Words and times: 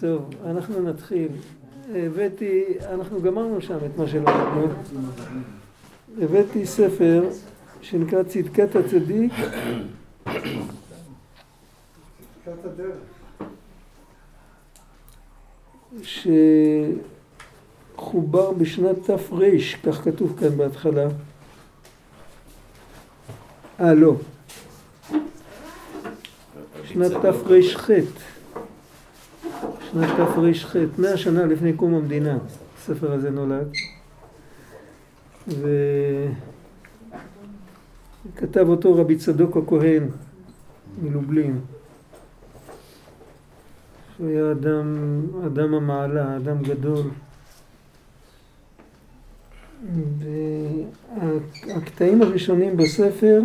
טוב, 0.00 0.30
אנחנו 0.46 0.82
נתחיל. 0.82 1.28
הבאתי, 1.94 2.64
אנחנו 2.92 3.22
גמרנו 3.22 3.60
שם 3.60 3.76
את 3.86 3.98
מה 3.98 4.06
שלמדנו. 4.06 4.66
הבאתי 6.20 6.66
ספר 6.66 7.28
שנקרא 7.82 8.22
צדקת 8.22 8.76
הצדיק. 8.76 9.32
שחובר 17.96 18.52
בשנת 18.52 18.96
תר, 19.06 19.16
כך 19.84 20.04
כתוב 20.04 20.36
כאן 20.40 20.56
בהתחלה. 20.56 21.08
אה, 23.80 23.94
לא. 23.94 24.14
שנת 26.84 27.12
תר"ח. 27.12 27.90
שנת 29.94 30.16
תר"ח, 30.16 30.76
מאה 30.98 31.16
שנה 31.16 31.46
לפני 31.46 31.72
קום 31.72 31.94
המדינה, 31.94 32.38
הספר 32.78 33.12
הזה 33.12 33.30
נולד. 33.30 33.68
וכתב 38.34 38.68
אותו 38.68 38.94
רבי 38.94 39.16
צדוק 39.16 39.56
הכהן 39.56 40.08
מלובלין. 41.02 41.60
שהוא 44.16 44.28
היה 44.28 44.52
אדם, 44.52 45.20
אדם 45.46 45.74
המעלה, 45.74 46.36
אדם 46.36 46.62
גדול. 46.62 47.06
והקטעים 51.66 52.22
הראשונים 52.22 52.76
בספר 52.76 53.40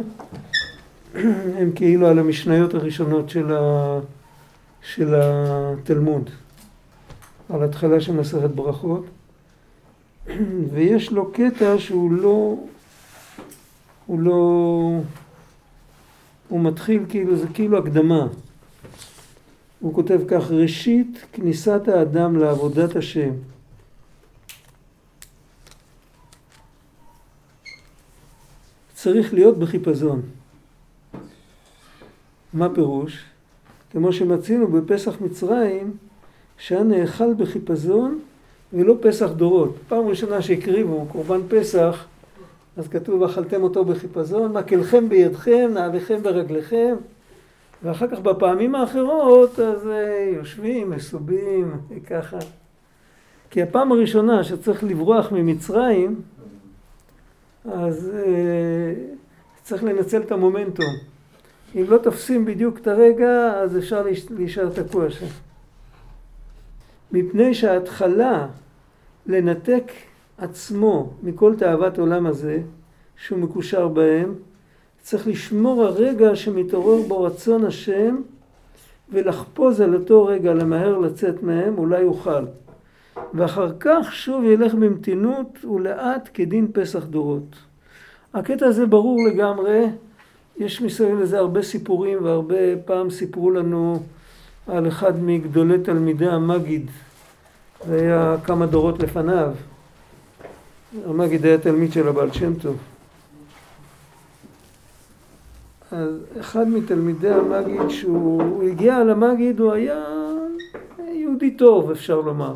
הם 1.58 1.72
כאילו 1.76 2.08
על 2.08 2.20
המשניות 2.20 2.74
הראשונות 2.74 3.30
של, 3.30 3.54
ה, 3.54 4.00
של 4.82 5.14
התלמוד, 5.18 6.30
על 7.50 7.64
התחלה 7.64 8.02
של 8.02 8.12
מסכת 8.12 8.50
ברכות, 8.50 9.06
ויש 10.74 11.12
לו 11.12 11.32
קטע 11.32 11.76
שהוא 11.78 12.12
לא, 12.12 12.56
הוא 14.06 14.20
לא, 14.20 15.00
הוא 16.50 16.60
מתחיל 16.62 17.06
כאילו, 17.10 17.36
זה 17.36 17.48
כאילו 17.54 17.78
הקדמה. 17.78 18.28
הוא 19.80 19.94
כותב 19.94 20.20
כך, 20.28 20.52
ראשית 20.52 21.26
כניסת 21.34 21.88
האדם 21.88 22.36
לעבודת 22.36 22.96
השם. 22.96 23.32
צריך 28.94 29.34
להיות 29.34 29.60
בחיפזון. 29.60 30.22
מה 32.54 32.74
פירוש? 32.76 33.26
כמו 33.92 34.14
שמצינו 34.14 34.68
בפסח 34.68 35.22
מצרים, 35.22 35.98
שהיה 36.60 36.84
נאכל 36.84 37.34
בחיפזון 37.34 38.20
ולא 38.74 38.96
פסח 39.02 39.30
דורות. 39.32 39.76
פעם 39.88 40.08
ראשונה 40.08 40.42
שהקריבו 40.42 41.06
קורבן 41.12 41.40
פסח, 41.50 42.06
אז 42.78 42.88
כתוב 42.88 43.24
אכלתם 43.24 43.64
אותו 43.64 43.86
בחיפזון, 43.86 44.54
מקלכם 44.54 45.10
בידכם, 45.10 45.72
נעליכם 45.74 46.24
ברגליכם, 46.24 46.96
ואחר 47.84 48.08
כך 48.08 48.20
בפעמים 48.20 48.76
האחרות 48.76 49.60
אז 49.60 49.88
אה, 49.88 50.32
יושבים, 50.36 50.90
מסובים, 50.90 51.72
ככה. 52.10 52.38
כי 53.50 53.62
הפעם 53.62 53.92
הראשונה 53.92 54.44
שצריך 54.44 54.84
לברוח 54.84 55.32
ממצרים, 55.32 56.22
אז 57.66 58.12
אה, 58.16 58.94
צריך 59.64 59.84
לנצל 59.84 60.22
את 60.22 60.32
המומנטום. 60.32 60.96
אם 61.76 61.84
לא 61.88 61.98
תופסים 61.98 62.46
בדיוק 62.46 62.78
את 62.78 62.88
הרגע, 62.88 63.54
אז 63.54 63.78
אפשר 63.78 64.06
להישאר 64.30 64.70
תקוע 64.70 65.10
שם. 65.10 65.26
מפני 67.12 67.54
שההתחלה 67.54 68.48
לנתק 69.26 69.92
עצמו 70.38 71.14
מכל 71.24 71.56
תאוות 71.58 72.00
עולם 72.00 72.26
הזה, 72.26 72.62
שהוא 73.18 73.40
מקושר 73.40 73.88
בהם, 73.88 74.34
צריך 75.02 75.28
לשמור 75.28 75.84
הרגע 75.84 76.36
שמתעורר 76.36 77.02
בו 77.08 77.24
רצון 77.24 77.66
השם 77.66 78.16
ולחפוז 79.10 79.82
על 79.82 79.96
אותו 79.96 80.26
רגע, 80.26 80.54
למהר 80.54 80.98
לצאת 80.98 81.44
מהם, 81.44 81.78
אולי 81.78 82.02
יוכל. 82.02 82.46
ואחר 83.34 83.72
כך 83.80 84.14
שוב 84.14 84.44
ילך 84.44 84.74
במתינות 84.74 85.66
ולאט 85.66 86.30
כדין 86.34 86.68
פסח 86.74 87.04
דורות. 87.06 87.56
הקטע 88.34 88.66
הזה 88.66 88.86
ברור 88.86 89.18
לגמרי, 89.28 89.86
יש 90.58 90.82
מסביב 90.82 91.20
לזה 91.20 91.38
הרבה 91.38 91.62
סיפורים 91.62 92.24
והרבה 92.24 92.78
פעם 92.86 93.10
סיפרו 93.10 93.52
לנו 93.52 94.00
על 94.68 94.88
אחד 94.88 95.24
מגדולי 95.24 95.80
תלמידי 95.80 96.28
המגיד, 96.28 96.90
זה 97.88 97.96
היה 98.02 98.36
כמה 98.44 98.66
דורות 98.66 99.00
לפניו. 99.00 99.52
המגיד 101.06 101.46
היה 101.46 101.58
תלמיד 101.58 101.92
של 101.92 102.08
הבעל 102.08 102.32
שם 102.32 102.54
טוב. 102.54 102.78
אז 105.92 106.10
אחד 106.40 106.68
מתלמידי 106.68 107.30
המגיד, 107.30 107.90
שהוא 107.90 108.64
הגיע 108.64 109.04
למגיד, 109.04 109.60
הוא 109.60 109.72
היה 109.72 110.06
יהודי 111.14 111.52
טוב, 111.52 111.92
אפשר 111.92 112.22
לומר. 112.22 112.56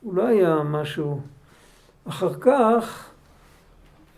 הוא 0.00 0.14
לא 0.14 0.26
היה 0.26 0.62
משהו... 0.64 1.20
אחר 2.08 2.34
כך, 2.34 3.10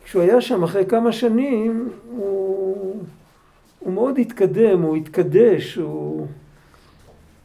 כשהוא 0.05 0.23
היה 0.23 0.41
שם 0.41 0.63
אחרי 0.63 0.87
כמה 0.87 1.13
שנים, 1.13 1.89
הוא, 2.11 2.97
הוא 3.79 3.93
מאוד 3.93 4.19
התקדם, 4.19 4.83
הוא 4.83 4.97
התקדש, 4.97 5.75
הוא... 5.75 6.27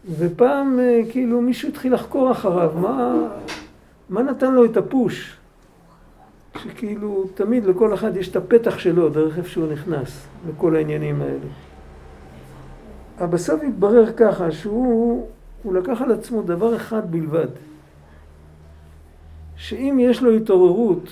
ופעם 0.10 0.80
אה, 0.80 1.02
כאילו 1.12 1.42
מישהו 1.42 1.70
התחיל 1.70 1.94
לחקור 1.94 2.32
אחריו, 2.32 2.72
מה, 2.76 3.16
מה 4.10 4.22
נתן 4.22 4.54
לו 4.54 4.66
את 4.66 4.78
הפוש? 4.78 5.38
שכאילו 6.58 7.26
תמיד 7.34 7.66
לכל 7.66 7.94
אחד 7.94 8.18
יש 8.18 8.30
את 8.30 8.36
הפתח 8.36 8.78
שלו 8.78 9.10
דרך 9.10 9.38
איפה 9.38 9.50
שהוא 9.50 9.72
נכנס 9.72 10.28
לכל 10.50 10.76
העניינים 10.76 11.22
האלה. 11.22 11.48
אבל 13.18 13.28
בסוף 13.28 13.64
התברר 13.64 14.14
ככה 14.18 14.52
שהוא 14.52 15.28
לקח 15.66 16.02
על 16.02 16.12
עצמו 16.12 16.42
דבר 16.42 16.76
אחד 16.76 17.12
בלבד, 17.12 17.48
שאם 19.56 19.98
יש 20.02 20.24
לו 20.24 20.32
התעוררות 20.32 21.10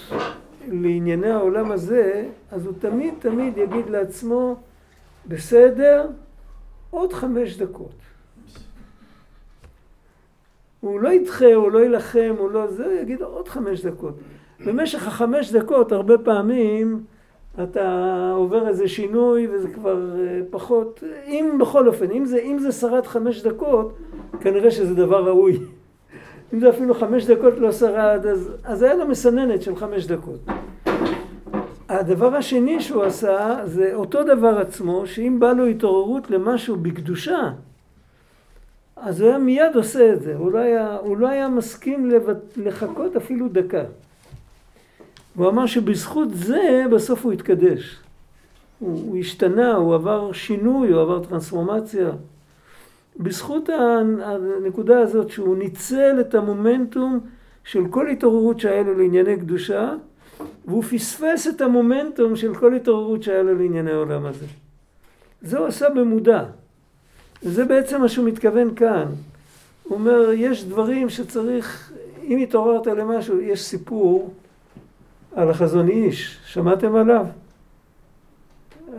לענייני 0.68 1.30
העולם 1.30 1.72
הזה, 1.72 2.26
אז 2.52 2.66
הוא 2.66 2.74
תמיד 2.80 3.14
תמיד 3.20 3.58
יגיד 3.58 3.90
לעצמו, 3.90 4.56
בסדר, 5.28 6.08
עוד 6.90 7.14
חמש 7.14 7.58
דקות. 7.58 8.15
הוא 10.86 11.00
לא 11.00 11.10
ידחה, 11.10 11.54
הוא 11.54 11.72
לא 11.72 11.80
יילחם, 11.80 12.36
הוא 12.38 12.52
לא 12.52 12.68
זה, 12.68 12.86
הוא 12.86 12.94
יגיד 12.94 13.22
עוד 13.22 13.48
חמש 13.48 13.86
דקות. 13.86 14.14
במשך 14.66 15.08
החמש 15.08 15.52
דקות, 15.52 15.92
הרבה 15.92 16.18
פעמים, 16.18 17.04
אתה 17.64 18.32
עובר 18.36 18.68
איזה 18.68 18.88
שינוי 18.88 19.48
וזה 19.48 19.68
כבר 19.68 20.20
אה, 20.20 20.42
פחות, 20.50 21.04
אם 21.28 21.58
בכל 21.60 21.88
אופן, 21.88 22.12
אם 22.12 22.26
זה, 22.26 22.38
אם 22.38 22.60
זה 22.60 22.72
שרד 22.72 23.06
חמש 23.06 23.42
דקות, 23.42 23.94
כנראה 24.42 24.72
שזה 24.72 24.96
דבר 24.96 25.24
ראוי. 25.24 25.60
אם 26.54 26.60
זה 26.60 26.70
אפילו 26.70 26.94
חמש 26.94 27.26
דקות 27.26 27.54
לא 27.58 27.72
שרד, 27.72 28.26
אז, 28.32 28.52
אז 28.64 28.82
היה 28.82 28.96
לו 28.96 29.08
מסננת 29.08 29.62
של 29.62 29.76
חמש 29.76 30.08
דקות. 30.08 30.40
הדבר 31.90 32.36
השני 32.36 32.82
שהוא 32.82 33.04
עשה, 33.04 33.58
זה 33.64 33.92
אותו 33.94 34.24
דבר 34.24 34.60
עצמו, 34.60 35.08
שאם 35.08 35.40
בא 35.40 35.52
לו 35.52 35.66
התעוררות 35.66 36.32
למשהו 36.32 36.76
בקדושה, 36.76 37.52
אז 38.96 39.22
הוא 39.22 39.30
היה 39.30 39.38
מיד 39.38 39.76
עושה 39.76 40.14
את 40.14 40.22
זה, 40.22 40.36
הוא 40.36 40.52
לא 40.52 40.60
היה, 40.60 40.98
הוא 40.98 41.18
לא 41.18 41.28
היה 41.28 41.50
מסכים 41.50 42.12
לחכות 42.58 43.16
אפילו 43.16 43.48
דקה. 43.48 43.84
והוא 45.36 45.50
אמר 45.50 45.66
שבזכות 45.66 46.28
זה 46.34 46.84
בסוף 46.92 47.26
הוא 47.26 47.34
התקדש. 47.34 48.00
הוא, 48.80 49.02
הוא 49.08 49.18
השתנה, 49.18 49.74
הוא 49.74 49.96
עבר 49.96 50.32
שינוי, 50.32 50.92
הוא 50.92 51.02
עבר 51.02 51.24
טרנספורמציה. 51.24 52.12
בזכות 53.18 53.70
הנקודה 54.24 55.00
הזאת 55.00 55.30
שהוא 55.30 55.58
ניצל 55.58 56.18
את 56.20 56.36
המומנטום 56.36 57.20
של 57.64 57.88
כל 57.90 58.10
התעוררות 58.10 58.60
שהיה 58.60 58.84
לו 58.84 58.98
לענייני 58.98 59.40
קדושה, 59.40 59.94
והוא 60.66 60.84
פספס 60.84 61.48
את 61.48 61.62
המומנטום 61.62 62.36
של 62.36 62.56
כל 62.56 62.76
התעוררות 62.76 63.24
שהיה 63.24 63.44
לו 63.44 63.56
לענייני 63.56 63.92
העולם 63.92 64.26
הזה. 64.26 64.46
זה 65.42 65.58
הוא 65.58 65.68
עשה 65.68 65.90
במודע. 65.90 66.44
וזה 67.46 67.66
בעצם 67.66 68.02
מה 68.02 68.10
שהוא 68.10 68.28
מתכוון 68.28 68.76
כאן. 68.76 69.06
הוא 69.84 69.98
אומר, 69.98 70.32
יש 70.34 70.66
דברים 70.66 71.10
שצריך, 71.10 71.92
אם 72.24 72.38
התעוררת 72.38 72.88
למשהו, 72.88 73.42
יש 73.42 73.62
סיפור 73.62 74.34
על 75.36 75.50
החזון 75.50 75.90
איש, 75.90 76.40
שמעתם 76.46 76.96
עליו? 76.96 77.26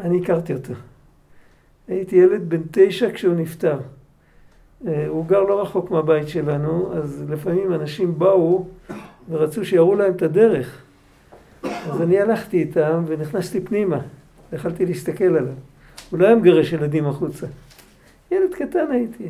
אני 0.00 0.22
הכרתי 0.22 0.54
אותו. 0.54 0.72
הייתי 1.88 2.16
ילד 2.16 2.48
בן 2.48 2.60
תשע 2.70 3.12
כשהוא 3.12 3.34
נפטר. 3.34 3.78
אה, 4.86 5.06
הוא 5.08 5.26
גר 5.26 5.42
לא 5.42 5.62
רחוק 5.62 5.90
מהבית 5.90 6.28
שלנו, 6.28 6.92
אז 6.94 7.24
לפעמים 7.28 7.72
אנשים 7.72 8.18
באו 8.18 8.66
ורצו 9.30 9.64
שיראו 9.64 9.94
להם 9.94 10.12
את 10.12 10.22
הדרך. 10.22 10.82
אז 11.62 12.02
אני 12.02 12.20
הלכתי 12.20 12.58
איתם 12.58 13.04
ונכנסתי 13.06 13.60
פנימה, 13.60 13.98
יכלתי 14.52 14.86
להסתכל 14.86 15.24
עליו. 15.24 15.54
הוא 16.10 16.18
לא 16.18 16.26
היה 16.26 16.36
מגרש 16.36 16.72
ילדים 16.72 17.06
החוצה. 17.06 17.46
ילד 18.30 18.54
קטן 18.54 18.90
הייתי. 18.90 19.28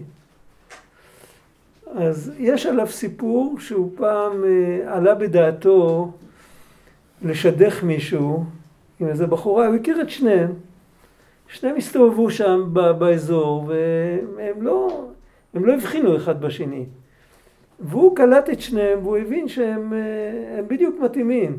אז 1.94 2.32
יש 2.38 2.66
עליו 2.66 2.86
סיפור 2.86 3.56
שהוא 3.60 3.92
פעם 3.96 4.44
אה, 4.44 4.96
עלה 4.96 5.14
בדעתו 5.14 6.12
לשדך 7.22 7.82
מישהו 7.82 8.44
עם 9.00 9.08
איזה 9.08 9.26
בחורה, 9.26 9.66
הוא 9.66 9.74
הכיר 9.74 10.00
את 10.00 10.10
שניהם. 10.10 10.52
שניהם 11.48 11.76
הסתובבו 11.76 12.30
שם 12.30 12.68
באזור 12.98 13.64
והם 13.68 14.62
לא, 14.62 15.08
הם 15.54 15.64
לא 15.64 15.74
הבחינו 15.74 16.16
אחד 16.16 16.40
בשני. 16.40 16.86
והוא 17.80 18.16
קלט 18.16 18.50
את 18.50 18.60
שניהם 18.60 18.98
והוא 19.02 19.16
הבין 19.16 19.48
שהם 19.48 19.92
אה, 19.92 20.62
בדיוק 20.62 20.96
מתאימים. 21.00 21.58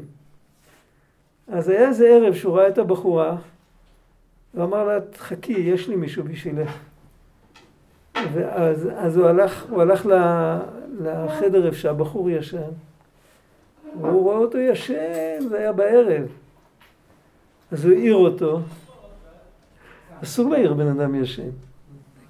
אז 1.48 1.70
היה 1.70 1.88
איזה 1.88 2.08
ערב 2.08 2.34
שהוא 2.34 2.58
ראה 2.58 2.68
את 2.68 2.78
הבחורה, 2.78 3.38
הוא 4.54 4.64
אמר 4.64 4.84
לה, 4.84 5.00
חכי, 5.18 5.54
יש 5.54 5.88
לי 5.88 5.96
מישהו 5.96 6.24
בשבילך. 6.24 6.78
ואז 8.34 8.90
אז 8.98 9.18
הוא 9.18 9.26
הלך, 9.28 9.66
הוא 9.70 9.82
הלך 9.82 10.08
לחדר 11.00 11.66
איפה 11.66 11.78
שהבחור 11.78 12.30
ישן, 12.30 12.70
והוא 14.02 14.24
רואה 14.24 14.38
אותו 14.38 14.58
ישן, 14.58 15.40
זה 15.50 15.58
היה 15.58 15.72
בערב. 15.72 16.28
אז 17.72 17.86
הוא 17.86 17.94
העיר 17.94 18.16
אותו, 18.16 18.60
אסור 20.24 20.50
להעיר 20.50 20.74
בן 20.74 20.88
אדם 20.88 21.16
ישן, 21.16 21.50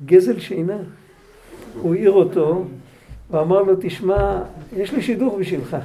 גזל 0.06 0.40
שינה. 0.40 0.78
הוא 1.82 1.96
העיר 1.96 2.12
אותו, 2.12 2.66
ואמר 3.32 3.62
לו, 3.62 3.74
תשמע, 3.82 4.42
יש 4.76 4.92
לי 4.94 5.02
שידוך 5.02 5.36
בשבילך. 5.40 5.78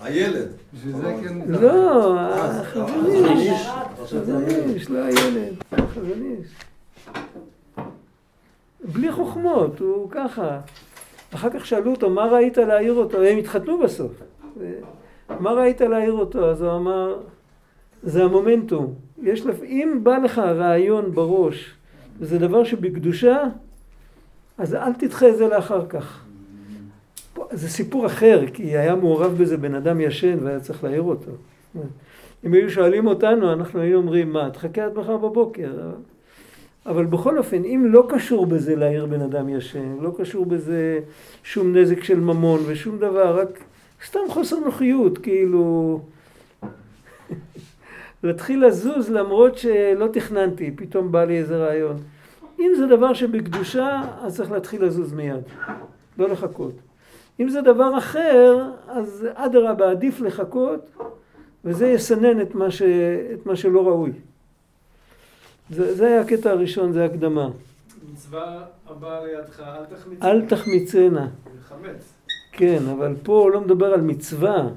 הילד. 0.00 0.48
כן 0.94 1.38
לא, 1.48 2.20
החזוניש. 2.20 3.68
החזוניש, 4.02 4.90
לא 4.90 4.98
הילד. 4.98 5.54
החזוניש. 5.72 6.48
בלי 8.84 9.12
חוכמות, 9.12 9.80
הוא 9.80 10.10
ככה. 10.10 10.60
אחר 11.34 11.50
כך 11.50 11.66
שאלו 11.66 11.90
אותו, 11.90 12.10
מה 12.10 12.24
ראית 12.24 12.58
להעיר 12.58 12.94
אותו? 12.94 13.22
הם 13.22 13.38
התחתנו 13.38 13.78
בסוף. 13.78 14.12
מה 15.40 15.50
ראית 15.50 15.80
להעיר 15.80 16.12
אותו? 16.12 16.50
אז 16.50 16.62
הוא 16.62 16.76
אמר, 16.76 17.16
זה 18.02 18.24
המומנטום. 18.24 18.94
יש 19.22 19.46
לפ... 19.46 19.62
אם 19.62 20.00
בא 20.02 20.18
לך 20.18 20.38
רעיון 20.38 21.12
בראש, 21.14 21.74
וזה 22.18 22.38
דבר 22.38 22.64
שבקדושה, 22.64 23.44
אז 24.58 24.74
אל 24.74 24.92
תדחה 24.92 25.28
את 25.28 25.36
זה 25.36 25.48
לאחר 25.48 25.86
כך. 25.86 26.24
זה 27.50 27.68
סיפור 27.68 28.06
אחר, 28.06 28.40
כי 28.54 28.62
היה 28.62 28.94
מעורב 28.94 29.34
בזה 29.38 29.56
בן 29.56 29.74
אדם 29.74 30.00
ישן 30.00 30.38
והיה 30.44 30.60
צריך 30.60 30.84
להעיר 30.84 31.02
אותו. 31.02 31.30
אם 32.44 32.52
היו 32.52 32.70
שואלים 32.70 33.06
אותנו, 33.06 33.52
אנחנו 33.52 33.80
היינו 33.80 33.98
אומרים, 33.98 34.32
מה, 34.32 34.50
תחכה 34.50 34.84
עד 34.84 34.98
מחר 34.98 35.16
בבוקר. 35.16 35.72
אבל 36.88 37.06
בכל 37.06 37.38
אופן, 37.38 37.64
אם 37.64 37.86
לא 37.88 38.06
קשור 38.08 38.46
בזה 38.46 38.76
להעיר 38.76 39.06
בן 39.06 39.20
אדם 39.20 39.48
ישן, 39.48 39.96
לא 40.00 40.10
קשור 40.18 40.46
בזה 40.46 41.00
שום 41.42 41.76
נזק 41.76 42.04
של 42.04 42.20
ממון 42.20 42.60
ושום 42.66 42.98
דבר, 42.98 43.40
רק 43.40 43.58
סתם 44.06 44.20
חוסר 44.28 44.58
נוחיות, 44.58 45.18
כאילו... 45.18 46.00
להתחיל 48.24 48.66
לזוז 48.66 49.10
למרות 49.10 49.58
שלא 49.58 50.06
תכננתי, 50.12 50.70
פתאום 50.76 51.12
בא 51.12 51.24
לי 51.24 51.38
איזה 51.38 51.56
רעיון. 51.56 51.96
אם 52.58 52.72
זה 52.76 52.86
דבר 52.86 53.14
שבקדושה, 53.14 54.02
אז 54.22 54.36
צריך 54.36 54.50
להתחיל 54.50 54.84
לזוז 54.84 55.12
מיד, 55.12 55.42
לא 56.18 56.28
לחכות. 56.28 56.74
אם 57.40 57.48
זה 57.48 57.60
דבר 57.60 57.98
אחר, 57.98 58.70
אז 58.88 59.26
אדרבה, 59.34 59.90
עדיף 59.90 60.20
לחכות, 60.20 60.90
וזה 61.64 61.86
יסנן 61.88 62.40
את 62.40 62.54
מה, 62.54 62.70
ש... 62.70 62.82
את 63.34 63.46
מה 63.46 63.56
שלא 63.56 63.86
ראוי. 63.86 64.12
זה, 65.70 65.94
זה 65.94 66.06
היה 66.06 66.20
הקטע 66.20 66.50
הראשון, 66.50 66.92
זה 66.92 67.04
הקדמה. 67.04 67.50
מצווה 68.12 68.64
הבאה 68.86 69.24
לידך, 69.24 69.60
אל 69.60 69.84
תחמיצנה. 69.84 70.30
אל 70.30 70.46
תחמיצנה. 70.46 71.28
חמץ. 71.68 72.12
כן, 72.52 72.82
אבל 72.92 73.14
פה 73.22 73.32
הוא 73.32 73.50
לא 73.50 73.60
מדבר 73.60 73.86
על 73.86 74.00
מצווה. 74.00 74.68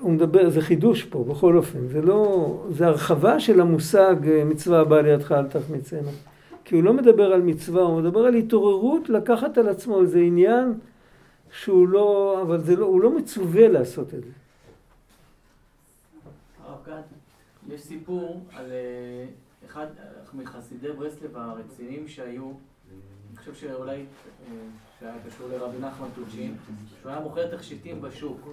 הוא 0.00 0.12
מדבר, 0.12 0.50
זה 0.50 0.60
חידוש 0.60 1.04
פה, 1.04 1.24
בכל 1.28 1.56
אופן. 1.56 1.88
זה 1.88 2.02
לא, 2.02 2.66
זה 2.70 2.86
הרחבה 2.86 3.40
של 3.40 3.60
המושג 3.60 4.16
אה, 4.28 4.44
מצווה 4.44 4.80
הבאה 4.80 5.02
לידך, 5.02 5.32
אל 5.32 5.46
תחמיצנה. 5.46 6.10
כי 6.64 6.74
הוא 6.74 6.84
לא 6.84 6.92
מדבר 6.92 7.32
על 7.32 7.42
מצווה, 7.42 7.82
הוא 7.82 8.00
מדבר 8.00 8.20
על 8.20 8.34
התעוררות 8.34 9.08
לקחת 9.08 9.58
על 9.58 9.68
עצמו 9.68 10.00
איזה 10.00 10.18
עניין 10.18 10.74
שהוא 11.50 11.88
לא, 11.88 12.38
אבל 12.42 12.60
זה 12.60 12.76
לא, 12.76 12.86
הוא 12.86 13.00
לא 13.00 13.10
מצווה 13.16 13.68
לעשות 13.68 14.14
את 14.14 14.24
זה. 14.24 14.30
הרב 16.66 16.78
גד, 16.86 17.02
יש 17.74 17.80
סיפור 17.80 18.40
על 18.52 18.64
אה, 18.72 19.26
אחד 19.66 19.86
מחסידי 20.34 20.92
ברסלב 20.92 21.36
הרציניים 21.36 22.08
שהיו, 22.08 22.42
אני 23.30 23.36
חושב 23.36 23.54
שאולי, 23.54 23.96
אה, 23.96 24.52
שהיה 25.00 25.14
קשור 25.26 25.48
לרבי 25.48 25.78
נחמן 25.78 26.08
טוצ'ין, 26.14 26.54
שהוא 27.00 27.12
היה 27.12 27.20
מוכר 27.20 27.56
תכשיטים 27.56 28.00
בשוק. 28.00 28.48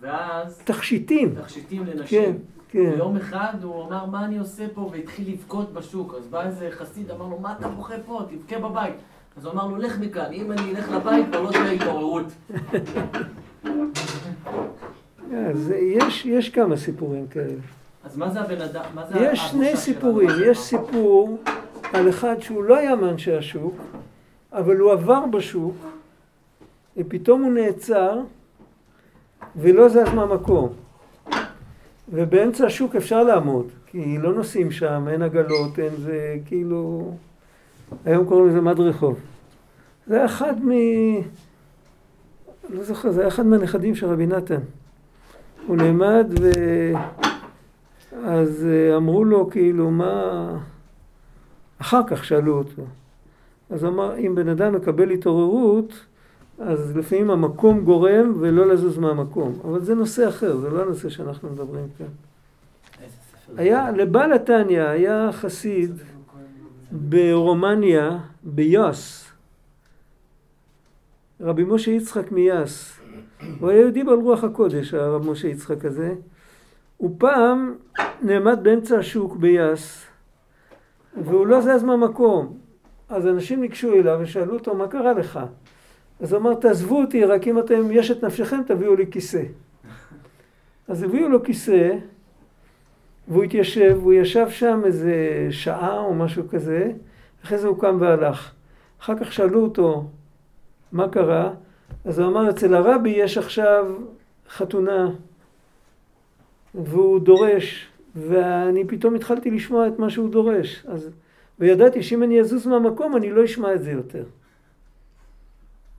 ואז... 0.00 0.62
תכשיטים. 0.64 1.34
תכשיטים 1.34 1.86
לנשים. 1.86 2.22
כן. 2.22 2.32
כן. 2.68 2.92
ויום 2.94 3.16
אחד 3.16 3.54
הוא 3.62 3.84
אמר, 3.84 4.06
מה 4.06 4.24
אני 4.24 4.38
עושה 4.38 4.64
פה? 4.74 4.80
והתחיל 4.92 5.32
לבכות 5.32 5.72
בשוק. 5.72 6.14
אז 6.14 6.26
בא 6.26 6.46
איזה 6.46 6.68
חסיד, 6.70 7.10
אמר 7.10 7.26
לו, 7.26 7.38
מה 7.38 7.56
אתה 7.58 7.68
בוכה 7.68 7.94
פה? 8.06 8.22
תבכה 8.30 8.58
בבית. 8.58 8.94
אז 9.36 9.44
הוא 9.44 9.52
אמר 9.52 9.66
לו, 9.66 9.76
לך 9.76 9.98
מכאן, 9.98 10.32
אם 10.32 10.52
אני 10.52 10.70
אלך 10.70 10.90
לבית, 10.90 11.26
כבר 11.26 11.42
לא 11.42 11.50
תהיה 11.50 11.70
התעוררות. 11.72 12.26
אז 15.50 15.72
יש, 15.80 16.26
יש 16.26 16.48
כמה 16.48 16.76
סיפורים 16.76 17.26
כאלה. 17.26 17.60
אז 18.04 18.16
מה 18.16 18.30
זה 18.30 18.40
הבן 18.40 18.60
אדם? 18.60 18.84
מה 18.94 19.06
זה 19.06 19.18
יש 19.18 19.40
שני 19.40 19.76
סיפורים. 19.76 20.28
יש 20.44 20.58
סיפור 20.58 21.38
על 21.92 22.08
אחד 22.08 22.36
שהוא 22.40 22.64
לא 22.64 22.76
היה 22.76 22.96
מאנשי 22.96 23.36
השוק, 23.36 23.74
אבל 24.52 24.76
הוא 24.76 24.92
עבר 24.92 25.26
בשוק, 25.26 25.76
ופתאום 26.96 27.42
הוא 27.42 27.52
נעצר, 27.52 28.20
ולא 29.56 29.88
זז 29.88 30.14
מהמקום. 30.14 30.68
ובאמצע 32.08 32.66
השוק 32.66 32.96
אפשר 32.96 33.22
לעמוד, 33.22 33.66
כי 33.86 34.18
לא 34.18 34.34
נוסעים 34.34 34.70
שם, 34.70 35.08
אין 35.10 35.22
עגלות, 35.22 35.78
אין 35.78 35.96
זה, 35.96 36.36
כאילו... 36.46 37.12
היום 38.04 38.26
קוראים 38.26 38.48
לזה 38.48 38.60
מד 38.60 38.80
רחוב. 38.80 39.20
זה 40.06 40.16
היה 40.16 40.24
אחד 40.24 40.64
מ... 40.64 40.70
לא 42.70 42.82
זוכר, 42.82 43.10
זה 43.10 43.20
היה 43.20 43.28
אחד 43.28 43.46
מהנכדים 43.46 43.94
של 43.94 44.06
רבי 44.06 44.26
נתן. 44.26 44.60
הוא 45.66 45.76
נעמד 45.76 46.26
ו... 46.40 46.50
אז 48.24 48.66
אה, 48.66 48.96
אמרו 48.96 49.24
לו, 49.24 49.50
כאילו, 49.50 49.90
מה... 49.90 50.58
אחר 51.78 52.00
כך 52.06 52.24
שאלו 52.24 52.58
אותו. 52.58 52.82
אז 53.70 53.84
אמר, 53.84 54.18
אם 54.18 54.34
בן 54.34 54.48
אדם 54.48 54.74
מקבל 54.74 55.10
התעוררות, 55.10 56.04
אז 56.58 56.96
לפעמים 56.96 57.30
המקום 57.30 57.84
גורם 57.84 58.32
ולא 58.40 58.68
לזוז 58.68 58.98
מהמקום. 58.98 59.58
אבל 59.64 59.80
זה 59.80 59.94
נושא 59.94 60.28
אחר, 60.28 60.56
זה 60.56 60.70
לא 60.70 60.82
הנושא 60.82 61.08
שאנחנו 61.08 61.50
מדברים 61.50 61.86
כאן. 61.98 62.06
היה, 63.56 63.90
לבעל 63.90 64.32
התניא 64.32 64.82
היה 64.82 65.30
חסיד 65.32 65.90
ברומניה, 66.92 68.18
ביאס. 68.42 69.30
רבי 71.40 71.64
משה 71.64 71.90
יצחק 71.90 72.32
מיאס. 72.32 73.00
הוא 73.60 73.70
היה 73.70 73.80
יהודי 73.80 74.04
בעל 74.04 74.20
רוח 74.20 74.44
הקודש, 74.44 74.94
הרב 74.94 75.30
משה 75.30 75.48
יצחק 75.48 75.84
הזה. 75.84 76.14
הוא 77.02 77.10
פעם 77.18 77.74
נעמד 78.22 78.58
באמצע 78.62 78.98
השוק 78.98 79.36
ביאס, 79.36 80.06
והוא 81.24 81.46
לא 81.46 81.60
זז 81.60 81.82
מהמקום. 81.82 82.58
אז 83.08 83.26
אנשים 83.26 83.60
ניגשו 83.60 83.92
אליו 83.92 84.18
ושאלו 84.22 84.54
אותו, 84.54 84.74
מה 84.74 84.88
קרה 84.88 85.12
לך? 85.12 85.40
אז 86.20 86.32
הוא 86.32 86.40
אמר, 86.40 86.54
תעזבו 86.54 87.00
אותי, 87.00 87.24
רק 87.24 87.48
אם 87.48 87.58
אתם, 87.58 87.90
יש 87.90 88.10
את 88.10 88.24
נפשכם, 88.24 88.60
תביאו 88.66 88.96
לי 88.96 89.10
כיסא. 89.10 89.42
אז 90.88 91.02
הביאו 91.02 91.28
לו 91.28 91.42
כיסא, 91.42 91.96
והוא 93.28 93.44
התיישב, 93.44 93.96
והוא 94.00 94.12
ישב 94.12 94.50
שם 94.50 94.80
איזה 94.84 95.46
שעה 95.50 95.98
או 95.98 96.14
משהו 96.14 96.48
כזה, 96.48 96.92
אחרי 97.44 97.58
זה 97.58 97.68
הוא 97.68 97.78
קם 97.78 97.96
והלך. 98.00 98.52
אחר 99.00 99.18
כך 99.18 99.32
שאלו 99.32 99.62
אותו, 99.62 100.04
מה 100.92 101.08
קרה? 101.08 101.50
אז 102.04 102.18
הוא 102.18 102.28
אמר, 102.28 102.50
אצל 102.50 102.74
הרבי 102.74 103.10
יש 103.10 103.38
עכשיו 103.38 103.86
חתונה, 104.48 105.10
והוא 106.74 107.20
דורש, 107.20 107.88
ואני 108.16 108.84
פתאום 108.84 109.14
התחלתי 109.14 109.50
לשמוע 109.50 109.88
את 109.88 109.98
מה 109.98 110.10
שהוא 110.10 110.30
דורש. 110.30 110.86
אז, 110.88 111.10
וידעתי 111.58 112.02
שאם 112.02 112.22
אני 112.22 112.40
אזוז 112.40 112.66
מהמקום, 112.66 113.16
אני 113.16 113.30
לא 113.30 113.44
אשמע 113.44 113.74
את 113.74 113.82
זה 113.82 113.90
יותר. 113.90 114.24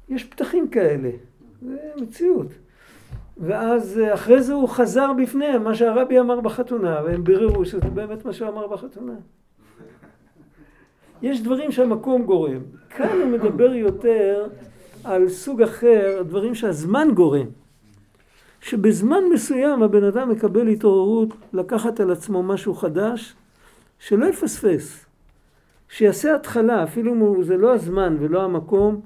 יש 0.10 0.24
פתחים 0.24 0.68
כאלה, 0.68 1.10
זה 1.62 1.78
מציאות. 2.02 2.48
ואז 3.38 4.00
אה, 4.00 4.14
אחרי 4.14 4.42
זה 4.42 4.54
הוא 4.54 4.70
חזר 4.70 5.14
בפניהם 5.14 5.64
מה 5.64 5.76
שהרבי 5.76 6.20
אמר 6.20 6.42
בחתונה, 6.42 7.02
והם 7.06 7.24
ביררו 7.24 7.66
שזה 7.66 7.90
באמת 7.90 8.26
מה 8.26 8.34
שהוא 8.34 8.50
אמר 8.50 8.68
בחתונה. 8.68 9.14
יש 11.22 11.42
דברים 11.42 11.72
שהמקום 11.72 12.26
גורם. 12.26 12.62
כאן 12.90 13.22
הוא 13.22 13.30
מדבר 13.30 13.74
יותר 13.74 14.48
על 15.04 15.30
סוג 15.30 15.62
אחר, 15.62 16.24
דברים 16.28 16.56
שהזמן 16.56 17.08
גורם. 17.14 17.48
שבזמן 18.64 19.24
מסוים 19.34 19.84
הבן 19.84 20.04
אדם 20.04 20.30
מקבל 20.30 20.68
התעוררות 20.68 21.30
לקחת 21.54 22.00
על 22.00 22.12
עצמו 22.12 22.44
משהו 22.44 22.74
חדש, 22.74 23.36
שלא 24.00 24.26
יפספס. 24.26 25.06
שיעשה 25.90 26.36
התחלה, 26.36 26.84
אפילו 26.84 27.14
אם 27.14 27.44
זה 27.44 27.58
לא 27.58 27.74
הזמן 27.74 28.18
ולא 28.20 28.44
המקום. 28.44 29.02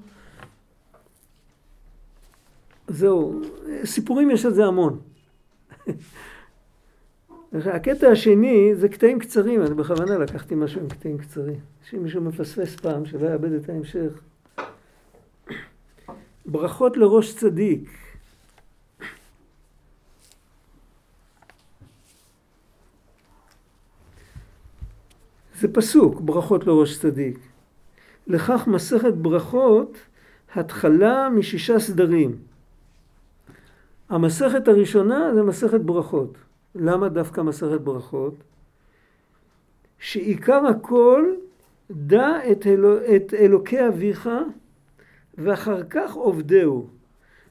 זהו, 2.88 3.40
סיפורים 3.84 4.30
יש 4.30 4.46
על 4.46 4.52
זה 4.52 4.64
המון. 4.64 4.98
הקטע 7.52 8.08
השני 8.08 8.74
זה 8.74 8.88
קטעים 8.88 9.18
קצרים, 9.18 9.62
אני 9.62 9.74
בכוונה 9.74 10.18
לקחתי 10.18 10.54
משהו 10.54 10.80
עם 10.80 10.88
קטעים 10.88 11.18
קצרים. 11.18 11.60
שאם 11.84 12.02
מישהו 12.02 12.22
מפספס 12.22 12.76
פעם, 12.76 13.06
שלא 13.06 13.28
יאבד 13.28 13.52
את 13.52 13.68
ההמשך. 13.68 14.20
ברכות 16.46 16.96
לראש 16.96 17.36
צדיק. 17.36 18.07
זה 25.60 25.72
פסוק, 25.72 26.20
ברכות 26.20 26.66
לראש 26.66 26.98
צדיק. 26.98 27.38
לכך 28.26 28.66
מסכת 28.66 29.14
ברכות, 29.14 29.98
התחלה 30.54 31.28
משישה 31.30 31.78
סדרים. 31.78 32.36
המסכת 34.08 34.68
הראשונה 34.68 35.34
זה 35.34 35.42
מסכת 35.42 35.80
ברכות. 35.80 36.38
למה 36.74 37.08
דווקא 37.08 37.40
מסכת 37.40 37.80
ברכות? 37.80 38.34
שעיקר 39.98 40.66
הכל 40.66 41.24
דע 41.90 42.50
את, 42.52 42.66
אלו, 42.66 42.96
את 43.16 43.34
אלוקי 43.34 43.88
אביך 43.88 44.28
ואחר 45.38 45.82
כך 45.90 46.14
עובדהו. 46.14 46.86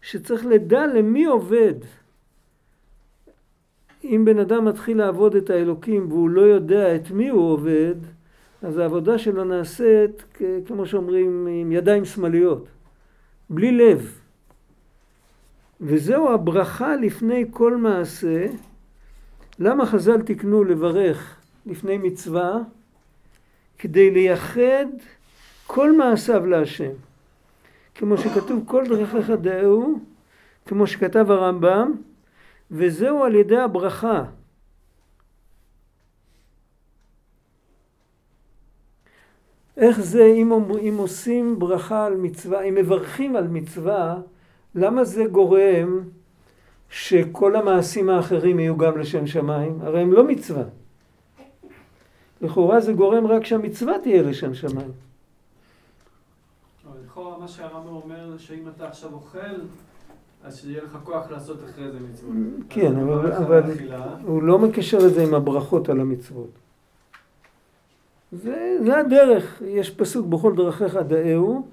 שצריך 0.01 0.45
לדע 0.45 0.87
למי 0.87 1.25
עובד. 1.25 1.73
אם 4.09 4.25
בן 4.25 4.39
אדם 4.39 4.65
מתחיל 4.65 4.97
לעבוד 4.97 5.35
את 5.35 5.49
האלוקים 5.49 6.11
והוא 6.11 6.29
לא 6.29 6.41
יודע 6.41 6.95
את 6.95 7.11
מי 7.11 7.29
הוא 7.29 7.51
עובד, 7.51 7.95
אז 8.61 8.77
העבודה 8.77 9.17
שלו 9.17 9.43
נעשית, 9.43 10.23
כמו 10.65 10.85
שאומרים, 10.85 11.47
עם 11.47 11.71
ידיים 11.71 12.05
שמאליות, 12.05 12.67
בלי 13.49 13.71
לב. 13.71 14.19
וזהו 15.81 16.29
הברכה 16.29 16.95
לפני 16.95 17.45
כל 17.51 17.77
מעשה. 17.77 18.45
למה 19.59 19.85
חז"ל 19.85 20.21
תיקנו 20.21 20.63
לברך 20.63 21.35
לפני 21.65 21.97
מצווה? 21.97 22.59
כדי 23.77 24.11
לייחד 24.11 24.85
כל 25.67 25.97
מעשיו 25.97 26.45
להשם. 26.45 26.91
כמו 27.95 28.17
שכתוב 28.17 28.63
כל 28.65 28.83
דרכיך 28.87 29.29
דאהו, 29.29 29.99
כמו 30.65 30.87
שכתב 30.87 31.31
הרמב"ם, 31.31 31.91
וזהו 32.71 33.23
על 33.23 33.35
ידי 33.35 33.57
הברכה. 33.57 34.23
איך 39.77 39.99
זה 40.01 40.25
אם, 40.25 40.51
אם 40.79 40.95
עושים 40.97 41.59
ברכה 41.59 42.05
על 42.05 42.15
מצווה, 42.15 42.61
אם 42.61 42.75
מברכים 42.75 43.35
על 43.35 43.47
מצווה, 43.47 44.17
למה 44.75 45.03
זה 45.03 45.25
גורם 45.25 46.01
שכל 46.89 47.55
המעשים 47.55 48.09
האחרים 48.09 48.59
יהיו 48.59 48.77
גם 48.77 48.97
לשם 48.97 49.27
שמיים? 49.27 49.79
הרי 49.81 50.01
הם 50.01 50.13
לא 50.13 50.23
מצווה. 50.23 50.63
לכאורה 52.41 52.79
זה 52.79 52.93
גורם 52.93 53.27
רק 53.27 53.45
שהמצווה 53.45 53.93
תהיה 54.03 54.21
לשם 54.21 54.53
שמיים. 54.53 54.91
לכאורה 57.05 57.37
מה 57.37 57.47
שהרמב"ם 57.47 57.95
אומר, 57.95 58.37
שאם 58.37 58.67
אתה 58.75 58.87
עכשיו 58.87 59.13
אוכל, 59.13 59.55
אז 60.43 60.57
שיהיה 60.57 60.83
לך 60.83 60.97
כוח 61.03 61.31
לעשות 61.31 61.57
אחרי 61.69 61.91
זה 61.91 61.97
מצוות. 62.11 62.33
כן, 62.69 62.95
אבל, 62.95 63.31
אבל 63.31 63.61
הוא 64.23 64.43
לא 64.43 64.59
מקשר 64.59 64.97
את 65.07 65.13
זה 65.13 65.23
עם 65.23 65.33
הברכות 65.33 65.89
על 65.89 65.99
המצוות. 65.99 66.49
זה, 68.31 68.77
זה 68.85 68.97
הדרך, 68.97 69.61
יש 69.65 69.89
פסוק 69.89 70.27
בכל 70.27 70.55
דרכיך 70.55 70.95
דאהו, 70.95 71.67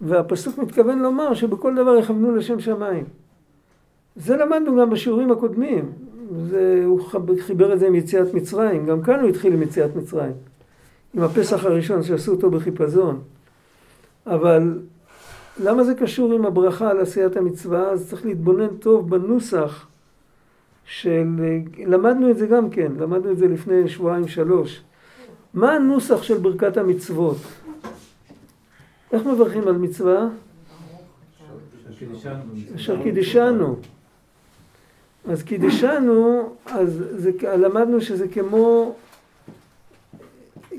והפסוק 0.00 0.58
מתכוון 0.58 0.98
לומר 0.98 1.34
שבכל 1.34 1.74
דבר 1.74 1.96
יכוונו 1.96 2.36
לשם 2.36 2.60
שמיים. 2.60 3.04
זה 4.16 4.36
למדנו 4.36 4.80
גם 4.80 4.90
בשיעורים 4.90 5.32
הקודמים. 5.32 5.92
זה, 6.42 6.82
הוא 6.86 7.00
חיבר 7.40 7.72
את 7.72 7.78
זה 7.78 7.86
עם 7.86 7.94
יציאת 7.94 8.34
מצרים, 8.34 8.86
גם 8.86 9.02
כאן 9.02 9.20
הוא 9.20 9.28
התחיל 9.28 9.52
עם 9.52 9.62
יציאת 9.62 9.96
מצרים. 9.96 10.32
עם 11.14 11.22
הפסח 11.22 11.64
הראשון 11.64 12.02
שעשו 12.02 12.32
אותו 12.32 12.50
בחיפזון. 12.50 13.20
אבל 14.26 14.78
למה 15.60 15.84
זה 15.84 15.94
קשור 15.94 16.32
עם 16.32 16.46
הברכה 16.46 16.90
על 16.90 17.00
עשיית 17.00 17.36
המצווה? 17.36 17.90
אז 17.90 18.08
צריך 18.10 18.26
להתבונן 18.26 18.76
טוב 18.76 19.10
בנוסח 19.10 19.86
של... 20.84 21.26
למדנו 21.86 22.30
את 22.30 22.36
זה 22.38 22.46
גם 22.46 22.70
כן, 22.70 22.92
למדנו 22.98 23.32
את 23.32 23.38
זה 23.38 23.48
לפני 23.48 23.88
שבועיים 23.88 24.28
שלוש. 24.28 24.82
מה 25.54 25.72
הנוסח 25.72 26.22
של 26.22 26.38
ברכת 26.38 26.76
המצוות? 26.76 27.36
איך 29.12 29.26
מברכים 29.26 29.68
על 29.68 29.78
מצווה? 29.78 30.28
אשר 32.74 33.02
קידישנו. 33.02 33.76
אז 35.28 35.42
קידישנו, 35.42 36.52
אז 36.66 37.04
זה, 37.10 37.30
למדנו 37.58 38.00
שזה 38.00 38.28
כמו, 38.28 38.94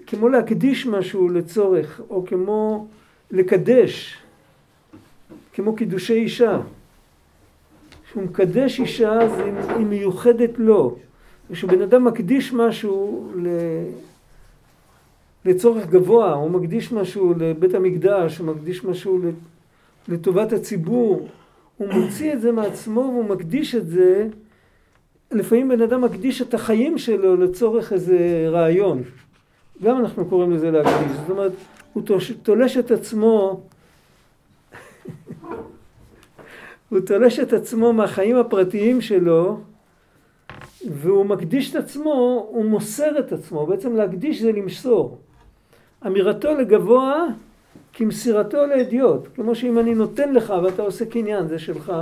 כמו 0.07 0.29
להקדיש 0.29 0.86
משהו 0.86 1.29
לצורך, 1.29 2.01
או 2.09 2.25
כמו 2.25 2.88
לקדש, 3.31 4.17
כמו 5.53 5.75
קידושי 5.75 6.13
אישה. 6.13 6.60
כשהוא 8.06 8.24
מקדש 8.24 8.79
אישה, 8.79 9.12
אז 9.12 9.32
היא 9.77 9.86
מיוחדת 9.86 10.51
לו. 10.58 10.96
כשבן 11.51 11.82
אדם 11.82 12.03
מקדיש 12.03 12.53
משהו 12.53 13.29
ל... 13.36 13.48
לצורך 15.46 15.88
גבוה, 15.88 16.34
הוא 16.34 16.51
מקדיש 16.51 16.91
משהו 16.91 17.34
לבית 17.38 17.74
המקדש, 17.74 18.38
הוא 18.38 18.48
מקדיש 18.48 18.84
משהו 18.84 19.20
לטובת 20.08 20.53
הציבור, 20.53 21.27
הוא 21.77 21.88
מוציא 21.94 22.34
את 22.34 22.41
זה 22.41 22.51
מעצמו 22.51 23.00
והוא 23.00 23.25
מקדיש 23.25 23.75
את 23.75 23.88
זה, 23.88 24.27
לפעמים 25.32 25.70
בן 25.70 25.82
אדם 25.82 26.01
מקדיש 26.01 26.41
את 26.41 26.53
החיים 26.53 26.98
שלו 26.98 27.36
לצורך 27.36 27.94
איזה 27.94 28.48
רעיון. 28.51 29.03
גם 29.84 29.98
אנחנו 29.98 30.25
קוראים 30.25 30.51
לזה 30.51 30.72
להקדיש. 30.72 31.18
זאת 31.18 31.29
אומרת, 31.29 31.51
הוא 31.94 32.03
תולש 32.44 32.77
את 32.77 32.91
עצמו, 32.91 33.62
הוא 36.89 37.00
תולש 37.00 37.39
את 37.39 37.53
עצמו 37.53 37.93
מהחיים 37.93 38.36
הפרטיים 38.36 39.01
שלו, 39.01 39.60
והוא 40.89 41.25
מקדיש 41.25 41.72
את 41.72 41.75
עצמו, 41.75 42.48
הוא 42.50 42.65
מוסר 42.65 43.19
את 43.19 43.31
עצמו. 43.31 43.65
בעצם 43.65 43.96
להקדיש 43.96 44.41
זה 44.41 44.51
למסור. 44.51 45.17
אמירתו 46.08 46.55
לגבוה 46.55 47.25
כמסירתו 47.93 48.65
לאדיוט. 48.65 49.27
כמו 49.36 49.55
שאם 49.55 49.79
אני 49.79 49.96
נותן 49.96 50.34
לך 50.34 50.53
ואתה 50.63 50.81
עושה 50.81 51.05
קניין, 51.05 51.48
זה 51.48 51.60
שלך. 51.60 51.93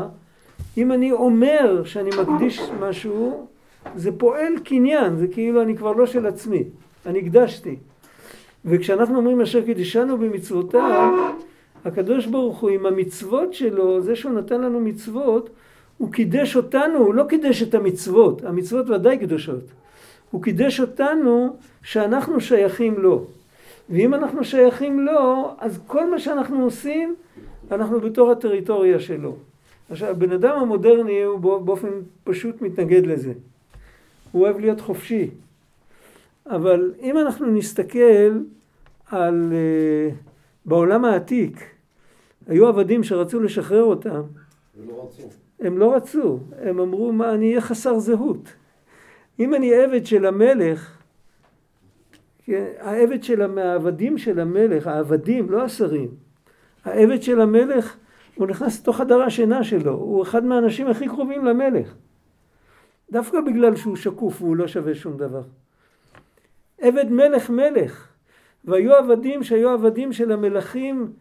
אם 0.78 0.92
אני 0.92 1.12
אומר 1.12 1.84
שאני 1.86 2.10
מקדיש 2.22 2.62
משהו, 2.80 3.48
זה 3.96 4.12
פועל 4.18 4.54
קניין, 4.64 5.16
זה 5.18 5.28
כאילו 5.28 5.62
אני 5.62 5.78
כבר 5.78 5.92
לא 5.92 6.06
של 6.06 6.26
עצמי, 6.26 6.64
אני 7.06 7.20
הקדשתי. 7.20 7.76
וכשאנחנו 8.66 9.18
אומרים 9.18 9.42
אשר 9.42 9.66
קידשנו 9.66 10.18
במצוותיו, 10.18 11.34
הקדוש 11.86 12.26
ברוך 12.26 12.60
הוא 12.60 12.70
עם 12.70 12.86
המצוות 12.86 13.54
שלו, 13.54 14.02
זה 14.02 14.16
שהוא 14.16 14.32
נתן 14.32 14.62
לנו 14.62 14.80
מצוות, 14.80 15.50
הוא 15.98 16.12
קידש 16.12 16.56
אותנו, 16.56 16.98
הוא 16.98 17.14
לא 17.14 17.24
קידש 17.30 17.64
את 17.64 17.76
המצוות, 17.76 18.44
המצוות 18.44 18.90
ודאי 18.90 19.18
קדושות. 19.18 19.64
הוא 20.32 20.44
קידש 20.44 20.80
אותנו 20.80 21.56
שאנחנו 21.84 22.42
שייכים 22.42 22.98
לו. 22.98 23.26
ואם 23.90 24.14
אנחנו 24.14 24.44
שייכים 24.44 25.06
לו, 25.06 25.56
אז 25.60 25.80
כל 25.88 26.10
מה 26.12 26.20
שאנחנו 26.20 26.64
עושים, 26.64 27.16
אנחנו 27.72 28.02
בתור 28.02 28.32
הטריטוריה 28.32 29.00
שלו. 29.00 29.36
עכשיו, 29.90 30.10
הבן 30.10 30.32
אדם 30.32 30.60
המודרני 30.60 31.24
הוא 31.24 31.40
באופן 31.40 31.90
פשוט 32.24 32.62
מתנגד 32.62 33.06
לזה. 33.06 33.34
הוא 34.32 34.42
אוהב 34.42 34.60
להיות 34.60 34.82
חופשי. 34.82 35.30
אבל 36.50 36.94
אם 37.02 37.18
אנחנו 37.18 37.46
נסתכל 37.46 38.32
על... 39.12 39.52
Uh, 39.52 40.27
בעולם 40.68 41.06
העתיק, 41.06 41.64
היו 42.48 42.68
עבדים 42.68 43.04
שרצו 43.04 43.40
לשחרר 43.40 43.84
אותם. 43.84 44.22
הם 44.80 44.88
לא 44.88 45.04
רצו. 45.04 45.24
הם 45.60 45.78
לא 45.78 45.96
רצו. 45.96 46.40
הם 46.62 46.80
אמרו, 46.80 47.12
מה, 47.12 47.34
אני 47.34 47.50
אהיה 47.50 47.62
חסר 47.62 48.00
זהות. 48.00 48.54
אם 49.40 49.56
אני 49.56 49.74
עבד 49.74 50.06
של 50.06 50.26
המלך, 50.26 50.98
כן, 52.44 52.66
העבד 52.80 53.24
של 53.24 53.58
העבדים 53.60 54.18
של 54.18 54.40
המלך, 54.40 54.88
העבדים, 54.88 55.50
לא 55.50 55.64
השרים, 55.64 56.10
העבד 56.86 57.22
של 57.22 57.42
המלך, 57.42 57.98
הוא 58.36 58.48
נכנס 58.48 58.82
לתוך 58.82 58.98
חדר 58.98 59.22
השינה 59.22 59.64
שלו, 59.64 59.92
הוא 59.92 60.24
אחד 60.24 60.46
מהאנשים 60.46 60.88
הכי 60.88 61.08
קרובים 61.08 61.46
למלך. 61.46 61.94
דווקא 63.12 63.42
בגלל 63.42 63.76
שהוא 63.76 63.96
שקוף 63.96 64.42
והוא 64.42 64.56
לא 64.56 64.68
שווה 64.68 64.96
שום 64.96 65.18
דבר. 65.18 65.42
עבד 66.82 67.12
מלך 67.12 67.50
מלך. 67.50 68.08
והיו 68.68 68.96
עבדים 68.96 69.44
שהיו 69.44 69.70
עבדים 69.70 70.14
של 70.14 70.32
המלכים 70.32 71.12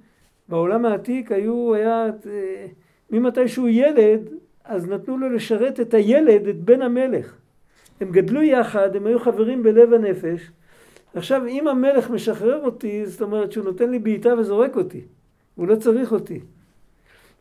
בעולם 0.49 0.85
העתיק, 0.85 1.33
היו, 1.33 1.75
היה, 1.75 2.07
ממתי 3.11 3.49
שהוא 3.49 3.69
ילד, 3.69 4.21
אז 4.65 4.89
נתנו 4.89 5.19
לו 5.19 5.31
לשרת 5.31 5.81
את 5.81 5.95
הילד, 5.95 6.49
את 6.49 6.61
בן 6.61 6.83
המלך. 6.83 7.35
הם 8.01 8.11
גדלו 8.11 8.43
יחד, 8.43 8.97
הם 8.97 9.07
היו 9.07 9.19
חברים 9.19 9.63
בלב 9.63 9.93
הנפש, 9.93 10.51
עכשיו, 11.17 11.47
אם 11.47 11.69
המלך 11.69 12.11
משחרר 12.11 12.65
אותי, 12.65 13.07
זאת 13.07 13.23
אומרת 13.23 13.53
שהוא 13.53 13.65
נותן 13.65 13.91
לי 13.91 13.99
בעיטה 13.99 14.35
וזורק 14.39 14.77
אותי. 14.77 15.01
הוא 15.55 15.69
לא 15.69 15.77
צריך 15.77 16.13
אותי. 16.13 16.41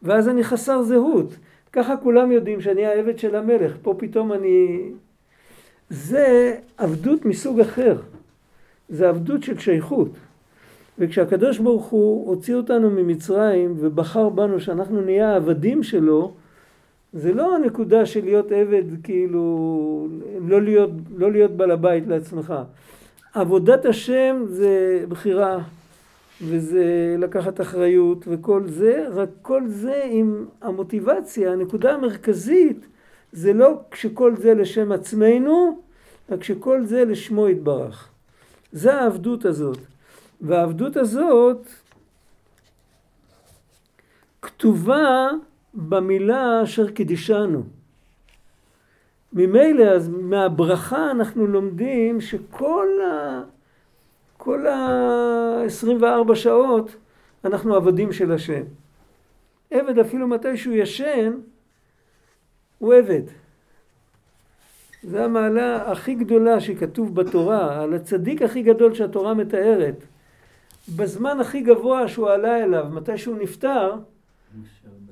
ואז 0.04 0.30
אני 0.30 0.44
חסר 0.44 0.82
זהות. 0.82 1.36
ככה 1.74 1.98
כולם 1.98 2.32
יודעים 2.32 2.62
שאני 2.62 2.86
העבד 2.86 3.20
של 3.20 3.36
המלך. 3.36 3.78
פה 3.82 3.96
פתאום 3.98 4.34
אני... 4.34 4.90
זה 5.90 6.56
עבדות 6.78 7.26
מסוג 7.26 7.60
אחר. 7.60 7.98
זה 8.90 9.10
עבדות 9.10 9.44
של 9.44 9.60
שייכות. 9.60 10.10
וכשהקדוש 11.00 11.60
ברוך 11.60 11.86
הוא 11.86 12.30
הוציא 12.30 12.56
אותנו 12.56 12.90
ממצרים 12.90 13.76
ובחר 13.80 14.30
בנו 14.30 14.60
שאנחנו 14.60 15.02
נהיה 15.02 15.34
העבדים 15.34 15.84
שלו, 15.84 16.34
זה 17.14 17.34
לא 17.34 17.56
הנקודה 17.56 18.06
של 18.06 18.26
להיות 18.26 18.52
עבד, 18.52 18.84
כאילו, 19.04 20.08
לא 20.48 20.62
להיות, 20.62 20.90
לא 21.18 21.32
להיות 21.32 21.52
בעל 21.52 21.72
הבית 21.72 22.08
לעצמך. 22.08 22.54
עבודת 23.34 23.86
השם 23.86 24.44
זה 24.48 25.04
בחירה, 25.10 25.60
וזה 26.42 27.16
לקחת 27.20 27.62
אחריות 27.62 28.26
וכל 28.28 28.64
זה, 28.68 29.06
רק 29.12 29.30
כל 29.42 29.68
זה 29.68 30.02
עם 30.12 30.46
המוטיבציה, 30.62 31.52
הנקודה 31.52 31.94
המרכזית 31.94 32.88
זה 33.32 33.54
לא 33.54 33.80
כשכל 33.92 34.36
זה 34.36 34.54
לשם 34.54 34.92
עצמנו, 34.92 35.80
רק 36.30 36.40
כשכל 36.40 36.84
זה 36.84 37.06
לשמו 37.06 37.50
יתברך. 37.50 38.10
זה 38.76 38.94
העבדות 38.96 39.46
הזאת. 39.46 39.78
והעבדות 40.42 40.98
הזאת 40.98 41.68
כתובה 44.42 45.30
במילה 45.74 46.64
אשר 46.64 46.92
קידישנו. 46.92 47.64
ממילא, 49.34 49.84
אז 49.84 50.10
מהברכה 50.10 51.12
אנחנו 51.12 51.48
לומדים 51.48 52.22
שכל 52.22 52.88
ה... 53.12 53.42
כל 54.38 54.68
ה-24 54.68 56.36
שעות 56.36 56.96
אנחנו 57.46 57.76
עבדים 57.76 58.14
של 58.14 58.32
השם. 58.32 58.64
עבד 59.72 60.00
אפילו 60.00 60.28
מתי 60.28 60.58
שהוא 60.58 60.76
ישן, 60.76 61.34
הוא 62.78 62.94
עבד. 62.94 63.45
זו 65.08 65.18
המעלה 65.18 65.92
הכי 65.92 66.16
גדולה 66.16 66.60
שכתוב 66.60 67.16
בתורה, 67.16 67.84
על 67.84 67.94
הצדיק 67.94 68.42
הכי 68.42 68.62
גדול 68.62 68.94
שהתורה 68.94 69.34
מתארת. 69.34 70.04
בזמן 70.96 71.40
הכי 71.40 71.62
גבוה 71.62 72.08
שהוא 72.08 72.30
עלה 72.30 72.64
אליו, 72.64 72.86
מתי 72.92 73.18
שהוא 73.18 73.38
נפטר, 73.38 73.94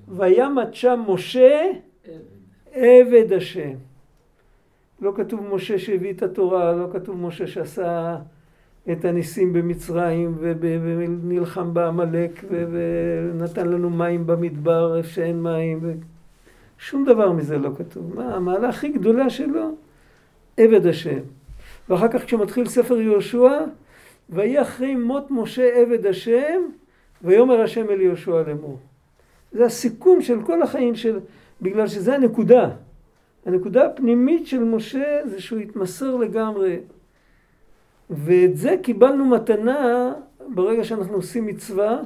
וימת 0.08 0.74
שם 0.74 1.04
משה 1.08 1.62
עבד 2.74 3.34
השם. 3.34 3.74
לא 5.02 5.14
כתוב 5.16 5.56
משה 5.56 5.80
שהביא 5.80 6.14
את 6.14 6.24
התורה, 6.24 6.72
לא 6.72 6.88
כתוב 6.94 7.18
משה 7.18 7.48
שעשה 7.48 8.18
את 8.92 9.06
הניסים 9.06 9.54
במצרים 9.54 10.38
ונלחם 10.40 11.74
בעמלק 11.74 12.44
ונתן 12.50 13.68
לנו 13.68 13.90
מים 13.90 14.28
במדבר 14.28 14.98
איפה 14.98 15.10
שאין 15.10 15.44
מים. 15.44 15.80
שום 16.84 17.06
דבר 17.06 17.32
מזה 17.32 17.58
לא 17.58 17.70
כתוב. 17.78 18.16
מה, 18.16 18.36
המעלה 18.36 18.70
הכי 18.70 18.90
גדולה 18.90 19.30
שלו, 19.30 19.76
עבד 20.58 20.88
השם. 20.88 21.20
ואחר 21.90 22.08
כך 22.08 22.26
כשמתחיל 22.26 22.70
ספר 22.70 23.02
יהושע, 23.02 23.60
ויהי 24.30 24.62
אחרי 24.62 24.96
מות 24.96 25.32
משה 25.32 25.82
עבד 25.82 26.06
השם, 26.06 26.62
ויאמר 27.22 27.62
השם 27.62 27.90
אל 27.90 28.02
יהושע 28.02 28.44
לאמור. 28.48 28.80
זה 29.52 29.66
הסיכום 29.66 30.22
של 30.22 30.42
כל 30.42 30.62
החיים 30.62 30.96
של... 30.96 31.20
בגלל 31.62 31.88
שזה 31.88 32.16
הנקודה. 32.16 32.70
הנקודה 33.46 33.86
הפנימית 33.86 34.48
של 34.48 34.64
משה 34.64 35.22
זה 35.26 35.42
שהוא 35.42 35.60
התמסר 35.60 36.16
לגמרי. 36.16 36.80
ואת 38.10 38.58
זה 38.58 38.76
קיבלנו 38.82 39.26
מתנה 39.26 40.14
ברגע 40.48 40.84
שאנחנו 40.84 41.14
עושים 41.14 41.46
מצווה, 41.46 42.00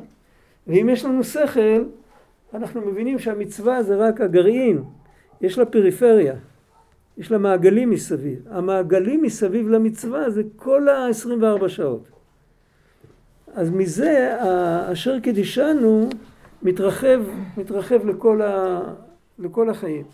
ואם 0.68 0.90
יש 0.90 1.06
לנו 1.06 1.24
שכל, 1.24 1.84
אנחנו 2.54 2.82
מבינים 2.82 3.20
שהמצווה 3.20 3.84
זה 3.84 3.96
רק 3.96 4.22
הגרעין, 4.22 4.84
יש 5.42 5.58
לה 5.58 5.66
פריפריה, 5.66 6.36
יש 7.18 7.32
לה 7.32 7.38
מעגלים 7.38 7.90
מסביב. 7.90 8.40
המעגלים 8.50 9.22
מסביב 9.22 9.70
למצווה 9.70 10.30
זה 10.30 10.42
כל 10.56 10.90
ה-24 10.90 11.68
שעות. 11.70 12.10
אז 13.54 13.70
מזה 13.70 14.38
אשר 14.92 15.20
קידישנו 15.20 16.10
מתרחב, 16.64 17.22
מתרחב 17.58 18.06
לכל, 18.06 18.42
ה, 18.42 18.82
לכל 19.40 19.70
החיים. 19.70 20.06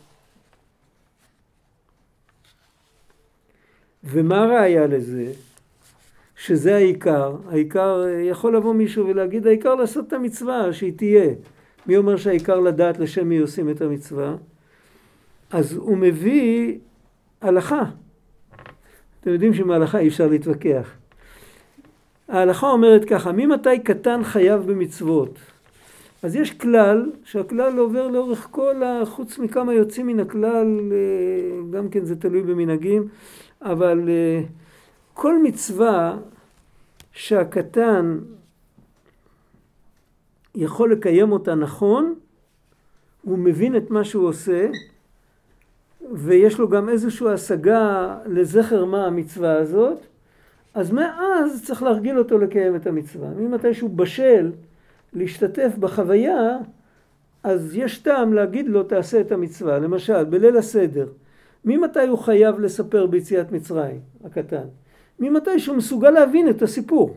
ומה 4.04 4.44
הראיה 4.44 4.88
לזה? 4.88 5.32
שזה 6.36 6.76
העיקר. 6.76 7.36
העיקר, 7.50 8.06
יכול 8.22 8.58
לבוא 8.58 8.74
מישהו 8.74 9.08
ולהגיד, 9.08 9.48
העיקר 9.48 9.76
לעשות 9.76 10.08
את 10.08 10.14
המצווה, 10.14 10.74
שהיא 10.74 10.94
תהיה. 10.98 11.34
מי 11.88 11.98
אומר 11.98 12.18
שהעיקר 12.18 12.60
לדעת 12.60 13.00
לשם 13.00 13.28
מי 13.28 13.38
עושים 13.38 13.70
את 13.70 13.82
המצווה? 13.82 14.36
אז 15.52 15.74
הוא 15.74 15.98
מביא 15.98 16.78
הלכה. 17.42 17.84
אתם 19.22 19.30
יודעים 19.30 19.54
שעם 19.54 19.72
ההלכה 19.72 20.00
אי 20.00 20.08
אפשר 20.08 20.28
להתווכח. 20.28 20.92
ההלכה 22.28 22.68
אומרת 22.68 23.06
ככה, 23.06 23.32
ממתי 23.32 23.80
קטן 23.80 24.24
חייב 24.24 24.72
במצוות? 24.72 25.40
אז 26.24 26.36
יש 26.36 26.54
כלל, 26.54 27.12
שהכלל 27.24 27.78
עובר 27.78 28.08
לאורך 28.08 28.48
כל 28.52 28.84
ה... 28.84 29.06
חוץ 29.06 29.40
מכמה 29.40 29.74
יוצאים 29.74 30.08
מן 30.08 30.20
הכלל, 30.20 30.80
אה, 30.92 31.78
גם 31.80 31.90
כן 31.90 32.06
זה 32.06 32.16
תלוי 32.16 32.42
במנהגים, 32.42 33.08
אבל 33.62 34.10
אה, 34.10 34.42
כל 35.14 35.44
מצווה 35.44 36.18
שהקטן 37.14 38.18
יכול 40.56 40.92
לקיים 40.92 41.32
אותה 41.32 41.56
נכון, 41.56 42.16
הוא 43.22 43.38
מבין 43.38 43.76
את 43.76 43.90
מה 43.90 44.04
שהוא 44.04 44.28
עושה, 44.28 44.68
ויש 46.12 46.60
לו 46.60 46.70
גם 46.70 46.90
איזושהי 46.90 47.30
השגה 47.30 48.16
לזכר 48.26 48.86
מה 48.86 49.06
המצווה 49.06 49.58
הזאת, 49.58 49.98
אז 50.74 50.92
מאז 50.92 51.64
צריך 51.66 51.84
להרגיל 51.84 52.20
אותו 52.20 52.38
לקיים 52.38 52.76
את 52.76 52.88
המצווה. 52.88 53.30
ממתי 53.30 53.74
שהוא 53.74 53.90
בשל 53.90 54.52
להשתתף 55.14 55.72
בחוויה, 55.80 56.58
אז 57.44 57.76
יש 57.76 57.98
טעם 58.00 58.34
להגיד 58.34 58.68
לו 58.68 58.84
תעשה 58.84 59.22
את 59.22 59.32
המצווה. 59.32 59.80
למשל, 59.80 60.24
בליל 60.24 60.58
הסדר, 60.58 61.08
ממתי 61.66 62.08
הוא 62.08 62.18
חייב 62.18 62.60
לספר 62.60 63.06
ביציאת 63.06 63.52
מצרים, 63.52 64.00
הקטן? 64.24 64.66
ממתי 65.20 65.60
שהוא 65.60 65.78
מסוגל 65.78 66.10
להבין 66.10 66.50
את 66.50 66.62
הסיפור. 66.62 67.16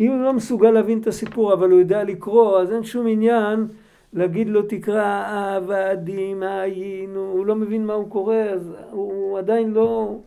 אם 0.00 0.10
הוא 0.10 0.22
לא 0.22 0.32
מסוגל 0.32 0.70
להבין 0.70 0.98
את 0.98 1.06
הסיפור 1.06 1.52
אבל 1.52 1.70
הוא 1.70 1.80
יודע 1.80 2.04
לקרוא, 2.04 2.60
אז 2.60 2.72
אין 2.72 2.84
שום 2.84 3.06
עניין 3.08 3.66
להגיד 4.12 4.48
לו 4.48 4.62
תקרא 4.62 5.24
עבדים 5.56 6.42
היינו, 6.42 7.20
הוא 7.20 7.46
לא 7.46 7.54
מבין 7.54 7.86
מה 7.86 7.92
הוא 7.92 8.10
קורא, 8.10 8.36
אז 8.36 8.74
הוא 8.90 9.38
עדיין 9.38 9.72
לא, 9.72 10.18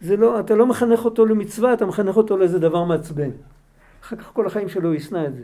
זה 0.00 0.16
לא, 0.16 0.40
אתה 0.40 0.54
לא 0.54 0.66
מחנך 0.66 1.04
אותו 1.04 1.26
למצווה, 1.26 1.72
אתה 1.72 1.86
מחנך 1.86 2.16
אותו 2.16 2.36
לאיזה 2.36 2.58
דבר 2.58 2.84
מעצבן. 2.84 3.30
אחר 4.02 4.16
כך 4.16 4.30
כל 4.32 4.46
החיים 4.46 4.68
שלו 4.68 4.88
הוא 4.88 4.94
ישנא 4.94 5.26
את 5.26 5.34
זה. 5.34 5.42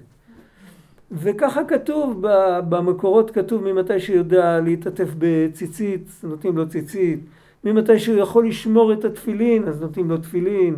וככה 1.12 1.64
כתוב, 1.64 2.26
במקורות 2.68 3.30
כתוב 3.30 3.62
ממתי 3.62 4.00
שיודע 4.00 4.60
להתעטף 4.60 5.08
בציצית, 5.18 6.10
נותנים 6.22 6.56
לו 6.56 6.68
ציצית. 6.68 7.20
ממתי 7.64 7.98
שהוא 7.98 8.18
יכול 8.18 8.48
לשמור 8.48 8.92
את 8.92 9.04
התפילין, 9.04 9.68
אז 9.68 9.80
נותנים 9.80 10.10
לו 10.10 10.18
תפילין. 10.18 10.76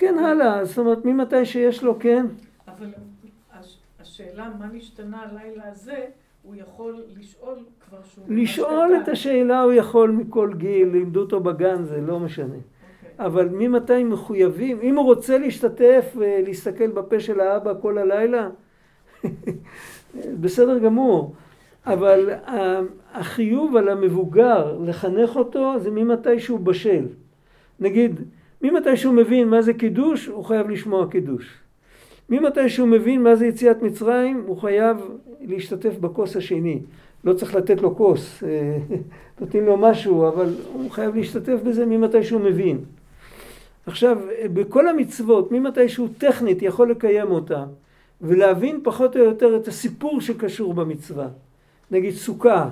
כן, 0.00 0.18
הלאה, 0.18 0.64
זאת 0.64 0.78
אומרת, 0.78 1.04
ממתי 1.04 1.44
שיש 1.44 1.82
לו, 1.82 1.98
כן. 1.98 2.26
אבל 2.68 2.86
השאלה 4.00 4.50
מה 4.58 4.66
נשתנה 4.72 5.22
הלילה 5.22 5.62
הזה, 5.72 6.04
הוא 6.42 6.54
יכול 6.54 7.02
לשאול 7.18 7.58
כבר 7.88 7.98
שהוא... 8.04 8.24
לשאול 8.28 8.90
את 9.02 9.08
השאלה 9.08 9.62
הוא 9.62 9.72
יכול 9.72 10.10
מכל 10.10 10.50
גיל, 10.56 10.88
לימדו 10.88 11.20
אותו 11.20 11.40
בגן, 11.40 11.84
זה 11.84 12.00
לא 12.00 12.20
משנה. 12.20 12.54
Okay. 12.54 13.24
אבל 13.24 13.48
ממתי 13.48 14.04
מחויבים, 14.04 14.80
אם 14.82 14.96
הוא 14.96 15.04
רוצה 15.04 15.38
להשתתף 15.38 16.12
ולהסתכל 16.16 16.86
בפה 16.86 17.20
של 17.20 17.40
האבא 17.40 17.72
כל 17.80 17.98
הלילה, 17.98 18.48
בסדר 20.40 20.78
גמור. 20.78 21.34
אבל 21.86 22.30
החיוב 23.12 23.76
על 23.76 23.88
המבוגר 23.88 24.78
לחנך 24.84 25.36
אותו 25.36 25.74
זה 25.78 25.90
ממתי 25.90 26.40
שהוא 26.40 26.60
בשל. 26.60 27.06
נגיד, 27.80 28.20
ממתי 28.62 28.96
שהוא 28.96 29.14
מבין 29.14 29.48
מה 29.48 29.62
זה 29.62 29.74
קידוש, 29.74 30.26
הוא 30.26 30.44
חייב 30.44 30.70
לשמוע 30.70 31.10
קידוש. 31.10 31.58
ממתי 32.30 32.68
שהוא 32.68 32.88
מבין 32.88 33.22
מה 33.22 33.36
זה 33.36 33.46
יציאת 33.46 33.82
מצרים, 33.82 34.44
הוא 34.46 34.56
חייב 34.56 34.96
להשתתף 35.40 35.98
בכוס 35.98 36.36
השני. 36.36 36.80
לא 37.24 37.32
צריך 37.32 37.54
לתת 37.54 37.82
לו 37.82 37.96
כוס, 37.96 38.44
אה, 38.44 38.78
נותנים 39.40 39.66
לו 39.66 39.76
משהו, 39.76 40.28
אבל 40.28 40.54
הוא 40.72 40.90
חייב 40.90 41.14
להשתתף 41.16 41.58
בזה 41.64 41.86
ממתי 41.86 42.22
שהוא 42.22 42.40
מבין. 42.40 42.78
עכשיו, 43.86 44.18
בכל 44.52 44.88
המצוות, 44.88 45.52
ממתי 45.52 45.88
שהוא 45.88 46.08
טכנית 46.18 46.62
יכול 46.62 46.90
לקיים 46.90 47.30
אותה, 47.30 47.64
ולהבין 48.20 48.80
פחות 48.82 49.16
או 49.16 49.20
יותר 49.24 49.56
את 49.56 49.68
הסיפור 49.68 50.20
שקשור 50.20 50.74
במצווה. 50.74 51.28
נגיד 51.90 52.14
סוכה, 52.14 52.68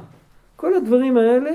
כל 0.57 0.75
הדברים 0.75 1.17
האלה, 1.17 1.51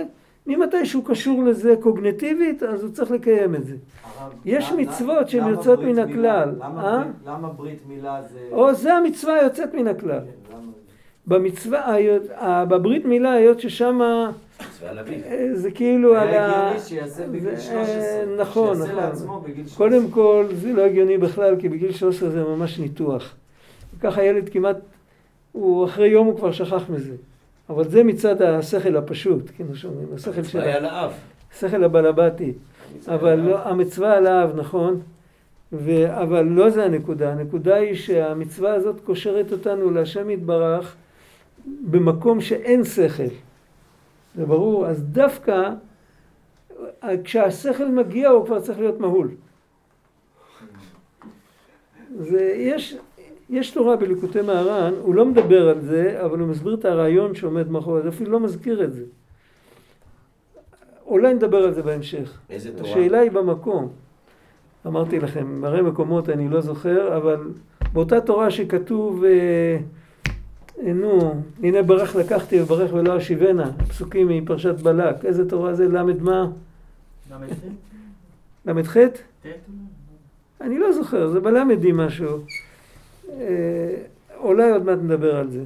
ממתי 0.48 0.86
שהוא 0.86 1.06
קשור 1.06 1.44
לזה 1.44 1.76
קוגנטיבית, 1.80 2.64
אז 2.64 2.84
הוא 2.84 2.92
צריך 2.92 3.12
לקיים 3.12 3.56
את 3.56 3.66
זה. 3.66 3.76
הרב, 4.20 4.32
יש 4.46 4.70
למה- 4.72 4.82
מצוות 4.82 5.30
שהן 5.30 5.48
יוצאות 5.50 5.80
מן 5.80 6.00
הכלל, 6.00 6.50
למה 6.60 6.84
אה? 6.88 6.98
ברית- 7.04 7.16
למה 7.26 7.48
ברית 7.50 7.80
מילה 7.88 8.22
זה... 8.34 8.40
או 8.52 8.74
זה 8.74 8.94
המצווה 8.94 9.34
היוצאת 9.36 9.74
מן 9.74 9.88
הכלל. 9.88 10.20
כן, 10.20 10.56
במצווה, 11.28 11.94
היות- 11.94 12.24
בברית 12.70 13.06
מילה, 13.06 13.32
היות 13.32 13.60
ששם 13.60 14.00
אביו. 14.82 15.18
זה 15.54 15.72
כאילו 15.72 16.16
על 16.16 16.28
ה... 16.28 16.62
הגיוני 16.62 16.80
שיעשה 16.80 17.28
בגיל 17.28 17.56
זה- 17.56 17.62
13. 17.62 18.36
נכון, 18.38 18.76
שיעשה 18.78 18.92
נכון. 18.92 19.04
לעצמו 19.04 19.40
בגיל 19.42 19.68
13. 19.68 19.78
קודם 19.78 20.12
כל, 20.12 20.46
זה 20.54 20.74
לא 20.74 20.82
הגיוני 20.82 21.18
בכלל, 21.18 21.56
כי 21.60 21.70
בגיל 21.70 21.92
13 21.92 22.30
זה 22.30 22.44
ממש 22.44 22.80
ניתוח. 22.80 23.36
ככה 24.02 24.22
הילד 24.22 24.50
כמעט, 24.50 24.78
הוא 25.52 25.86
אחרי 25.86 26.08
יום 26.08 26.28
הוא 26.28 26.38
כבר 26.38 26.52
שכח 26.52 26.90
מזה. 26.90 27.14
אבל 27.70 27.90
זה 27.90 28.04
מצד 28.04 28.42
השכל 28.42 28.98
הפשוט, 28.98 29.52
כאילו 29.56 29.76
שאומרים, 29.76 30.08
השכל 30.14 30.44
של 30.44 30.58
מצווה 30.60 30.76
על 30.76 30.86
האב. 30.86 31.12
השכל 31.54 31.84
הבלבתי. 31.84 32.54
אבל 33.08 33.36
לא, 33.36 33.60
המצווה 33.60 34.18
על 34.18 34.28
האב, 34.28 34.60
נכון, 34.60 35.02
ו, 35.74 35.92
אבל 36.22 36.42
לא 36.46 36.70
זה 36.70 36.86
הנקודה. 36.86 37.32
הנקודה 37.32 37.76
היא 37.76 37.96
שהמצווה 37.96 38.74
הזאת 38.74 39.00
קושרת 39.00 39.52
אותנו 39.52 39.92
להשם 39.92 40.30
יתברך 40.30 40.96
במקום 41.66 42.42
שאין 42.42 42.84
שכל. 42.84 43.24
זה 44.36 44.46
ברור? 44.46 44.88
אז 44.88 45.04
דווקא 45.04 45.70
כשהשכל 47.24 47.88
מגיע 47.88 48.30
הוא 48.30 48.46
כבר 48.46 48.60
צריך 48.60 48.80
להיות 48.80 49.00
מהול. 49.00 49.32
זה, 52.30 52.54
יש, 52.58 52.98
יש 53.54 53.72
תורה 53.72 53.96
בליקוטי 53.96 54.42
מהר"ן, 54.42 54.94
הוא 55.02 55.16
לא 55.16 55.26
מדבר 55.26 55.70
על 55.70 55.82
זה, 55.82 56.22
אבל 56.26 56.40
הוא 56.40 56.48
מסביר 56.48 56.74
את 56.74 56.86
הרעיון 56.86 57.36
שעומד 57.36 57.72
מאחורי 57.72 58.02
זה, 58.02 58.10
אפילו 58.10 58.32
לא 58.32 58.40
מזכיר 58.40 58.84
את 58.84 58.94
זה. 58.94 59.04
אולי 61.06 61.34
נדבר 61.34 61.58
על 61.58 61.74
זה 61.74 61.82
בהמשך. 61.82 62.40
איזה 62.50 62.78
תורה? 62.78 62.90
השאלה 62.90 63.20
היא 63.20 63.32
במקום. 63.32 63.90
אמרתי 64.88 65.20
לכם, 65.20 65.62
מראה 65.62 65.82
מקומות 65.82 66.30
אני 66.30 66.50
לא 66.50 66.62
זוכר, 66.62 67.18
אבל 67.18 67.52
באותה 67.94 68.22
תורה 68.22 68.52
שכתוב, 68.52 69.24
אה, 69.24 69.30
אה, 70.86 70.94
נו, 70.94 71.44
הנה 71.64 71.84
ברך 71.84 72.16
לקחתי 72.16 72.62
וברך 72.62 72.94
ולא 72.94 73.18
אשיבנה, 73.18 73.72
פסוקים 73.90 74.28
מפרשת 74.28 74.76
בלק, 74.76 75.26
איזה 75.26 75.50
תורה 75.50 75.74
זה? 75.74 75.88
למד 75.88 76.22
מה? 76.22 76.48
את 77.34 77.50
זה? 77.50 77.68
ל"ח? 78.66 78.98
ט'? 78.98 79.48
אני 80.62 80.80
לא 80.80 80.94
זוכר, 80.94 81.28
זה 81.28 81.40
בלמדי 81.40 81.92
משהו. 81.94 82.38
אה, 83.30 83.96
אולי 84.38 84.72
עוד 84.72 84.86
מעט 84.86 85.00
נדבר 85.04 85.36
על 85.36 85.50
זה. 85.50 85.64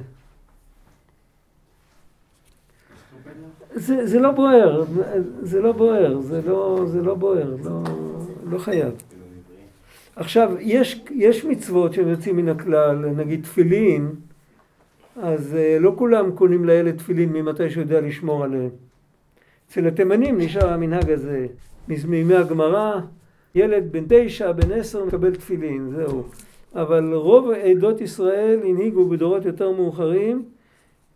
זה, 3.74 4.06
זה 4.06 4.18
לא 4.18 4.30
בוער, 4.30 4.84
זה 5.42 5.60
לא 5.60 5.72
בוער, 5.72 6.20
זה 6.20 6.42
לא, 6.46 6.84
זה 6.86 7.02
לא 7.02 7.14
בוער, 7.14 7.56
לא, 7.64 7.82
לא 8.50 8.58
חייב. 8.58 8.92
עכשיו, 10.16 10.52
יש, 10.60 11.04
יש 11.10 11.44
מצוות 11.44 11.92
שהם 11.92 12.08
יוצאים 12.08 12.36
מן 12.36 12.48
הכלל, 12.48 12.96
נגיד 12.96 13.42
תפילין, 13.42 14.10
אז 15.22 15.54
אה, 15.54 15.78
לא 15.80 15.94
כולם 15.98 16.32
קונים 16.32 16.64
לילד 16.64 16.96
תפילין 16.96 17.32
ממתי 17.32 17.70
שהוא 17.70 17.82
יודע 17.82 18.00
לשמור 18.00 18.44
עליהם. 18.44 18.70
אצל 19.68 19.86
התימנים 19.86 20.38
נשאר 20.38 20.72
המנהג 20.72 21.10
הזה, 21.10 21.46
מימי 21.88 22.34
הגמרא, 22.34 23.00
ילד 23.54 23.92
בן 23.92 24.04
תשע, 24.08 24.52
בן 24.52 24.72
עשר 24.72 25.04
מקבל 25.04 25.34
תפילין, 25.34 25.90
זהו. 25.96 26.24
אבל 26.74 27.14
רוב 27.14 27.50
עדות 27.50 28.00
ישראל 28.00 28.60
הנהיגו 28.64 29.08
בדורות 29.08 29.44
יותר 29.44 29.70
מאוחרים 29.70 30.44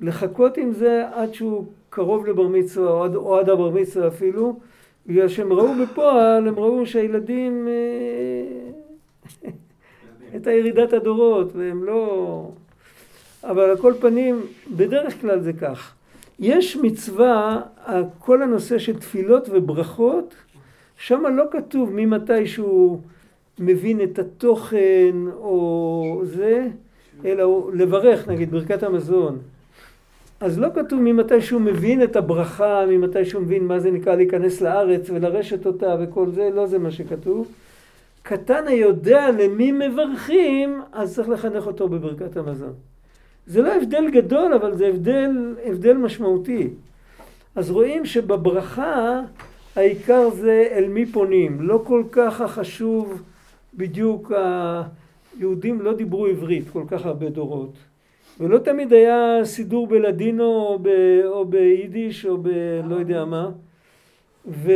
לחכות 0.00 0.56
עם 0.56 0.72
זה 0.72 1.04
עד 1.12 1.34
שהוא 1.34 1.64
קרוב 1.90 2.26
לבר 2.26 2.48
מצווה 2.48 2.90
או 2.90 3.04
עד, 3.04 3.14
או 3.14 3.38
עד 3.38 3.48
הבר 3.48 3.70
מצווה 3.70 4.08
אפילו, 4.08 4.60
בגלל 5.06 5.28
שהם 5.28 5.52
ראו 5.52 5.68
בפועל, 5.82 6.48
הם 6.48 6.58
ראו 6.58 6.86
שהילדים 6.86 7.68
אה, 7.68 9.50
את 10.36 10.46
הירידת 10.46 10.92
הדורות 10.92 11.56
והם 11.56 11.84
לא... 11.84 12.48
אבל 13.44 13.62
על 13.62 13.76
כל 13.76 13.92
פנים, 14.00 14.40
בדרך 14.76 15.20
כלל 15.20 15.40
זה 15.40 15.52
כך. 15.52 15.94
יש 16.38 16.76
מצווה, 16.76 17.60
כל 18.18 18.42
הנושא 18.42 18.78
של 18.78 18.98
תפילות 18.98 19.48
וברכות, 19.52 20.34
שם 20.96 21.22
לא 21.36 21.44
כתוב 21.50 21.90
ממתי 21.92 22.46
שהוא 22.46 22.98
מבין 23.58 24.00
את 24.02 24.18
התוכן 24.18 25.14
או 25.34 26.20
זה, 26.24 26.68
אלא 27.24 27.42
הוא 27.42 27.72
לברך, 27.72 28.28
נגיד 28.28 28.50
ברכת 28.50 28.82
המזון. 28.82 29.38
אז 30.40 30.58
לא 30.58 30.68
כתוב 30.74 31.00
ממתי 31.00 31.40
שהוא 31.40 31.60
מבין 31.60 32.02
את 32.02 32.16
הברכה, 32.16 32.84
ממתי 32.88 33.24
שהוא 33.24 33.42
מבין 33.42 33.66
מה 33.66 33.80
זה 33.80 33.90
נקרא 33.90 34.14
להיכנס 34.14 34.60
לארץ 34.60 35.10
ולרשת 35.10 35.66
אותה 35.66 35.96
וכל 36.00 36.30
זה, 36.30 36.50
לא 36.54 36.66
זה 36.66 36.78
מה 36.78 36.90
שכתוב. 36.90 37.48
קטן 38.22 38.66
היודע 38.66 39.30
למי 39.30 39.72
מברכים, 39.72 40.82
אז 40.92 41.14
צריך 41.14 41.28
לחנך 41.28 41.66
אותו 41.66 41.88
בברכת 41.88 42.36
המזון. 42.36 42.72
זה 43.46 43.62
לא 43.62 43.74
הבדל 43.74 44.10
גדול, 44.12 44.54
אבל 44.54 44.76
זה 44.76 44.86
הבדל, 44.86 45.54
הבדל 45.64 45.96
משמעותי. 45.96 46.68
אז 47.54 47.70
רואים 47.70 48.06
שבברכה 48.06 49.20
העיקר 49.76 50.30
זה 50.30 50.68
אל 50.72 50.88
מי 50.88 51.06
פונים. 51.06 51.60
לא 51.60 51.82
כל 51.84 52.02
כך 52.12 52.40
החשוב 52.40 53.22
בדיוק, 53.74 54.32
היהודים 55.36 55.80
לא 55.80 55.94
דיברו 55.94 56.26
עברית 56.26 56.64
כל 56.72 56.84
כך 56.88 57.06
הרבה 57.06 57.28
דורות. 57.28 57.72
ולא 58.40 58.58
תמיד 58.58 58.92
היה 58.92 59.40
סידור 59.44 59.86
בלדינו 59.86 60.44
או, 60.44 60.78
או 61.24 61.44
ביידיש 61.44 62.26
או 62.26 62.38
בלא 62.38 62.94
יודע 62.94 63.24
מה. 63.24 63.50
ו... 64.46 64.72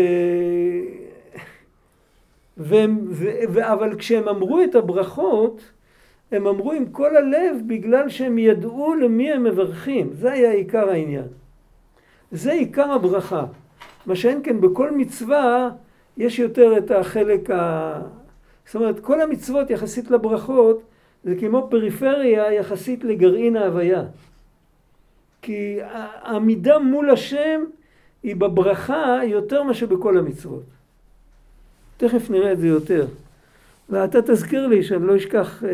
והם, 2.57 3.07
ו... 3.11 3.25
ו... 3.49 3.73
אבל 3.73 3.97
כשהם 3.99 4.29
אמרו 4.29 4.63
את 4.63 4.75
הברכות, 4.75 5.61
הם 6.33 6.47
אמרו 6.47 6.73
עם 6.73 6.87
כל 6.87 7.17
הלב 7.17 7.57
בגלל 7.67 8.09
שהם 8.09 8.39
ידעו 8.39 8.95
למי 8.95 9.33
הם 9.33 9.45
מברכים. 9.45 10.11
זה 10.13 10.33
היה 10.33 10.53
עיקר 10.53 10.89
העניין. 10.89 11.27
זה 12.33 12.53
עיקר 12.53 12.91
הברכה. 12.91 13.45
מה 14.07 14.17
שאין 14.17 14.41
כן 14.45 14.61
בכל 14.61 14.91
מצווה 14.91 15.71
יש 16.17 16.39
יותר 16.39 16.79
את 16.79 16.91
החלק 16.91 17.51
ה... 17.51 18.01
זאת 18.67 18.75
אומרת, 18.75 19.01
כל 19.01 19.21
המצוות 19.21 19.71
יחסית 19.71 20.11
לברכות 20.11 20.83
זה 21.25 21.35
כמו 21.41 21.67
פריפריה 21.71 22.53
יחסית 22.53 23.05
לגרעין 23.05 23.57
ההוויה. 23.57 24.05
כי 25.43 25.79
העמידה 25.83 26.79
מול 26.79 27.11
השם 27.11 27.65
היא 28.23 28.37
בברכה 28.37 29.21
יותר 29.25 29.63
מאשר 29.63 29.87
בכל 29.87 30.19
המצוות. 30.19 30.63
תכף 31.97 32.31
נראה 32.31 32.53
את 32.53 32.59
זה 32.59 32.67
יותר. 32.67 33.07
ואתה 33.89 34.23
תזכיר 34.23 34.67
לי 34.67 34.83
שאני 34.83 35.07
לא 35.07 35.17
אשכח. 35.17 35.63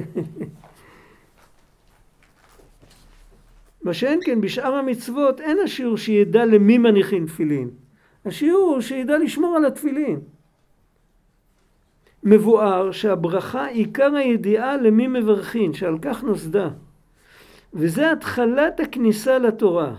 מה 3.85 3.95
שאין 3.95 4.21
כן 4.25 4.41
בשאר 4.41 4.75
המצוות 4.75 5.41
אין 5.41 5.59
השיעור 5.65 5.97
שידע 5.97 6.45
למי 6.45 6.79
מניחים 6.79 7.27
תפילין. 7.27 7.71
השיעור 8.25 8.75
הוא 8.75 8.81
שידע 8.81 9.19
לשמור 9.19 9.57
על 9.57 9.65
התפילין. 9.65 10.21
מבואר 12.25 12.93
שהברכה 12.93 13.67
עיקר 13.67 14.15
הידיעה 14.15 14.77
למי 14.77 15.07
מברכין, 15.07 15.75
שעל 15.75 15.99
כך 16.03 16.23
נוסדה. 16.23 16.69
וזה 17.75 18.13
התחלת 18.13 18.81
הכניסה 18.81 19.39
לתורה. 19.39 19.95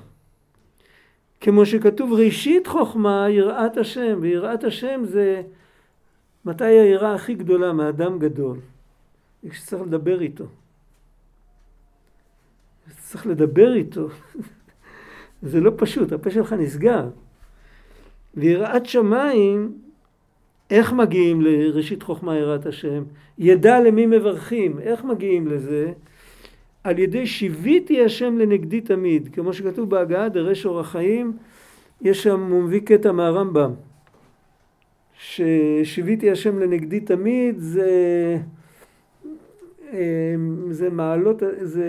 כמו 1.42 1.66
שכתוב 1.66 2.14
ראשית 2.14 2.68
חוכמה 2.68 3.26
יראת 3.30 3.78
השם, 3.78 4.18
ויראת 4.22 4.64
השם 4.64 5.02
זה 5.06 5.42
מתי 6.46 6.66
היראה 6.66 7.16
הכי 7.16 7.34
גדולה 7.34 7.74
מאדם 7.74 8.20
גדול? 8.20 8.58
כשצריך 9.50 9.82
לדבר 9.82 10.22
איתו. 10.22 10.46
צריך 13.00 13.28
לדבר 13.28 13.74
איתו. 13.74 14.08
זה 15.42 15.62
לא 15.62 15.72
פשוט, 15.78 16.12
הפה 16.12 16.32
שלך 16.32 16.54
נסגר. 16.54 17.10
ויראת 18.36 18.86
שמיים, 18.86 19.78
איך 20.70 20.94
מגיעים 20.94 21.42
לראשית 21.42 22.04
חוכמה 22.04 22.38
יראת 22.38 22.66
השם? 22.66 23.04
ידע 23.38 23.80
למי 23.80 24.06
מברכים, 24.06 24.80
איך 24.80 25.04
מגיעים 25.04 25.48
לזה? 25.48 25.92
על 26.84 27.00
ידי 27.00 27.28
שיוויתי 27.28 28.06
השם 28.06 28.38
לנגדי 28.38 28.82
תמיד, 28.82 29.30
כמו 29.34 29.54
שכתוב 29.54 29.90
בהגעה 29.90 30.30
דרש 30.30 30.66
אור 30.66 30.80
החיים, 30.80 31.34
יש 32.02 32.24
שם, 32.24 32.52
הוא 32.52 32.64
מביא 32.64 32.80
קטע 32.80 33.12
מהרמב"ם, 33.12 33.72
ששיוויתי 35.20 36.32
השם 36.32 36.60
לנגדי 36.60 37.00
תמיד 37.00 37.56
זה, 37.60 38.38
זה 40.70 40.90
מעלות, 40.92 41.44
זה 41.62 41.88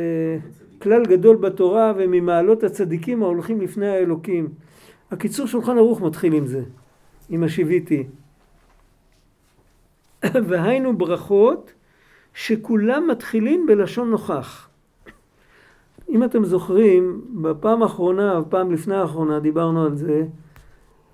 כלל 0.82 1.04
גדול 1.06 1.36
בתורה 1.36 1.92
וממעלות 1.96 2.64
הצדיקים 2.64 3.22
ההולכים 3.22 3.60
לפני 3.60 3.88
האלוקים. 3.88 4.48
הקיצור 5.10 5.46
שולחן 5.46 5.78
ערוך 5.78 6.00
מתחיל 6.02 6.32
עם 6.32 6.46
זה, 6.46 6.62
עם 7.30 7.42
השיוויתי. 7.42 8.04
והיינו 10.48 10.98
ברכות 10.98 11.72
שכולם 12.34 13.08
מתחילים 13.10 13.66
בלשון 13.66 14.10
נוכח. 14.10 14.68
אם 16.08 16.24
אתם 16.24 16.44
זוכרים, 16.44 17.20
בפעם 17.42 17.82
האחרונה, 17.82 18.40
בפעם 18.40 18.72
לפני 18.72 18.94
האחרונה, 18.94 19.40
דיברנו 19.40 19.84
על 19.84 19.96
זה, 19.96 20.24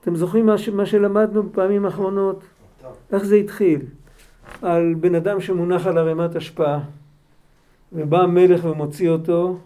אתם 0.01 0.17
זוכרים 0.17 0.47
מה, 0.47 0.59
ש- 0.59 0.69
מה 0.69 0.87
שלמדנו 0.87 1.43
בפעמים 1.43 1.85
האחרונות? 1.85 2.45
איך 3.13 3.25
זה 3.25 3.37
התחיל? 3.37 3.81
על 4.63 4.95
בן 5.01 5.15
אדם 5.15 5.41
שמונח 5.41 5.87
על 5.87 5.99
ערימת 5.99 6.37
השפעה, 6.37 6.81
ובא 7.93 8.23
המלך 8.23 8.65
ומוציא 8.65 9.11
אותו, 9.11 9.59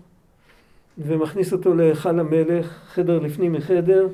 ומכניס 0.98 1.52
אותו 1.52 1.74
להיכל 1.74 2.20
המלך, 2.20 2.78
חדר 2.86 3.18
לפנים 3.18 3.52
מחדר, 3.52 4.08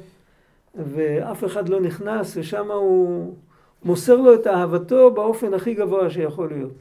ואף 0.74 1.44
אחד 1.44 1.68
לא 1.68 1.80
נכנס, 1.80 2.36
ושם 2.36 2.70
הוא 2.70 3.34
מוסר 3.84 4.16
לו 4.16 4.34
את 4.34 4.46
אהבתו 4.46 5.10
באופן 5.10 5.54
הכי 5.54 5.74
גבוה 5.74 6.10
שיכול 6.10 6.48
להיות. 6.48 6.72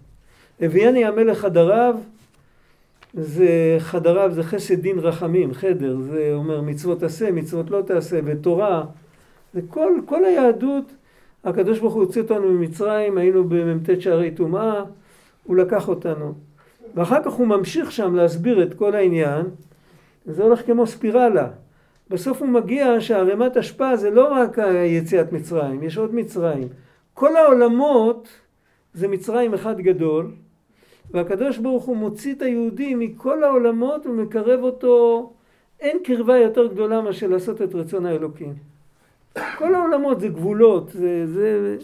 הביאני 0.61 1.05
המלך 1.05 1.37
חדריו, 1.37 1.95
זה 3.13 3.75
חדריו 3.79 4.31
זה 4.33 4.43
חסד 4.43 4.81
דין 4.81 4.99
רחמים, 4.99 5.53
חדר, 5.53 5.97
זה 5.99 6.31
אומר 6.33 6.61
מצוות 6.61 7.03
עשה, 7.03 7.31
מצוות 7.31 7.69
לא 7.69 7.81
תעשה, 7.81 8.19
ותורה, 8.25 8.83
זה 9.53 9.61
כל, 9.69 9.93
כל 10.05 10.25
היהדות, 10.25 10.83
הקדוש 11.43 11.79
ברוך 11.79 11.93
הוא 11.93 12.03
הוציא 12.03 12.21
אותנו 12.21 12.51
ממצרים, 12.51 13.17
היינו 13.17 13.43
במ"ט 13.43 13.89
שערי 13.99 14.31
טומאה, 14.31 14.83
הוא 15.43 15.55
לקח 15.55 15.87
אותנו. 15.87 16.33
ואחר 16.95 17.23
כך 17.23 17.31
הוא 17.31 17.47
ממשיך 17.47 17.91
שם 17.91 18.15
להסביר 18.15 18.63
את 18.63 18.73
כל 18.73 18.95
העניין, 18.95 19.45
זה 20.25 20.43
הולך 20.43 20.65
כמו 20.65 20.87
ספירלה. 20.87 21.47
בסוף 22.09 22.41
הוא 22.41 22.49
מגיע 22.49 23.01
שערימת 23.01 23.57
אשפה 23.57 23.95
זה 23.95 24.09
לא 24.09 24.33
רק 24.33 24.57
יציאת 24.85 25.31
מצרים, 25.31 25.83
יש 25.83 25.97
עוד 25.97 26.15
מצרים. 26.15 26.67
כל 27.19 27.35
העולמות 27.37 28.27
זה 28.93 29.07
מצרים 29.07 29.53
אחד 29.53 29.81
גדול, 29.81 30.31
והקדוש 31.11 31.57
ברוך 31.57 31.85
הוא 31.85 31.97
מוציא 31.97 32.33
את 32.33 32.41
היהודי 32.41 32.95
מכל 32.95 33.43
העולמות 33.43 34.05
ומקרב 34.05 34.59
אותו, 34.63 35.33
אין 35.79 35.97
קרבה 36.03 36.37
יותר 36.37 36.67
גדולה 36.67 37.01
מאשר 37.01 37.27
לעשות 37.27 37.61
את 37.61 37.75
רצון 37.75 38.05
האלוקים. 38.05 38.53
כל 39.57 39.75
העולמות 39.75 40.19
זה 40.19 40.27
גבולות, 40.27 40.89
זה, 40.89 41.27
זה, 41.27 41.77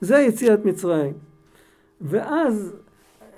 זה 0.00 0.18
יציאת 0.18 0.64
מצרים. 0.64 1.12
ואז 2.00 2.76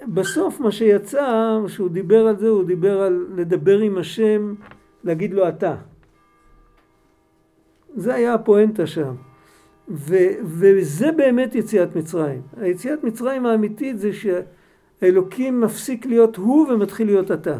בסוף 0.08 0.60
מה 0.60 0.72
שיצא, 0.72 1.58
שהוא 1.66 1.88
דיבר 1.88 2.26
על 2.26 2.36
זה, 2.36 2.48
הוא 2.48 2.64
דיבר 2.64 3.00
על 3.00 3.26
לדבר 3.36 3.78
עם 3.78 3.98
השם, 3.98 4.54
להגיד 5.04 5.34
לו 5.34 5.48
אתה. 5.48 5.76
זה 7.94 8.14
היה 8.14 8.34
הפואנטה 8.34 8.86
שם. 8.86 9.31
ו, 9.92 10.16
וזה 10.42 11.12
באמת 11.12 11.54
יציאת 11.54 11.96
מצרים. 11.96 12.42
היציאת 12.56 13.04
מצרים 13.04 13.46
האמיתית 13.46 13.98
זה 13.98 14.10
שהאלוקים 14.12 15.60
מפסיק 15.60 16.06
להיות 16.06 16.36
הוא 16.36 16.68
ומתחיל 16.68 17.06
להיות 17.06 17.30
אתה. 17.30 17.58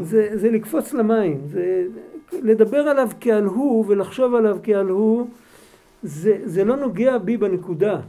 זה, 0.00 0.30
זה 0.34 0.50
לקפוץ 0.50 0.92
למים, 0.92 1.40
זה 1.46 1.86
לדבר 2.32 2.78
עליו 2.78 3.08
כעל 3.20 3.44
הוא 3.44 3.84
ולחשוב 3.88 4.34
עליו 4.34 4.58
כעל 4.62 4.88
הוא, 4.88 5.26
זה, 6.02 6.38
זה 6.44 6.64
לא 6.64 6.76
נוגע 6.76 7.18
בי 7.18 7.36
בנקודה. 7.36 8.00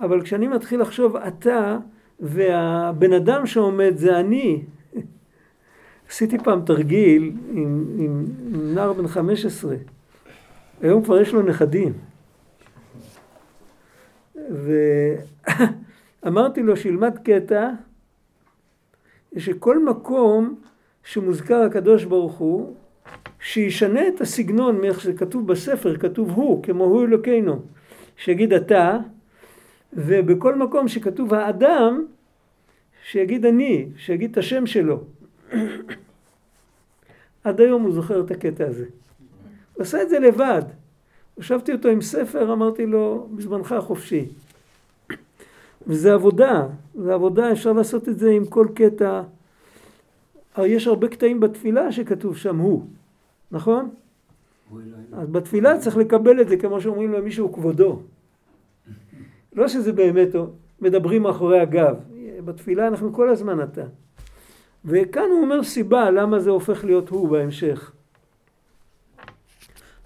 אבל 0.00 0.22
כשאני 0.22 0.48
מתחיל 0.48 0.80
לחשוב 0.80 1.16
אתה, 1.16 1.78
והבן 2.20 3.12
אדם 3.12 3.46
שעומד 3.46 3.92
זה 3.96 4.20
אני, 4.20 4.62
עשיתי 6.10 6.38
פעם 6.38 6.60
תרגיל 6.64 7.32
עם, 7.52 7.84
עם 7.98 8.24
נער 8.74 8.92
בן 8.92 9.06
15, 9.08 9.76
היום 10.82 11.04
כבר 11.04 11.20
יש 11.20 11.32
לו 11.32 11.42
נכדים. 11.42 11.92
ואמרתי 16.22 16.62
לו 16.66 16.76
שילמד 16.76 17.18
קטע 17.24 17.70
שכל 19.38 19.84
מקום 19.84 20.54
שמוזכר 21.04 21.62
הקדוש 21.62 22.04
ברוך 22.04 22.34
הוא, 22.34 22.74
שישנה 23.40 24.08
את 24.08 24.20
הסגנון 24.20 24.80
מאיך 24.80 25.00
שזה 25.00 25.12
כתוב 25.12 25.46
בספר, 25.46 25.96
כתוב 25.96 26.30
הוא, 26.30 26.62
כמו 26.62 26.84
הוא 26.84 27.04
אלוקינו, 27.04 27.62
שיגיד 28.16 28.52
אתה, 28.52 28.98
ובכל 29.92 30.54
מקום 30.54 30.88
שכתוב 30.88 31.34
האדם, 31.34 32.04
שיגיד 33.10 33.46
אני, 33.46 33.88
שיגיד 33.96 34.30
את 34.30 34.38
השם 34.38 34.66
שלו. 34.66 35.04
עד 37.44 37.60
היום 37.60 37.82
הוא 37.82 37.92
זוכר 37.92 38.20
את 38.20 38.30
הקטע 38.30 38.66
הזה. 38.66 38.86
הוא 39.74 39.82
עשה 39.82 40.02
את 40.02 40.08
זה 40.08 40.18
לבד. 40.18 40.62
ישבתי 41.38 41.72
אותו 41.72 41.88
עם 41.88 42.00
ספר, 42.00 42.52
אמרתי 42.52 42.86
לו, 42.86 43.28
בזמנך 43.36 43.72
החופשי. 43.72 44.28
וזה 45.86 46.14
עבודה, 46.14 46.66
זה 46.94 47.14
עבודה, 47.14 47.52
אפשר 47.52 47.72
לעשות 47.72 48.08
את 48.08 48.18
זה 48.18 48.30
עם 48.30 48.46
כל 48.46 48.66
קטע. 48.74 49.22
יש 50.58 50.86
הרבה 50.86 51.08
קטעים 51.08 51.40
בתפילה 51.40 51.92
שכתוב 51.92 52.36
שם 52.36 52.58
הוא, 52.58 52.86
נכון? 53.52 53.90
אז 55.12 55.28
בתפילה 55.28 55.78
צריך 55.78 55.96
לקבל 55.96 56.40
את 56.40 56.48
זה 56.48 56.56
כמו 56.56 56.80
שאומרים 56.80 57.12
למישהו 57.12 57.52
כבודו. 57.52 58.00
לא 59.52 59.68
שזה 59.68 59.92
באמת 59.92 60.28
מדברים 60.80 61.22
מאחורי 61.22 61.60
הגב. 61.60 61.96
בתפילה 62.44 62.88
אנחנו 62.88 63.12
כל 63.12 63.28
הזמן 63.28 63.62
אתה. 63.62 63.84
וכאן 64.84 65.28
הוא 65.30 65.42
אומר 65.42 65.62
סיבה 65.62 66.10
למה 66.10 66.38
זה 66.38 66.50
הופך 66.50 66.84
להיות 66.84 67.08
הוא 67.08 67.28
בהמשך. 67.28 67.92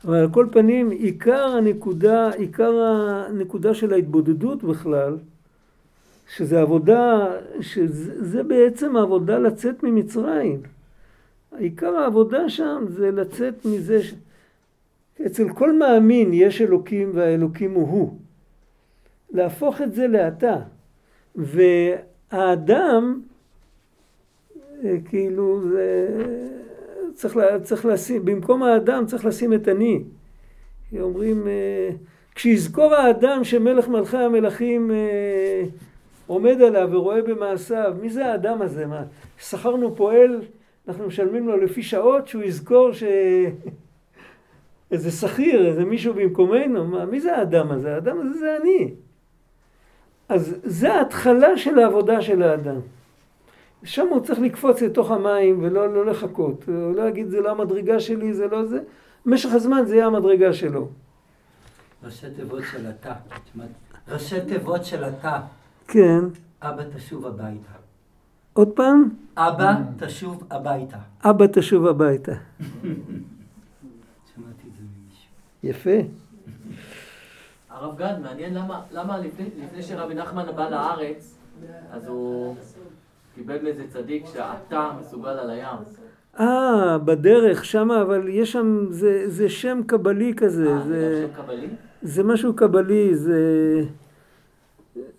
אבל 0.06 0.16
על 0.16 0.28
כל 0.30 0.46
פנים, 0.52 0.90
עיקר 0.90 1.46
הנקודה, 1.56 2.30
עיקר 2.30 2.72
הנקודה 2.80 3.74
של 3.74 3.92
ההתבודדות 3.92 4.64
בכלל, 4.64 5.16
שזה 6.36 6.60
עבודה, 6.60 7.26
שזה 7.60 8.42
בעצם 8.42 8.96
העבודה 8.96 9.38
לצאת 9.38 9.82
ממצרים. 9.82 10.60
עיקר 11.58 11.96
העבודה 11.96 12.48
שם 12.48 12.84
זה 12.88 13.10
לצאת 13.10 13.54
מזה, 13.64 14.02
ש... 14.02 14.14
אצל 15.26 15.48
כל 15.48 15.78
מאמין 15.78 16.34
יש 16.34 16.60
אלוקים 16.60 17.10
והאלוקים 17.14 17.74
הוא 17.74 17.88
הוא. 17.88 18.18
להפוך 19.32 19.82
את 19.82 19.92
זה 19.94 20.06
לאתה. 20.06 20.56
והאדם, 21.36 23.20
כאילו, 25.04 25.60
זה... 25.68 26.08
צריך, 27.16 27.38
צריך 27.62 27.86
לשים, 27.86 28.24
במקום 28.24 28.62
האדם 28.62 29.06
צריך 29.06 29.24
לשים 29.24 29.52
את 29.52 29.68
אני. 29.68 30.02
אומרים, 31.00 31.46
כשיזכור 32.34 32.94
האדם 32.94 33.44
שמלך 33.44 33.88
מלכי 33.88 34.16
המלכים 34.16 34.90
עומד 36.26 36.62
עליו 36.62 36.88
ורואה 36.92 37.22
במעשיו, 37.22 37.94
מי 38.00 38.10
זה 38.10 38.26
האדם 38.26 38.62
הזה? 38.62 38.86
מה, 38.86 39.02
שכרנו 39.38 39.96
פועל, 39.96 40.40
אנחנו 40.88 41.06
משלמים 41.06 41.48
לו 41.48 41.56
לפי 41.56 41.82
שעות, 41.82 42.28
שהוא 42.28 42.42
יזכור 42.42 42.92
ש... 42.92 43.04
איזה 44.90 45.10
שכיר, 45.10 45.66
איזה 45.66 45.84
מישהו 45.84 46.14
במקומנו, 46.14 46.84
מה, 46.84 47.04
מי 47.04 47.20
זה 47.20 47.36
האדם 47.36 47.70
הזה? 47.70 47.94
האדם 47.94 48.20
הזה 48.20 48.38
זה 48.38 48.56
אני. 48.62 48.94
אז 50.28 50.56
זה 50.62 50.94
ההתחלה 50.94 51.56
של 51.56 51.78
העבודה 51.78 52.22
של 52.22 52.42
האדם. 52.42 52.80
שם 53.86 54.06
הוא 54.10 54.20
צריך 54.20 54.38
לקפוץ 54.38 54.82
לתוך 54.82 55.10
המים 55.10 55.62
ולא 55.62 55.94
לא 55.94 56.06
לחכות. 56.06 56.64
הוא 56.68 56.96
לא 56.96 57.08
יגיד 57.08 57.28
זה 57.28 57.40
לא 57.40 57.50
המדרגה 57.50 58.00
שלי, 58.00 58.34
זה 58.34 58.46
לא 58.46 58.64
זה. 58.64 58.78
במשך 59.26 59.52
הזמן 59.52 59.84
זה 59.86 59.94
יהיה 59.94 60.06
המדרגה 60.06 60.52
שלו. 60.52 60.88
ראשי 62.04 62.26
תיבות 62.36 62.62
של 62.72 62.86
התא. 62.86 63.12
ראשי 64.08 64.40
תיבות 64.40 64.84
של 64.84 65.04
התא. 65.04 65.40
כן. 65.88 66.20
אבא 66.62 66.82
תשוב 66.96 67.26
הביתה. 67.26 67.72
עוד 68.52 68.68
פעם? 68.68 69.08
אבא 69.36 69.74
תשוב 69.98 70.44
הביתה. 70.50 70.98
אבא 71.24 71.46
תשוב 71.52 71.86
הביתה. 71.86 72.32
שמעתי 74.34 74.68
את 74.68 74.76
זה 74.76 74.82
ממישהו. 74.82 75.30
יפה. 75.62 76.08
הרב 77.70 77.98
גד, 77.98 78.14
מעניין 78.22 78.54
למה, 78.54 78.82
למה 78.92 79.18
לפני, 79.18 79.46
לפני 79.64 79.82
שרבי 79.82 80.14
נחמן 80.14 80.46
בא 80.56 80.68
לארץ, 80.68 81.38
אז 81.92 82.06
הוא 82.08 82.56
קיבל 83.36 83.56
מאיזה 83.62 83.82
צדיק 83.88 84.24
שאתה 84.26 84.90
מסוגל 85.00 85.28
על 85.28 85.50
הים. 85.50 85.76
אה, 86.40 86.98
בדרך, 86.98 87.64
שמה, 87.64 88.02
אבל 88.02 88.28
יש 88.28 88.52
שם, 88.52 88.86
זה, 88.90 89.24
זה 89.26 89.48
שם 89.48 89.80
קבלי 89.86 90.34
כזה. 90.36 90.68
אה, 90.72 90.78
זה, 90.78 90.88
זה 90.88 91.26
שם 91.26 91.42
קבלי? 91.42 91.66
זה 92.02 92.24
משהו 92.24 92.54
קבלי, 92.54 93.16
זה, 93.16 93.40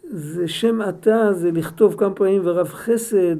זה 0.04 0.48
שם 0.48 0.82
עתה, 0.82 1.34
זה 1.34 1.52
לכתוב 1.52 1.96
כמה 1.98 2.14
פעמים 2.14 2.42
ורב 2.44 2.68
חסד. 2.68 3.36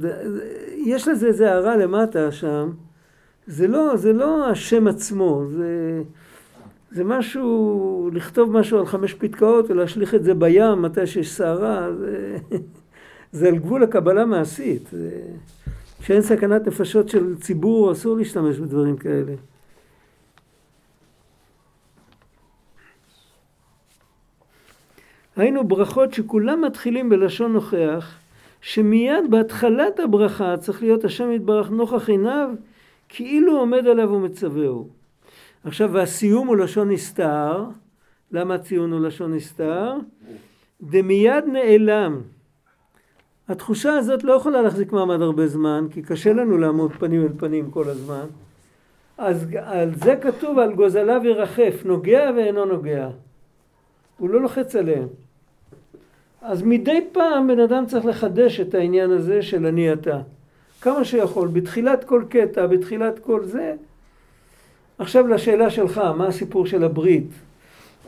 יש 0.86 1.08
לזה 1.08 1.28
איזה 1.28 1.52
הערה 1.52 1.78
למטה 1.78 2.32
שם. 2.32 2.72
זה 3.48 3.68
לא, 3.68 3.96
זה 3.96 4.14
לא 4.14 4.50
השם 4.50 4.88
עצמו, 4.88 5.46
זה, 5.50 6.02
זה 6.92 7.04
משהו, 7.04 8.10
לכתוב 8.14 8.52
משהו 8.52 8.80
על 8.80 8.86
חמש 8.86 9.14
פתקאות 9.14 9.70
ולהשליך 9.70 10.16
את 10.16 10.24
זה 10.24 10.34
בים 10.34 10.82
מתי 10.82 11.08
שיש 11.08 11.32
סערה, 11.32 11.94
זה, 11.94 12.38
זה 13.32 13.48
על 13.48 13.58
גבול 13.58 13.84
הקבלה 13.84 14.26
מעשית. 14.26 14.90
כשאין 16.02 16.22
סכנת 16.22 16.68
נפשות 16.68 17.10
של 17.10 17.36
ציבור 17.36 17.92
אסור 17.92 18.18
להשתמש 18.18 18.58
בדברים 18.58 18.98
כאלה. 18.98 19.34
היינו 25.36 25.68
ברכות 25.68 26.14
שכולם 26.14 26.62
מתחילים 26.62 27.10
בלשון 27.10 27.54
נוכח, 27.54 28.18
שמיד 28.62 29.32
בהתחלת 29.32 30.00
הברכה 30.00 30.58
צריך 30.58 30.82
להיות 30.84 31.04
השם 31.04 31.32
יתברך 31.32 31.70
נוכח 31.70 32.10
עיניו, 32.10 32.50
כאילו 33.10 33.58
עומד 33.58 33.88
עליו 33.88 34.12
ומצווהו. 34.12 34.88
עכשיו, 35.64 35.90
והסיום 35.94 36.48
הוא 36.48 36.56
לשון 36.56 36.92
נסתר. 36.92 37.66
למה 38.32 38.56
הציון 38.56 38.92
הוא 38.92 39.00
לשון 39.00 39.34
נסתר? 39.34 39.94
דמיד 40.82 41.46
נעלם. 41.52 42.22
התחושה 43.50 43.94
הזאת 43.94 44.24
לא 44.24 44.34
יכולה 44.34 44.62
להחזיק 44.62 44.92
מעמד 44.92 45.22
הרבה 45.22 45.48
זמן, 45.48 45.88
כי 45.92 46.02
קשה 46.02 46.34
לנו 46.34 46.58
לעמוד 46.58 46.92
פנים 47.00 47.24
אל 47.24 47.32
פנים 47.38 47.72
כל 47.72 47.90
הזמן. 47.90 48.26
אז 49.18 49.48
על 49.64 49.96
זה 49.96 50.16
כתוב 50.16 50.60
על 50.60 50.74
גוזליו 50.74 51.22
ירחף, 51.26 51.82
נוגע 51.86 52.32
ואינו 52.36 52.66
נוגע. 52.66 53.10
הוא 54.18 54.30
לא 54.30 54.42
לוחץ 54.42 54.76
עליהם. 54.76 55.08
אז 56.42 56.62
מדי 56.62 57.08
פעם 57.12 57.48
בן 57.48 57.60
אדם 57.60 57.86
צריך 57.86 58.06
לחדש 58.06 58.60
את 58.60 58.74
העניין 58.74 59.12
הזה 59.12 59.42
של 59.42 59.66
אני 59.66 59.94
אתה. 59.94 60.22
כמה 60.82 61.06
שיכול, 61.06 61.48
בתחילת 61.48 62.04
כל 62.04 62.24
קטע, 62.30 62.68
בתחילת 62.68 63.20
כל 63.20 63.46
זה. 63.46 63.76
עכשיו 65.00 65.28
לשאלה 65.28 65.70
שלך, 65.70 65.98
מה 65.98 66.28
הסיפור 66.28 66.66
של 66.66 66.84
הברית? 66.84 67.28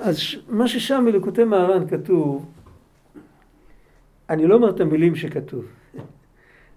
אז 0.01 0.17
מה 0.49 0.67
ששם 0.67 1.05
בלקוטי 1.05 1.43
מהר"ן 1.43 1.87
כתוב, 1.87 2.45
אני 4.29 4.47
לא 4.47 4.55
אומר 4.55 4.69
את 4.69 4.79
המילים 4.79 5.15
שכתוב, 5.15 5.65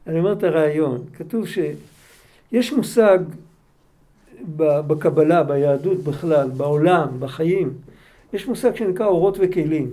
אני 0.07 0.19
אומר 0.19 0.33
את 0.33 0.43
הרעיון. 0.43 1.05
כתוב 1.17 1.45
שיש 1.47 2.73
מושג 2.73 3.19
בקבלה, 4.57 5.43
ביהדות 5.43 5.99
בכלל, 5.99 6.51
בעולם, 6.51 7.09
בחיים, 7.19 7.73
יש 8.33 8.49
מושג 8.49 8.77
שנקרא 8.77 9.07
אורות 9.07 9.39
וכלים. 9.41 9.91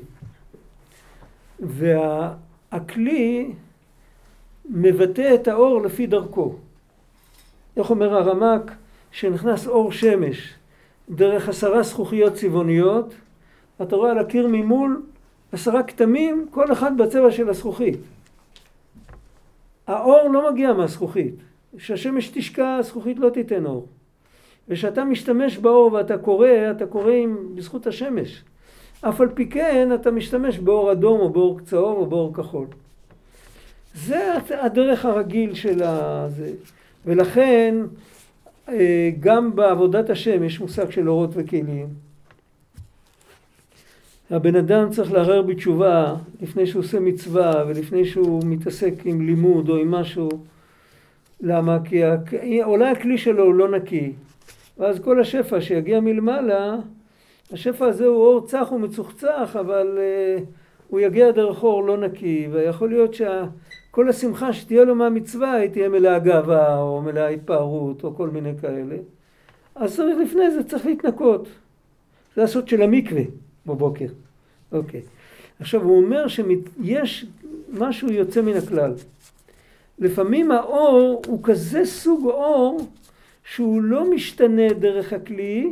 והכלי 1.60 3.52
מבטא 4.69 5.36
את 5.36 5.48
האור 5.48 5.82
לפי 5.82 6.08
דרכו. 6.08 6.56
איך 7.78 7.89
אומר 7.89 8.13
הרמק? 8.13 8.72
שנכנס 9.12 9.67
אור 9.67 9.91
שמש 9.91 10.54
דרך 11.10 11.50
עשרה 11.50 11.84
זכוכיות 11.84 12.34
צבעוניות, 12.34 13.13
אתה 13.82 13.95
רואה 13.95 14.12
על 14.12 14.19
הקיר 14.19 14.48
ממול 14.48 15.02
עשרה 15.52 15.84
כתמים, 15.84 16.48
כל 16.52 16.72
אחד 16.72 16.98
בצבע 16.98 17.32
של 17.32 17.50
הזכוכית. 17.50 17.98
האור 19.88 20.30
לא 20.30 20.52
מגיע 20.52 20.74
מהזכוכית. 20.74 21.36
כשהשמש 21.78 22.30
תשקע, 22.34 22.76
הזכוכית 22.76 23.20
לא 23.20 23.30
תיתן 23.30 23.66
אור. 23.66 23.88
וכשאתה 24.68 25.04
משתמש 25.04 25.58
באור 25.58 25.94
ואתה 25.94 26.18
קורא, 26.18 26.48
אתה 26.72 26.86
קורא 26.86 27.12
עם, 27.12 27.56
בזכות 27.56 27.88
השמש. 27.88 28.44
אף 29.02 29.22
על 29.22 29.30
פי 29.34 29.50
כן 29.50 29.90
אתה 29.94 30.12
משתמש 30.12 30.60
באור 30.60 30.92
אדום 30.92 31.20
או 31.20 31.30
באור 31.30 31.60
צהוב 31.60 31.98
או 31.98 32.06
באור 32.06 32.34
כחול. 32.34 32.68
זה 33.96 34.34
הדרך 34.50 35.06
הרגיל 35.06 35.54
של 35.54 35.84
הזה. 35.84 36.52
ולכן 37.06 37.76
אה, 38.70 39.10
גם 39.20 39.56
בעבודת 39.56 40.10
השם 40.10 40.44
יש 40.44 40.60
מושג 40.60 40.92
של 40.92 41.10
אורות 41.10 41.30
וכלים. 41.34 42.09
הבן 44.32 44.56
אדם 44.56 44.89
צריך 44.89 45.12
לערער 45.12 45.42
בתשובה 45.42 46.15
לפני 46.42 46.68
שהוא 46.68 46.80
עושה 46.80 47.00
מצווה 47.00 47.63
ולפני 47.68 48.06
שהוא 48.06 48.42
מתעסק 48.46 48.94
עם 49.06 49.22
לימוד 49.22 49.70
או 49.70 49.78
עם 49.78 49.92
משהו. 49.92 50.30
למה? 51.42 51.78
כי 51.86 52.63
אולי 52.63 52.89
הכלי 52.89 53.18
שלו 53.18 53.44
הוא 53.44 53.54
לא 53.54 53.70
נקי. 53.70 54.13
ואז 54.78 55.00
כל 55.00 55.22
השפע 55.22 55.62
שיגיע 55.62 56.00
מלמעלה, 56.00 56.76
השפע 57.52 57.86
הזה 57.86 58.06
הוא 58.06 58.26
אור 58.26 58.48
צח 58.48 58.72
ומצוחצח, 58.72 59.56
אבל 59.60 59.98
uh, 59.98 60.42
הוא 60.88 61.00
יגיע 61.00 61.32
דרך 61.32 61.63
אור 61.63 61.84
לא 61.84 61.98
נקי, 61.98 62.48
ויכול 62.52 62.89
להיות 62.89 63.13
שכל 63.13 64.10
השמחה 64.10 64.54
שתהיה 64.54 64.84
לו 64.84 64.96
מהמצווה 64.96 65.54
היא 65.54 65.70
תהיה 65.70 65.89
מלאה 65.89 66.20
גאווה, 66.20 66.82
או 66.82 67.02
מלאה 67.02 67.28
התפארות, 67.28 68.04
או 68.04 68.15
כל 68.15 68.30
מיני 68.30 68.52
כאלה. 68.62 68.96
אז 69.76 69.96
צריך 69.96 70.18
לפני 70.24 70.52
זה, 70.52 70.63
צריך 70.63 70.86
להתנקות. 70.86 71.48
זה 72.36 72.44
הסוד 72.44 72.68
של 72.68 72.82
המקווה 72.82 73.24
בבוקר. 73.70 74.08
אוקיי. 74.72 75.02
עכשיו 75.60 75.84
הוא 75.84 75.98
אומר 75.98 76.28
שיש 76.28 77.26
משהו 77.70 78.12
יוצא 78.12 78.42
מן 78.42 78.58
הכלל. 78.58 78.94
לפעמים 80.00 80.52
האור 80.52 81.22
הוא 81.28 81.40
כזה 81.44 81.86
סוג 81.86 82.26
אור 82.26 82.88
שהוא 83.44 83.82
לא 83.82 84.12
משתנה 84.12 84.74
דרך 84.74 85.14
הכלי, 85.14 85.72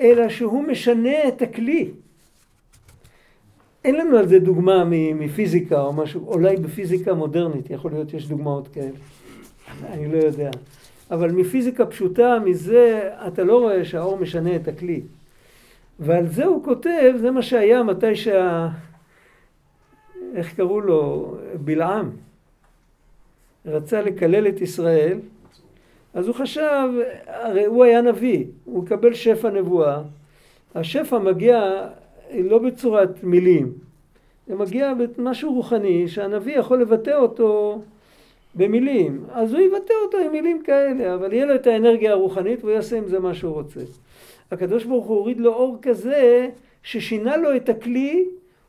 אלא 0.00 0.28
שהוא 0.28 0.62
משנה 0.62 1.28
את 1.28 1.42
הכלי. 1.42 1.90
אין 3.84 3.94
לנו 3.94 4.18
על 4.18 4.28
זה 4.28 4.38
דוגמה 4.38 4.84
מפיזיקה 5.14 5.80
או 5.80 5.92
משהו, 5.92 6.26
אולי 6.26 6.56
בפיזיקה 6.56 7.14
מודרנית, 7.14 7.70
יכול 7.70 7.90
להיות 7.90 8.10
שיש 8.10 8.28
דוגמאות 8.28 8.68
כאלה, 8.68 8.96
אני 9.84 10.12
לא 10.12 10.16
יודע. 10.16 10.50
אבל 11.10 11.30
מפיזיקה 11.30 11.86
פשוטה, 11.86 12.38
מזה 12.44 13.10
אתה 13.26 13.44
לא 13.44 13.58
רואה 13.58 13.84
שהאור 13.84 14.18
משנה 14.18 14.56
את 14.56 14.68
הכלי. 14.68 15.02
ועל 15.98 16.26
זה 16.26 16.44
הוא 16.44 16.64
כותב, 16.64 17.12
זה 17.16 17.30
מה 17.30 17.42
שהיה 17.42 17.82
מתי 17.82 18.16
שה... 18.16 18.68
איך 20.34 20.56
קראו 20.56 20.80
לו? 20.80 21.34
בלעם. 21.64 22.10
רצה 23.66 24.02
לקלל 24.02 24.48
את 24.48 24.60
ישראל, 24.60 25.18
אז 26.14 26.26
הוא 26.26 26.34
חשב, 26.34 26.88
הרי 27.26 27.64
הוא 27.64 27.84
היה 27.84 28.00
נביא, 28.00 28.44
הוא 28.64 28.82
מקבל 28.82 29.14
שפע 29.14 29.50
נבואה. 29.50 30.02
השפע 30.74 31.18
מגיע 31.18 31.86
לא 32.34 32.58
בצורת 32.58 33.24
מילים, 33.24 33.72
זה 34.46 34.54
מגיע 34.54 34.92
במשהו 34.94 35.54
רוחני 35.54 36.08
שהנביא 36.08 36.58
יכול 36.58 36.80
לבטא 36.80 37.10
אותו 37.10 37.82
במילים. 38.54 39.24
אז 39.32 39.52
הוא 39.52 39.60
יבטא 39.60 39.94
אותו 40.04 40.18
עם 40.18 40.32
מילים 40.32 40.62
כאלה, 40.62 41.14
אבל 41.14 41.32
יהיה 41.32 41.46
לו 41.46 41.54
את 41.54 41.66
האנרגיה 41.66 42.12
הרוחנית 42.12 42.64
והוא 42.64 42.72
יעשה 42.72 42.98
עם 42.98 43.08
זה 43.08 43.18
מה 43.18 43.34
שהוא 43.34 43.54
רוצה. 43.54 43.80
הקדוש 44.50 44.84
ברוך 44.84 45.06
הוא 45.06 45.16
הוריד 45.16 45.40
לו 45.40 45.54
אור 45.54 45.78
כזה 45.82 46.48
ששינה 46.82 47.36
לו 47.36 47.56
את 47.56 47.68
הכלי 47.68 48.24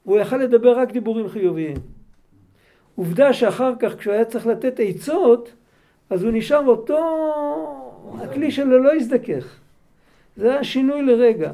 והוא 0.05 0.19
יכל 0.19 0.37
לדבר 0.37 0.79
רק 0.79 0.91
דיבורים 0.91 1.29
חיוביים. 1.29 1.77
עובדה 2.95 3.33
שאחר 3.33 3.73
כך 3.79 3.97
כשהוא 3.97 4.13
היה 4.13 4.25
צריך 4.25 4.47
לתת 4.47 4.79
עצות 4.79 5.51
אז 6.09 6.23
הוא 6.23 6.31
נשאר 6.31 6.67
אותו, 6.67 6.99
הכלי 8.21 8.51
שלו 8.51 8.83
לא 8.83 8.93
הזדכך. 8.93 9.55
זה 10.37 10.51
היה 10.51 10.63
שינוי 10.63 11.01
לרגע. 11.01 11.51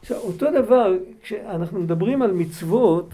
עכשיו, 0.00 0.16
אותו 0.16 0.50
דבר, 0.50 0.94
כשאנחנו 1.22 1.80
מדברים 1.80 2.22
על 2.22 2.32
מצוות, 2.32 3.08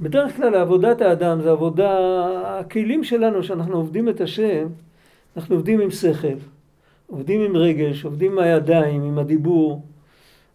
בדרך 0.00 0.36
כלל 0.36 0.54
עבודת 0.54 1.00
האדם 1.00 1.40
זה 1.40 1.50
עבודה, 1.50 1.98
הכלים 2.58 3.04
שלנו 3.04 3.42
שאנחנו 3.42 3.76
עובדים 3.76 4.08
את 4.08 4.20
השם, 4.20 4.66
אנחנו 5.36 5.54
עובדים 5.54 5.80
עם 5.80 5.90
שכל, 5.90 6.36
עובדים 7.06 7.40
עם 7.40 7.56
רגש, 7.56 8.04
עובדים 8.04 8.32
עם 8.32 8.38
הידיים, 8.38 9.02
עם 9.02 9.18
הדיבור. 9.18 9.82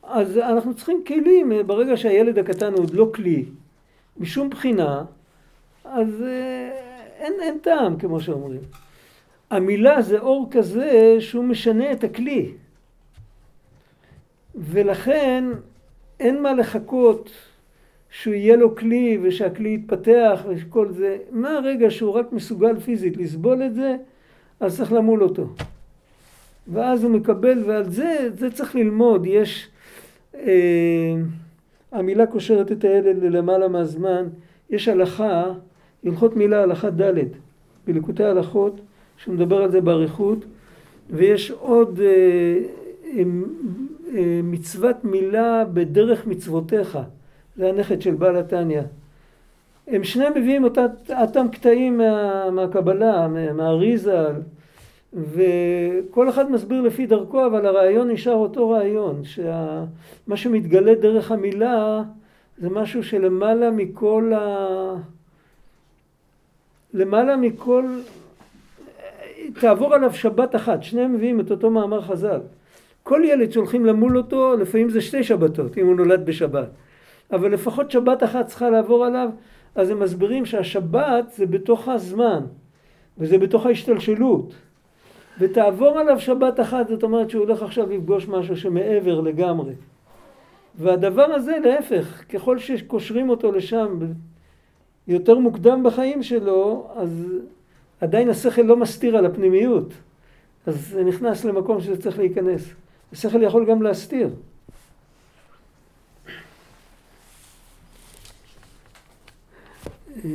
אז 0.04 0.38
אנחנו 0.38 0.74
צריכים 0.76 1.04
כלים, 1.08 1.52
ברגע 1.66 1.98
שהילד 1.98 2.38
הקטן 2.38 2.74
הוא 2.74 2.80
עוד 2.84 2.94
לא 2.94 3.12
כלי, 3.14 3.46
משום 4.18 4.50
בחינה, 4.50 5.04
אז 5.86 6.22
אה, 6.22 6.70
אין, 7.18 7.34
אין 7.42 7.58
טעם, 7.62 7.98
כמו 7.98 8.20
שאומרים. 8.20 8.62
המילה 9.50 10.02
זה 10.02 10.20
אור 10.20 10.48
כזה 10.52 11.16
שהוא 11.20 11.44
משנה 11.44 11.92
את 11.92 12.04
הכלי. 12.04 12.52
ולכן 14.56 15.44
אין 16.20 16.42
מה 16.42 16.54
לחכות 16.54 17.30
שהוא 18.10 18.34
יהיה 18.34 18.56
לו 18.56 18.76
כלי 18.76 19.20
ושהכלי 19.22 19.74
יתפתח 19.74 20.44
וכל 20.48 20.92
זה. 20.92 21.18
מהרגע 21.32 21.92
שהוא 21.92 22.12
רק 22.12 22.32
מסוגל 22.32 22.80
פיזית 22.80 23.18
לסבול 23.18 23.64
את 23.64 23.76
זה, 23.76 23.96
אז 24.60 24.78
צריך 24.78 24.94
למול 24.94 25.24
אותו. 25.24 25.48
ואז 26.72 27.04
הוא 27.04 27.12
מקבל, 27.12 27.64
ועל 27.68 27.90
זה, 27.90 28.30
זה 28.38 28.52
צריך 28.52 28.76
ללמוד. 28.76 29.26
יש, 29.26 29.68
אה, 30.36 31.16
המילה 31.92 32.26
קושרת 32.26 32.72
את 32.72 32.84
הילד 32.84 33.24
ללמעלה 33.24 33.68
מהזמן. 33.68 34.28
יש 34.70 34.88
הלכה 34.88 35.44
הלכות 36.06 36.36
מילה 36.36 36.64
הלכה 36.64 36.90
ד' 36.90 37.14
בליקוטי 37.88 38.24
ההלכות 38.24 38.82
שמדבר 39.18 39.64
על 39.64 39.72
זה 39.72 39.82
באריכות 39.82 40.46
ויש 41.10 41.52
עוד 41.52 42.00
אה, 42.00 42.60
אה, 43.18 43.24
מצוות 44.44 45.04
מילה 45.04 45.66
בדרך 45.74 46.28
מצוותיך 46.28 47.00
זה 47.56 47.70
הנכד 47.70 48.02
של 48.02 48.14
בעל 48.16 48.36
התניא 48.36 48.82
הם 49.88 50.04
שניהם 50.04 50.34
מביאים 50.36 50.64
אותם 51.10 51.48
קטעים 51.52 51.98
מה, 51.98 52.50
מהקבלה, 52.52 53.28
מהאריזה 53.28 54.28
וכל 55.14 56.30
אחד 56.30 56.52
מסביר 56.52 56.82
לפי 56.82 57.06
דרכו 57.06 57.46
אבל 57.46 57.66
הרעיון 57.66 58.12
נשאר 58.12 58.34
אותו 58.34 58.70
רעיון 58.70 59.24
שמה 59.24 60.36
שמתגלה 60.38 60.96
דרך 60.96 61.32
המילה 61.32 62.04
זה 62.58 62.70
משהו 62.70 63.04
שלמעלה 63.04 63.72
מכל 63.72 64.32
ה... 64.36 64.96
למעלה 66.94 67.38
מכל, 67.38 67.86
תעבור 69.60 69.94
עליו 69.96 70.14
שבת 70.14 70.56
אחת, 70.56 70.84
שניהם 70.84 71.14
מביאים 71.14 71.40
את 71.40 71.52
אותו 71.52 71.70
מאמר 71.70 72.02
חז"ל. 72.02 72.40
כל 73.04 73.22
ילד 73.26 73.52
שהולכים 73.52 73.86
למול 73.86 74.18
אותו, 74.18 74.58
לפעמים 74.58 74.90
זה 74.90 75.02
שתי 75.02 75.24
שבתות, 75.24 75.78
אם 75.78 75.86
הוא 75.86 75.96
נולד 75.96 76.26
בשבת. 76.26 76.68
אבל 77.32 77.54
לפחות 77.54 77.92
שבת 77.92 78.24
אחת 78.24 78.48
צריכה 78.48 78.70
לעבור 78.70 79.06
עליו, 79.06 79.30
אז 79.76 79.90
הם 79.90 80.00
מסבירים 80.00 80.46
שהשבת 80.46 81.32
זה 81.36 81.46
בתוך 81.46 81.88
הזמן, 81.88 82.44
וזה 83.18 83.38
בתוך 83.38 83.66
ההשתלשלות. 83.66 84.54
ותעבור 85.40 86.00
עליו 86.00 86.20
שבת 86.20 86.60
אחת, 86.60 86.88
זאת 86.88 87.04
אומרת 87.04 87.30
שהוא 87.30 87.46
הולך 87.46 87.64
עכשיו 87.64 87.90
לפגוש 87.90 88.28
משהו 88.28 88.58
שמעבר 88.58 89.22
לגמרי. 89.22 89.74
והדבר 90.76 91.24
הזה 91.24 91.58
להפך, 91.64 92.24
ככל 92.30 92.60
שקושרים 92.60 93.30
אותו 93.30 93.52
לשם 93.52 94.00
יותר 95.08 95.40
מוקדם 95.40 95.84
בחיים 95.84 96.24
שלו, 96.24 96.88
אז 96.96 97.26
עדיין 98.02 98.30
השכל 98.30 98.62
לא 98.62 98.78
מסתיר 98.78 99.18
על 99.18 99.26
הפנימיות. 99.26 99.94
אז 100.66 100.88
זה 100.88 101.04
נכנס 101.04 101.46
למקום 101.46 101.82
שזה 101.82 102.02
צריך 102.02 102.20
להיכנס. 102.20 102.62
השכל 103.12 103.44
יכול 103.44 103.66
גם 103.66 103.82
להסתיר. 103.82 104.30
אה, 110.26 110.32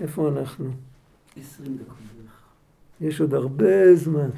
איפה 0.00 0.28
אנחנו? 0.28 0.70
עשרים 1.36 1.76
דקות. 1.76 2.17
יש 3.00 3.20
עוד 3.20 3.34
הרבה 3.34 3.94
זמן. 3.94 4.28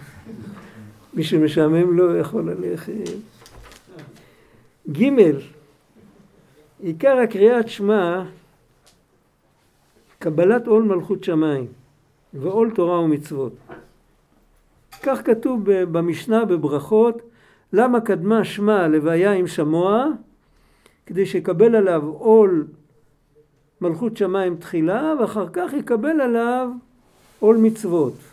מי 1.14 1.24
שמשעמם 1.24 1.96
לו 1.96 2.16
יכול 2.16 2.50
ללכת. 2.50 2.92
ג' 4.92 5.10
עיקר 6.82 7.18
הקריאת 7.18 7.68
שמע 7.68 8.24
קבלת 10.18 10.66
עול 10.66 10.82
מלכות 10.82 11.24
שמיים 11.24 11.66
ועול 12.34 12.70
תורה 12.70 13.00
ומצוות. 13.00 13.52
כך 15.02 15.20
כתוב 15.24 15.64
במשנה 15.64 16.44
בברכות 16.44 17.22
למה 17.72 18.00
קדמה 18.00 18.44
שמע 18.44 18.88
לוויה 18.88 19.32
עם 19.32 19.46
שמוע 19.46 20.06
כדי 21.06 21.26
שיקבל 21.26 21.76
עליו 21.76 22.02
עול 22.06 22.66
מלכות 23.80 24.16
שמיים 24.16 24.56
תחילה 24.56 25.14
ואחר 25.20 25.46
כך 25.52 25.72
יקבל 25.72 26.20
עליו 26.20 26.68
עול 27.40 27.56
מצוות. 27.56 28.29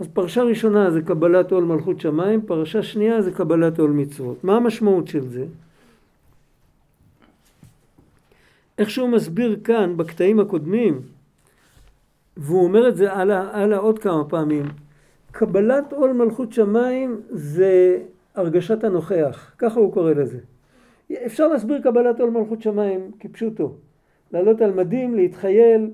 אז 0.00 0.08
פרשה 0.12 0.42
ראשונה 0.42 0.90
זה 0.90 1.02
קבלת 1.02 1.52
עול 1.52 1.64
מלכות 1.64 2.00
שמיים, 2.00 2.42
פרשה 2.42 2.82
שנייה 2.82 3.22
זה 3.22 3.32
קבלת 3.32 3.78
עול 3.78 3.90
מצוות. 3.90 4.44
מה 4.44 4.56
המשמעות 4.56 5.08
של 5.08 5.28
זה? 5.28 5.44
איך 8.78 8.90
שהוא 8.90 9.08
מסביר 9.08 9.60
כאן 9.64 9.96
בקטעים 9.96 10.40
הקודמים, 10.40 11.00
והוא 12.36 12.64
אומר 12.64 12.88
את 12.88 12.96
זה 12.96 13.12
הלאה, 13.12 13.62
הלאה 13.62 13.78
עוד 13.78 13.98
כמה 13.98 14.24
פעמים, 14.24 14.64
קבלת 15.32 15.92
עול 15.92 16.12
מלכות 16.12 16.52
שמיים 16.52 17.20
זה 17.30 18.02
הרגשת 18.34 18.84
הנוכח, 18.84 19.54
ככה 19.58 19.80
הוא 19.80 19.92
קורא 19.92 20.12
לזה. 20.12 20.38
אפשר 21.26 21.48
להסביר 21.48 21.80
קבלת 21.82 22.20
עול 22.20 22.30
מלכות 22.30 22.62
שמיים 22.62 23.10
כפשוטו. 23.20 23.74
לעלות 24.32 24.60
על 24.60 24.72
מדים, 24.72 25.14
להתחייל. 25.14 25.90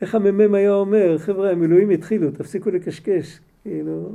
איך 0.00 0.14
המ"מ 0.14 0.54
היה 0.54 0.72
אומר, 0.72 1.18
חבר'ה 1.18 1.50
המילואים 1.50 1.90
התחילו, 1.90 2.30
תפסיקו 2.30 2.70
לקשקש. 2.70 3.40
כאילו, 3.62 4.10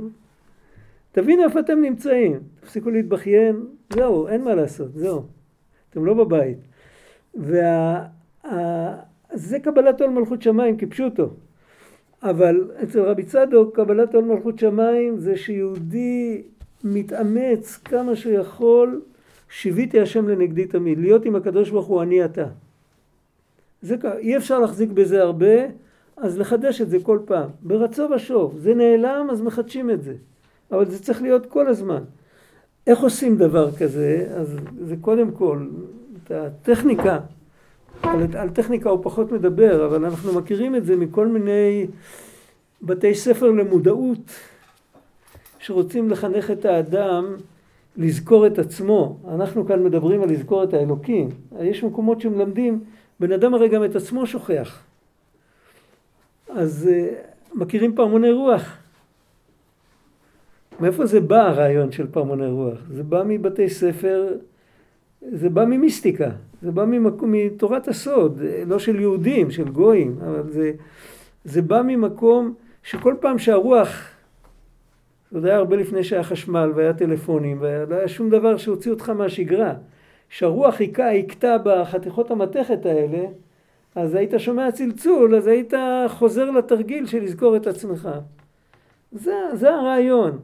תבינו 1.12 1.44
איפה 1.44 1.60
אתם 1.60 1.80
נמצאים, 1.80 2.40
תפסיקו 2.60 2.90
להתבכיין, 2.90 3.66
זהו, 3.92 4.28
אין 4.28 4.44
מה 4.44 4.54
לעשות, 4.54 4.94
זהו. 4.94 5.22
אתם 5.90 6.04
לא 6.04 6.14
בבית. 6.14 6.58
וזה 7.34 7.68
קבלת 9.62 10.00
עול 10.00 10.10
מלכות 10.10 10.42
שמיים 10.42 10.76
כפשוטו. 10.76 11.30
אבל 12.22 12.70
אצל 12.82 13.00
רבי 13.00 13.22
צדוק 13.22 13.76
קבלת 13.76 14.14
עול 14.14 14.24
מלכות 14.24 14.58
שמיים 14.58 15.18
זה 15.18 15.36
שיהודי 15.36 16.42
מתאמץ 16.84 17.76
כמה 17.76 18.16
שהוא 18.16 18.32
יכול 18.32 19.02
שיוויתי 19.48 20.00
השם 20.00 20.28
לנגדי 20.28 20.66
תמיד, 20.66 20.98
להיות 20.98 21.24
עם 21.24 21.36
הקדוש 21.36 21.70
ברוך 21.70 21.86
הוא 21.86 22.02
אני 22.02 22.24
אתה. 22.24 22.46
זה, 23.86 23.96
אי 24.18 24.36
אפשר 24.36 24.58
להחזיק 24.58 24.90
בזה 24.90 25.22
הרבה, 25.22 25.66
אז 26.16 26.38
לחדש 26.38 26.80
את 26.80 26.90
זה 26.90 26.98
כל 27.02 27.18
פעם. 27.24 27.48
ברצו 27.62 28.08
ושוב, 28.16 28.54
זה 28.58 28.74
נעלם 28.74 29.28
אז 29.30 29.42
מחדשים 29.42 29.90
את 29.90 30.02
זה, 30.02 30.14
אבל 30.72 30.90
זה 30.90 31.02
צריך 31.02 31.22
להיות 31.22 31.46
כל 31.46 31.68
הזמן. 31.68 32.02
איך 32.86 33.00
עושים 33.00 33.36
דבר 33.36 33.72
כזה? 33.72 34.26
אז 34.34 34.56
זה 34.80 34.94
קודם 35.00 35.30
כל, 35.30 35.66
את 36.24 36.30
הטכניקה, 36.30 37.18
על, 38.02 38.22
על 38.36 38.48
טכניקה 38.50 38.90
הוא 38.90 39.00
פחות 39.02 39.32
מדבר, 39.32 39.86
אבל 39.86 40.04
אנחנו 40.04 40.32
מכירים 40.32 40.76
את 40.76 40.86
זה 40.86 40.96
מכל 40.96 41.26
מיני 41.26 41.86
בתי 42.82 43.14
ספר 43.14 43.50
למודעות 43.50 44.30
שרוצים 45.58 46.10
לחנך 46.10 46.50
את 46.50 46.64
האדם 46.64 47.36
לזכור 47.96 48.46
את 48.46 48.58
עצמו. 48.58 49.18
אנחנו 49.28 49.66
כאן 49.66 49.84
מדברים 49.84 50.22
על 50.22 50.30
לזכור 50.30 50.64
את 50.64 50.74
האלוקים. 50.74 51.28
יש 51.60 51.84
מקומות 51.84 52.20
שמלמדים, 52.20 52.80
בן 53.20 53.32
אדם 53.32 53.54
הרי 53.54 53.68
גם 53.68 53.84
את 53.84 53.96
עצמו 53.96 54.26
שוכח. 54.26 54.82
אז 56.48 56.90
uh, 56.90 57.54
מכירים 57.54 57.94
פעמוני 57.94 58.30
רוח. 58.30 58.76
מאיפה 60.80 61.06
זה 61.06 61.20
בא 61.20 61.48
הרעיון 61.48 61.92
של 61.92 62.06
פעמוני 62.10 62.46
רוח? 62.46 62.78
זה 62.90 63.02
בא 63.02 63.22
מבתי 63.26 63.68
ספר, 63.68 64.32
זה 65.32 65.48
בא 65.48 65.64
ממיסטיקה, 65.64 66.30
זה 66.62 66.70
בא 66.70 66.84
ממקום, 66.84 67.32
מתורת 67.32 67.88
הסוד, 67.88 68.40
לא 68.66 68.78
של 68.78 69.00
יהודים, 69.00 69.50
של 69.50 69.68
גויים, 69.68 70.18
אבל 70.26 70.52
זה, 70.52 70.72
זה 71.44 71.62
בא 71.62 71.82
ממקום 71.82 72.54
שכל 72.82 73.14
פעם 73.20 73.38
שהרוח 73.38 74.16
זה 75.30 75.38
עוד 75.38 75.44
היה 75.44 75.56
הרבה 75.56 75.76
לפני 75.76 76.04
שהיה 76.04 76.22
חשמל 76.22 76.72
והיה 76.74 76.92
טלפונים 76.92 77.58
ולא 77.60 77.94
היה 77.94 78.08
שום 78.08 78.30
דבר 78.30 78.56
שהוציא 78.56 78.90
אותך 78.90 79.10
מהשגרה. 79.10 79.74
כשהרוח 80.30 80.74
חיכה, 80.74 81.10
הכתה 81.10 81.56
בחתיכות 81.64 82.30
המתכת 82.30 82.86
האלה, 82.86 83.24
אז 83.94 84.14
היית 84.14 84.34
שומע 84.38 84.72
צלצול, 84.72 85.36
אז 85.36 85.46
היית 85.46 85.72
חוזר 86.08 86.50
לתרגיל 86.50 87.06
של 87.06 87.22
לזכור 87.22 87.56
את 87.56 87.66
עצמך. 87.66 88.08
זה, 89.12 89.34
זה 89.52 89.74
הרעיון. 89.74 90.38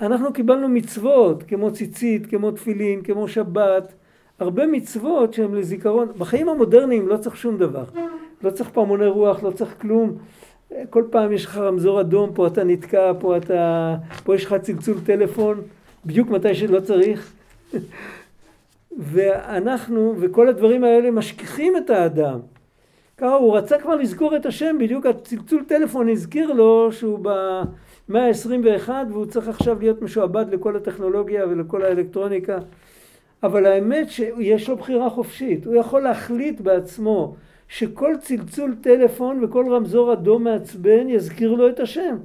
אנחנו 0.00 0.32
קיבלנו 0.32 0.68
מצוות 0.68 1.42
כמו 1.42 1.72
ציצית, 1.72 2.26
כמו 2.26 2.50
תפילין, 2.50 3.02
כמו 3.02 3.28
שבת, 3.28 3.92
הרבה 4.38 4.66
מצוות 4.66 5.34
שהן 5.34 5.54
לזיכרון. 5.54 6.08
בחיים 6.18 6.48
המודרניים 6.48 7.08
לא 7.08 7.16
צריך 7.16 7.36
שום 7.36 7.58
דבר. 7.58 7.84
לא 8.42 8.50
צריך 8.50 8.70
פעמוני 8.70 9.06
רוח, 9.06 9.42
לא 9.42 9.50
צריך 9.50 9.74
כלום. 9.80 10.16
כל 10.90 11.04
פעם 11.10 11.32
יש 11.32 11.44
לך 11.44 11.56
רמזור 11.56 12.00
אדום, 12.00 12.30
פה 12.34 12.46
אתה 12.46 12.64
נתקע, 12.64 13.12
פה 13.20 13.36
אתה... 13.36 13.96
פה 14.24 14.34
יש 14.34 14.44
לך 14.44 14.54
צלצול 14.62 14.96
טלפון, 15.06 15.60
בדיוק 16.06 16.30
מתי 16.30 16.54
שלא 16.54 16.80
צריך. 16.80 17.32
ואנחנו, 18.98 20.14
וכל 20.20 20.48
הדברים 20.48 20.84
האלה 20.84 21.10
משכיחים 21.10 21.76
את 21.76 21.90
האדם. 21.90 22.40
ככה 23.16 23.34
הוא 23.34 23.56
רצה 23.56 23.78
כבר 23.78 23.94
לזכור 23.94 24.36
את 24.36 24.46
השם, 24.46 24.76
בדיוק 24.80 25.06
הצלצול 25.06 25.64
טלפון 25.64 26.08
הזכיר 26.08 26.52
לו 26.52 26.92
שהוא 26.92 27.18
במאה 27.18 28.26
ה-21 28.26 28.90
והוא 29.10 29.26
צריך 29.26 29.48
עכשיו 29.48 29.78
להיות 29.80 30.02
משועבד 30.02 30.46
לכל 30.50 30.76
הטכנולוגיה 30.76 31.46
ולכל 31.46 31.82
האלקטרוניקה. 31.82 32.58
אבל 33.42 33.66
האמת 33.66 34.10
שיש 34.10 34.68
לו 34.68 34.76
בחירה 34.76 35.10
חופשית, 35.10 35.66
הוא 35.66 35.74
יכול 35.74 36.02
להחליט 36.02 36.60
בעצמו 36.60 37.36
שכל 37.68 38.14
צלצול 38.20 38.74
טלפון 38.80 39.44
וכל 39.44 39.66
רמזור 39.72 40.12
אדום 40.12 40.44
מעצבן 40.44 41.08
יזכיר 41.08 41.52
לו 41.54 41.68
את 41.68 41.80
השם. 41.80 42.16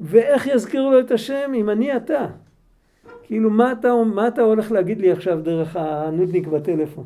ואיך 0.00 0.46
יזכיר 0.46 0.82
לו 0.82 1.00
את 1.00 1.10
השם? 1.10 1.52
אם 1.54 1.70
אני 1.70 1.96
אתה. 1.96 2.26
כאילו, 3.22 3.50
מה 3.50 3.72
אתה, 3.72 3.94
מה 4.14 4.28
אתה 4.28 4.42
הולך 4.42 4.72
להגיד 4.72 5.00
לי 5.00 5.12
עכשיו 5.12 5.40
דרך 5.42 5.76
הנודניק 5.76 6.46
בטלפון? 6.46 7.04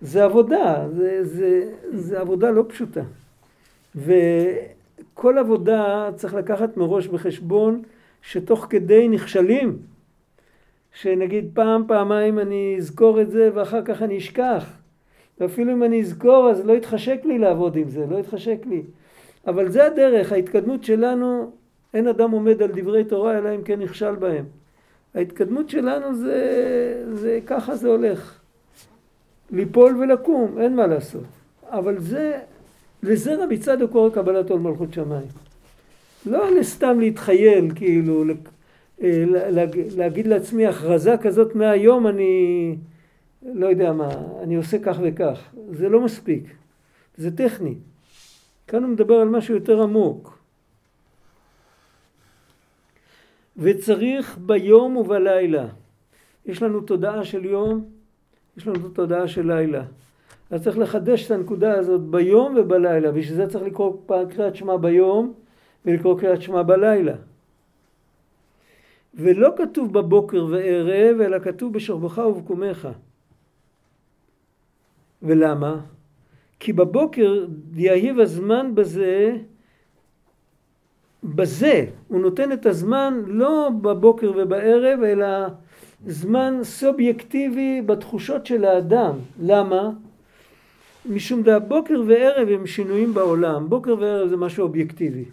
זה 0.00 0.24
עבודה, 0.24 0.86
זה, 0.92 1.24
זה, 1.24 1.72
זה 1.90 2.20
עבודה 2.20 2.50
לא 2.50 2.64
פשוטה. 2.68 3.02
וכל 3.96 5.38
עבודה 5.38 6.10
צריך 6.14 6.34
לקחת 6.34 6.76
מראש 6.76 7.06
בחשבון 7.06 7.82
שתוך 8.22 8.66
כדי 8.70 9.08
נכשלים. 9.08 9.78
שנגיד 10.92 11.50
פעם, 11.54 11.84
פעמיים 11.88 12.38
אני 12.38 12.74
אזכור 12.78 13.20
את 13.20 13.30
זה 13.30 13.50
ואחר 13.54 13.82
כך 13.84 14.02
אני 14.02 14.18
אשכח. 14.18 14.78
ואפילו 15.40 15.72
אם 15.72 15.82
אני 15.82 16.00
אזכור 16.00 16.50
אז 16.50 16.66
לא 16.66 16.72
יתחשק 16.72 17.20
לי 17.24 17.38
לעבוד 17.38 17.76
עם 17.76 17.88
זה, 17.88 18.06
לא 18.10 18.18
יתחשק 18.18 18.58
לי. 18.66 18.82
אבל 19.46 19.68
זה 19.68 19.86
הדרך, 19.86 20.32
ההתקדמות 20.32 20.84
שלנו, 20.84 21.52
אין 21.94 22.06
אדם 22.06 22.30
עומד 22.30 22.62
על 22.62 22.70
דברי 22.74 23.04
תורה 23.04 23.38
אלא 23.38 23.54
אם 23.54 23.62
כן 23.62 23.80
נכשל 23.80 24.14
בהם. 24.14 24.44
ההתקדמות 25.14 25.68
שלנו 25.68 26.14
זה, 26.14 27.04
זה 27.12 27.38
ככה 27.46 27.76
זה 27.76 27.88
הולך. 27.88 28.38
ליפול 29.50 29.96
ולקום, 29.96 30.58
אין 30.60 30.76
מה 30.76 30.86
לעשות. 30.86 31.24
אבל 31.70 31.98
זה, 31.98 32.38
לזה 33.02 33.44
רבי 33.44 33.58
צדוק 33.58 33.90
קורא 33.92 34.10
קבלת 34.10 34.50
עול 34.50 34.60
מלכות 34.60 34.92
שמיים. 34.92 35.26
לא 36.26 36.50
לסתם 36.50 37.00
להתחייל, 37.00 37.70
כאילו, 37.74 38.24
אה, 39.02 39.24
להגיד 39.96 40.26
לעצמי 40.26 40.66
הכרזה 40.66 41.16
כזאת 41.16 41.54
מהיום 41.54 42.06
אני 42.06 42.76
לא 43.42 43.66
יודע 43.66 43.92
מה, 43.92 44.08
אני 44.42 44.56
עושה 44.56 44.78
כך 44.78 44.98
וכך. 45.02 45.40
זה 45.72 45.88
לא 45.88 46.00
מספיק, 46.00 46.44
זה 47.16 47.36
טכני. 47.36 47.74
כאן 48.66 48.82
הוא 48.82 48.92
מדבר 48.92 49.14
על 49.14 49.28
משהו 49.28 49.54
יותר 49.54 49.82
עמוק. 49.82 50.37
וצריך 53.58 54.38
ביום 54.38 54.96
ובלילה. 54.96 55.66
יש 56.46 56.62
לנו 56.62 56.80
תודעה 56.80 57.24
של 57.24 57.44
יום, 57.44 57.84
יש 58.56 58.66
לנו 58.66 58.88
תודעה 58.88 59.28
של 59.28 59.54
לילה. 59.54 59.84
אז 60.50 60.64
צריך 60.64 60.78
לחדש 60.78 61.26
את 61.26 61.30
הנקודה 61.30 61.74
הזאת 61.74 62.00
ביום 62.00 62.54
ובלילה, 62.58 63.12
בשביל 63.12 63.36
זה 63.36 63.46
צריך 63.46 63.64
לקרוא 63.64 63.96
קריאת 64.30 64.56
שמע 64.56 64.76
ביום 64.76 65.34
ולקרוא 65.84 66.20
קריאת 66.20 66.42
שמע 66.42 66.62
בלילה. 66.62 67.14
ולא 69.14 69.48
כתוב 69.56 69.92
בבוקר 69.92 70.46
וערב, 70.50 71.20
אלא 71.20 71.38
כתוב 71.38 71.72
בשוכבך 71.72 72.18
ובקומך. 72.18 72.88
ולמה? 75.22 75.80
כי 76.60 76.72
בבוקר 76.72 77.46
יהיב 77.74 78.20
הזמן 78.20 78.74
בזה, 78.74 79.36
בזה, 81.24 81.84
הוא 82.08 82.20
נותן 82.20 82.52
את 82.52 82.66
הזמן 82.66 83.22
לא 83.26 83.70
בבוקר 83.82 84.32
ובערב, 84.36 85.02
אלא 85.02 85.46
זמן 86.06 86.58
סובייקטיבי 86.62 87.82
בתחושות 87.86 88.46
של 88.46 88.64
האדם. 88.64 89.12
למה? 89.42 89.90
משום 91.06 91.42
בוקר 91.68 92.02
וערב 92.06 92.48
הם 92.48 92.66
שינויים 92.66 93.14
בעולם. 93.14 93.68
בוקר 93.68 93.96
וערב 94.00 94.28
זה 94.28 94.36
משהו 94.36 94.62
אובייקטיבי, 94.62 95.24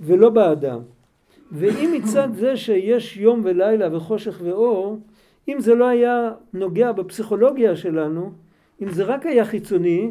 ולא 0.00 0.30
באדם. 0.30 0.80
ואם 1.52 1.94
מצד 1.96 2.28
זה 2.34 2.56
שיש 2.56 3.16
יום 3.16 3.40
ולילה 3.44 3.96
וחושך 3.96 4.40
ואור, 4.44 4.98
אם 5.48 5.60
זה 5.60 5.74
לא 5.74 5.88
היה 5.88 6.30
נוגע 6.52 6.92
בפסיכולוגיה 6.92 7.76
שלנו, 7.76 8.32
אם 8.82 8.90
זה 8.90 9.04
רק 9.04 9.26
היה 9.26 9.44
חיצוני, 9.44 10.10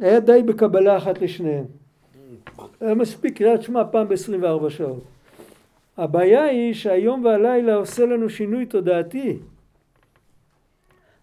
היה 0.00 0.20
די 0.20 0.42
בקבלה 0.46 0.96
אחת 0.96 1.22
לשניהם. 1.22 1.64
היה 2.80 2.94
מספיק 2.94 3.36
קריאת 3.36 3.62
שמע 3.62 3.82
פעם 3.90 4.08
ב-24 4.08 4.70
שעות. 4.70 5.04
הבעיה 5.96 6.44
היא 6.44 6.74
שהיום 6.74 7.24
והלילה 7.24 7.74
עושה 7.74 8.06
לנו 8.06 8.30
שינוי 8.30 8.66
תודעתי. 8.66 9.38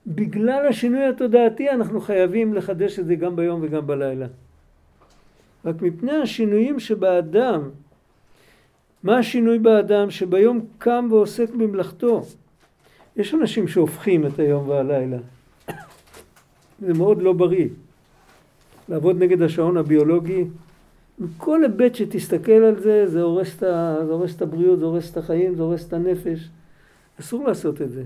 בגלל 0.07 0.67
השינוי 0.67 1.05
התודעתי 1.05 1.69
אנחנו 1.69 2.01
חייבים 2.01 2.53
לחדש 2.53 2.99
את 2.99 3.05
זה 3.05 3.15
גם 3.15 3.35
ביום 3.35 3.59
וגם 3.63 3.87
בלילה. 3.87 4.27
רק 5.65 5.81
מפני 5.81 6.11
השינויים 6.11 6.79
שבאדם, 6.79 7.69
מה 9.03 9.17
השינוי 9.17 9.59
באדם? 9.59 10.11
שביום 10.11 10.65
קם 10.77 11.07
ועוסק 11.11 11.49
במלאכתו. 11.49 12.21
יש 13.15 13.33
אנשים 13.33 13.67
שהופכים 13.67 14.27
את 14.27 14.39
היום 14.39 14.69
והלילה. 14.69 15.17
זה 16.85 16.93
מאוד 16.93 17.21
לא 17.21 17.33
בריא. 17.33 17.67
לעבוד 18.89 19.23
נגד 19.23 19.41
השעון 19.41 19.77
הביולוגי, 19.77 20.45
מכל 21.19 21.63
היבט 21.63 21.95
שתסתכל 21.95 22.51
על 22.51 22.79
זה, 22.79 23.07
זה 23.07 23.21
הורס, 23.21 23.63
ה, 23.63 23.97
זה 24.05 24.11
הורס 24.11 24.35
את 24.35 24.41
הבריאות, 24.41 24.79
זה 24.79 24.85
הורס 24.85 25.11
את 25.11 25.17
החיים, 25.17 25.55
זה 25.55 25.63
הורס 25.63 25.87
את 25.87 25.93
הנפש. 25.93 26.49
אסור 27.19 27.47
לעשות 27.47 27.81
את 27.81 27.91
זה. 27.91 28.03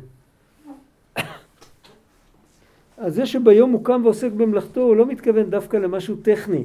אז 2.97 3.16
זה 3.16 3.26
שביום 3.26 3.72
הוא 3.72 3.86
קם 3.86 4.01
ועוסק 4.03 4.32
במלאכתו, 4.32 4.82
הוא 4.82 4.95
לא 4.95 5.06
מתכוון 5.06 5.49
דווקא 5.49 5.78
למשהו 5.78 6.16
טכני. 6.16 6.64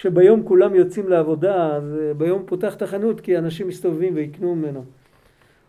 שביום 0.00 0.42
כולם 0.42 0.74
יוצאים 0.74 1.08
לעבודה, 1.08 1.76
אז 1.76 1.98
אה, 2.00 2.14
ביום 2.14 2.42
פותח 2.46 2.74
את 2.74 2.82
החנות 2.82 3.20
כי 3.20 3.38
אנשים 3.38 3.68
מסתובבים 3.68 4.14
ויקנו 4.14 4.54
ממנו. 4.54 4.84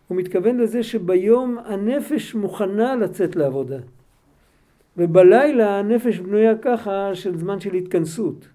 הוא 0.08 0.18
מתכוון 0.18 0.58
לזה 0.58 0.84
שביום 0.84 1.58
הנפש 1.66 2.36
מוכנה 2.36 2.96
לצאת 2.96 3.36
לעבודה. 3.36 3.78
ובלילה 4.98 5.80
הנפש 5.80 6.20
בנויה 6.20 6.58
ככה 6.58 7.16
של 7.16 7.38
זמן 7.38 7.60
של 7.60 7.74
התכנסות. 7.74 8.48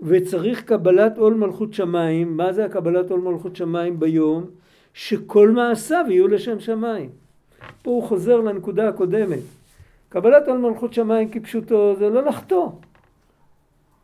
וצריך 0.00 0.62
קבלת 0.62 1.18
עול 1.18 1.34
מלכות 1.34 1.74
שמיים. 1.74 2.36
מה 2.36 2.52
זה 2.52 2.64
הקבלת 2.64 3.10
עול 3.10 3.20
מלכות 3.20 3.56
שמיים 3.56 4.00
ביום? 4.00 4.44
שכל 4.94 5.50
מעשיו 5.50 6.04
יהיו 6.08 6.28
לשם 6.28 6.60
שמיים. 6.60 7.10
פה 7.82 7.90
הוא 7.90 8.02
חוזר 8.02 8.40
לנקודה 8.40 8.88
הקודמת. 8.88 9.38
קבלת 10.08 10.48
עול 10.48 10.58
מלכות 10.58 10.92
שמיים 10.92 11.28
כפשוטו 11.28 11.94
זה 11.98 12.08
לא 12.08 12.22
לחטוא. 12.22 12.68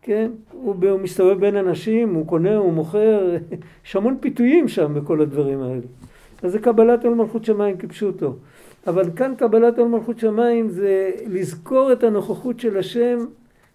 כן? 0.03 0.30
הוא, 0.53 0.74
הוא 0.90 1.01
מסתובב 1.01 1.40
בין 1.40 1.57
אנשים, 1.57 2.14
הוא 2.14 2.26
קונה, 2.26 2.57
הוא 2.57 2.72
מוכר, 2.72 3.36
יש 3.86 3.97
המון 3.97 4.16
פיתויים 4.20 4.68
שם 4.68 4.95
בכל 4.95 5.20
הדברים 5.20 5.62
האלה. 5.62 5.86
אז 6.43 6.53
זה 6.53 6.59
קבלת 6.59 7.05
עול 7.05 7.14
מלכות 7.14 7.45
שמיים 7.45 7.78
כפשוטו. 7.78 8.36
אבל 8.86 9.11
כאן 9.16 9.34
קבלת 9.38 9.78
עול 9.78 9.88
מלכות 9.88 10.18
שמיים 10.18 10.68
זה 10.68 11.11
לזכור 11.26 11.93
את 11.93 12.05
הנוכחות 12.05 12.61
של 12.61 12.78
השם 12.78 13.18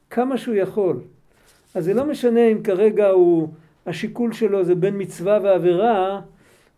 כמה 0.09 0.37
שהוא 0.37 0.55
יכול. 0.55 0.99
אז 1.77 1.85
זה 1.85 1.93
לא 1.93 2.05
משנה 2.05 2.47
אם 2.47 2.63
כרגע 2.63 3.09
הוא, 3.09 3.47
השיקול 3.85 4.33
שלו 4.33 4.63
זה 4.63 4.75
בין 4.75 4.93
מצווה 4.97 5.39
ועבירה, 5.43 6.21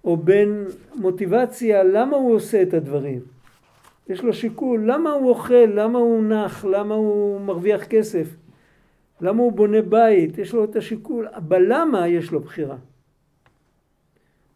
או 0.04 0.18
בין 0.18 0.66
מוטיבציה, 0.96 1.84
למה 1.84 2.18
הוא 2.18 2.36
עושה 2.36 2.62
את 2.62 2.74
הדברים. 2.74 3.20
יש 4.10 4.24
לו 4.24 4.34
שיקול, 4.34 4.92
למה 4.92 5.12
הוא 5.12 5.30
אוכל, 5.30 5.66
למה 5.74 6.00
הוא 6.00 6.24
נח, 6.24 6.66
למה 6.66 6.96
הוא 6.96 7.42
מרוויח 7.42 7.84
כסף, 7.84 8.28
למה 9.22 9.44
הוא 9.44 9.52
בונה 9.52 9.82
בית, 9.82 10.38
יש 10.38 10.54
לו 10.54 10.64
את 10.64 10.76
השיקול, 10.76 11.28
בלמה 11.48 12.08
יש 12.08 12.32
לו 12.32 12.40
בחירה. 12.40 12.78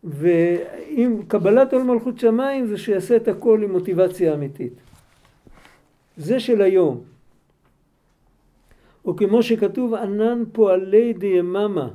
ואם 0.03 1.21
קבלת 1.27 1.73
עול 1.73 1.83
מלכות 1.83 2.19
שמיים 2.19 2.65
זה 2.67 2.77
שיעשה 2.77 3.15
את 3.15 3.27
הכל 3.27 3.63
עם 3.63 3.71
מוטיבציה 3.71 4.33
אמיתית. 4.33 4.73
זה 6.17 6.39
של 6.39 6.61
היום. 6.61 7.12
או 9.05 9.15
כמו 9.15 9.43
שכתוב 9.43 9.93
ענן 9.93 10.43
פועלי 10.51 11.13
דיממה. 11.13 11.89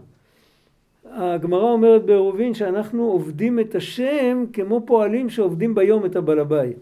הגמרא 1.04 1.70
אומרת 1.70 2.04
בעירובין 2.04 2.54
שאנחנו 2.54 3.04
עובדים 3.04 3.60
את 3.60 3.74
השם 3.74 4.44
כמו 4.52 4.82
פועלים 4.86 5.30
שעובדים 5.30 5.74
ביום 5.74 6.06
את 6.06 6.16
הבעל 6.16 6.38
הבית. 6.38 6.76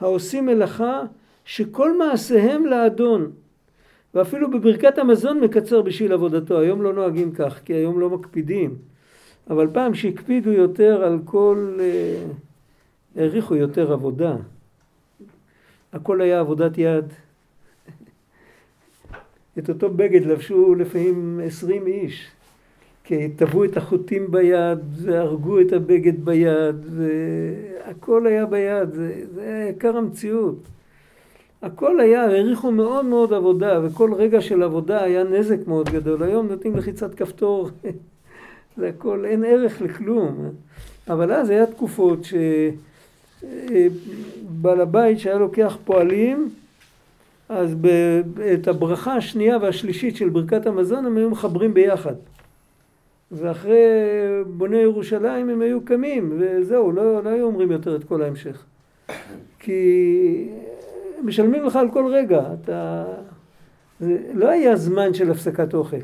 העושים 0.00 0.46
מלאכה 0.46 1.02
שכל 1.44 1.98
מעשיהם 1.98 2.66
לאדון. 2.66 3.30
ואפילו 4.14 4.50
בברכת 4.50 4.98
המזון 4.98 5.40
מקצר 5.40 5.82
בשביל 5.82 6.12
עבודתו. 6.12 6.58
היום 6.58 6.82
לא 6.82 6.92
נוהגים 6.92 7.32
כך, 7.32 7.60
כי 7.64 7.72
היום 7.72 8.00
לא 8.00 8.10
מקפידים. 8.10 8.76
אבל 9.50 9.68
פעם 9.72 9.94
שהקפידו 9.94 10.52
יותר 10.52 11.04
על 11.04 11.18
כל... 11.24 11.78
אה, 11.80 12.24
העריכו 13.16 13.56
יותר 13.56 13.92
עבודה. 13.92 14.36
הכל 15.92 16.20
היה 16.20 16.40
עבודת 16.40 16.78
יד. 16.78 17.04
את 19.58 19.68
אותו 19.68 19.90
בגד 19.90 20.26
לבשו 20.26 20.74
לפעמים 20.74 21.40
עשרים 21.44 21.86
איש. 21.86 22.30
כי 23.04 23.28
טבעו 23.28 23.64
את 23.64 23.76
החוטים 23.76 24.30
ביד, 24.30 24.78
והרגו 24.96 25.60
את 25.60 25.72
הבגד 25.72 26.24
ביד, 26.24 26.76
והכל 26.90 28.26
היה 28.26 28.46
ביד, 28.46 28.92
זה, 28.92 29.22
זה 29.34 29.42
היה 29.42 29.68
יקר 29.68 29.96
המציאות. 29.96 30.58
הכל 31.62 32.00
היה, 32.00 32.24
העריכו 32.24 32.72
מאוד 32.72 33.04
מאוד 33.04 33.32
עבודה, 33.32 33.80
וכל 33.84 34.14
רגע 34.14 34.40
של 34.40 34.62
עבודה 34.62 35.02
היה 35.02 35.24
נזק 35.24 35.66
מאוד 35.66 35.90
גדול. 35.90 36.22
היום 36.22 36.48
נותנים 36.48 36.76
לחיצת 36.76 37.14
כפתור, 37.14 37.70
זה 38.76 38.88
הכל, 38.88 39.24
אין 39.24 39.44
ערך 39.44 39.82
לכלום. 39.82 40.50
אבל 41.08 41.32
אז 41.32 41.50
היה 41.50 41.66
תקופות 41.66 42.26
שבעל 43.42 44.80
הבית 44.80 45.18
שהיה 45.18 45.38
לוקח 45.38 45.78
פועלים, 45.84 46.50
אז 47.48 47.76
את 48.54 48.68
הברכה 48.68 49.14
השנייה 49.14 49.58
והשלישית 49.58 50.16
של 50.16 50.28
ברכת 50.28 50.66
המזון 50.66 51.06
הם 51.06 51.16
היו 51.16 51.30
מחברים 51.30 51.74
ביחד. 51.74 52.14
ואחרי 53.32 53.84
בוני 54.46 54.76
ירושלים 54.76 55.50
הם 55.50 55.60
היו 55.60 55.84
קמים, 55.84 56.32
וזהו, 56.38 56.92
לא, 56.92 57.24
לא 57.24 57.30
היו 57.30 57.46
אומרים 57.46 57.70
יותר 57.70 57.96
את 57.96 58.04
כל 58.04 58.22
ההמשך. 58.22 58.64
כי 59.58 60.48
משלמים 61.22 61.64
לך 61.64 61.76
על 61.76 61.90
כל 61.90 62.06
רגע, 62.06 62.42
אתה... 62.62 63.04
זה 64.00 64.18
לא 64.34 64.48
היה 64.48 64.76
זמן 64.76 65.14
של 65.14 65.30
הפסקת 65.30 65.74
אוכל. 65.74 65.96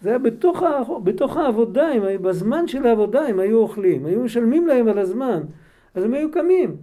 זה 0.00 0.08
היה 0.08 0.18
בתוך, 0.18 0.62
ה... 0.62 0.80
בתוך 1.04 1.36
העבודה, 1.36 1.88
הם... 1.88 2.22
בזמן 2.22 2.68
של 2.68 2.86
העבודה 2.86 3.20
הם 3.20 3.38
היו 3.38 3.58
אוכלים, 3.58 4.06
היו 4.06 4.20
משלמים 4.20 4.66
להם 4.66 4.88
על 4.88 4.98
הזמן, 4.98 5.40
אז 5.94 6.04
הם 6.04 6.14
היו 6.14 6.30
קמים. 6.30 6.76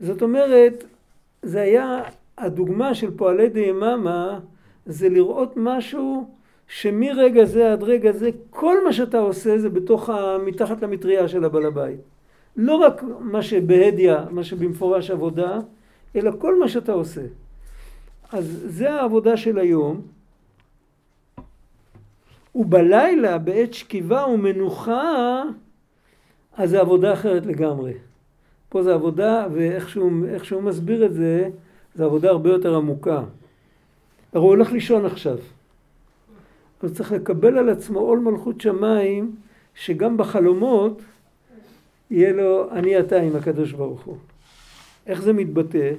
זאת 0.00 0.22
אומרת, 0.22 0.84
זה 1.42 1.60
היה, 1.60 2.02
הדוגמה 2.38 2.94
של 2.94 3.10
פועלי 3.16 3.48
דיממה, 3.48 4.40
זה 4.86 5.08
לראות 5.08 5.52
משהו 5.56 6.28
שמרגע 6.68 7.44
זה 7.44 7.72
עד 7.72 7.82
רגע 7.82 8.12
זה, 8.12 8.30
כל 8.50 8.84
מה 8.84 8.92
שאתה 8.92 9.18
עושה 9.18 9.58
זה 9.58 9.68
בתוך 9.68 10.10
ה... 10.10 10.38
מתחת 10.38 10.82
למטריה 10.82 11.28
של 11.28 11.44
הבעל 11.44 11.66
הבית. 11.66 12.00
לא 12.56 12.74
רק 12.74 13.02
מה 13.20 13.42
שבהדיא, 13.42 14.14
מה 14.30 14.44
שבמפורש 14.44 15.10
עבודה, 15.10 15.58
אלא 16.16 16.30
כל 16.38 16.58
מה 16.58 16.68
שאתה 16.68 16.92
עושה. 16.92 17.22
אז 18.32 18.64
זה 18.66 18.92
העבודה 18.92 19.36
של 19.36 19.58
היום. 19.58 20.00
ובלילה, 22.54 23.38
בעת 23.38 23.74
שכיבה 23.74 24.26
ומנוחה, 24.26 25.42
אז 26.56 26.70
זה 26.70 26.80
עבודה 26.80 27.12
אחרת 27.12 27.46
לגמרי. 27.46 27.92
פה 28.68 28.82
זה 28.82 28.94
עבודה, 28.94 29.46
ואיך 29.52 29.88
שהוא 30.44 30.62
מסביר 30.62 31.06
את 31.06 31.14
זה, 31.14 31.48
זה 31.94 32.04
עבודה 32.04 32.30
הרבה 32.30 32.50
יותר 32.50 32.76
עמוקה. 32.76 33.22
הרי 34.32 34.42
הוא 34.42 34.48
הולך 34.48 34.72
לישון 34.72 35.06
עכשיו. 35.06 35.38
אז 36.82 36.92
צריך 36.92 37.12
לקבל 37.12 37.58
על 37.58 37.68
עצמו 37.68 37.98
עול 37.98 38.18
מלכות 38.18 38.60
שמיים, 38.60 39.36
שגם 39.74 40.16
בחלומות 40.16 41.02
יהיה 42.10 42.32
לו 42.32 42.70
אני 42.70 43.00
אתה 43.00 43.20
עם 43.20 43.36
הקדוש 43.36 43.72
ברוך 43.72 44.02
הוא. 44.02 44.16
איך 45.06 45.22
זה 45.22 45.32
מתבטא? 45.32 45.92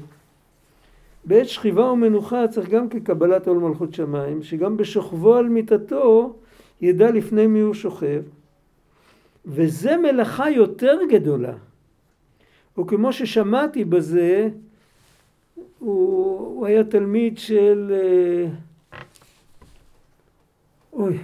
בעת 1.26 1.48
שכיבה 1.48 1.92
ומנוחה 1.92 2.48
צריך 2.48 2.70
גם 2.70 2.90
כקבלת 2.90 3.48
עול 3.48 3.58
מלכות 3.58 3.94
שמיים, 3.94 4.44
שגם 4.44 4.78
בשוכבו 4.78 5.36
על 5.36 5.50
מיטתו 5.50 6.36
ידע 6.82 7.12
לפני 7.12 7.48
מי 7.48 7.60
הוא 7.60 7.74
שוכב, 7.74 8.22
וזה 9.46 9.98
מלאכה 9.98 10.50
יותר 10.50 10.98
גדולה. 11.12 11.54
וכמו 12.78 13.14
ששמעתי 13.14 13.86
בזה, 13.86 14.50
הוא, 15.56 16.38
הוא 16.38 16.66
היה 16.66 16.84
תלמיד 16.84 17.38
של... 17.38 17.94
אה, 17.94 18.48
אוי, 20.94 21.20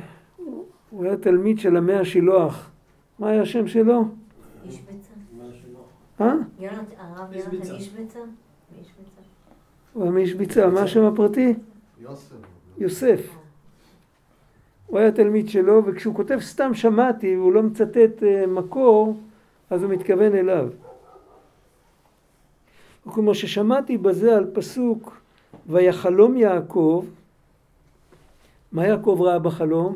הוא 0.89 1.05
היה 1.05 1.17
תלמיד 1.17 1.59
של 1.59 1.77
המאה 1.77 1.99
השילוח. 1.99 2.69
מה 3.19 3.29
היה 3.29 3.41
השם 3.41 3.67
שלו? 3.67 4.03
איש 4.65 4.79
ביצה. 4.79 5.13
אה? 6.21 6.33
הרב 6.97 7.33
יונתן. 7.33 7.55
איש 7.55 7.89
ביצה? 7.89 8.19
איש 8.79 8.87
ביצה. 8.97 9.21
הוא 9.93 10.03
היה 10.03 10.11
מאיש 10.11 10.33
ביצה. 10.33 10.67
מה 10.67 10.81
השם 10.81 11.03
הפרטי? 11.03 11.53
יוסף. 11.99 12.35
יוסף. 12.77 13.35
הוא 14.87 14.99
היה 14.99 15.11
תלמיד 15.11 15.49
שלו, 15.49 15.85
וכשהוא 15.85 16.15
כותב 16.15 16.37
סתם 16.41 16.73
שמעתי, 16.73 17.37
והוא 17.37 17.53
לא 17.53 17.63
מצטט 17.63 18.23
אה, 18.23 18.47
מקור, 18.47 19.19
אז 19.69 19.83
הוא 19.83 19.91
מתכוון 19.91 20.35
אליו. 20.35 20.69
וכמו 23.07 23.35
ששמעתי 23.35 23.97
בזה 23.97 24.37
על 24.37 24.45
פסוק, 24.53 25.21
ויחלום 25.69 26.37
יעקב, 26.37 27.05
מה 28.71 28.87
יעקב 28.87 29.17
ראה 29.21 29.39
בחלום? 29.39 29.95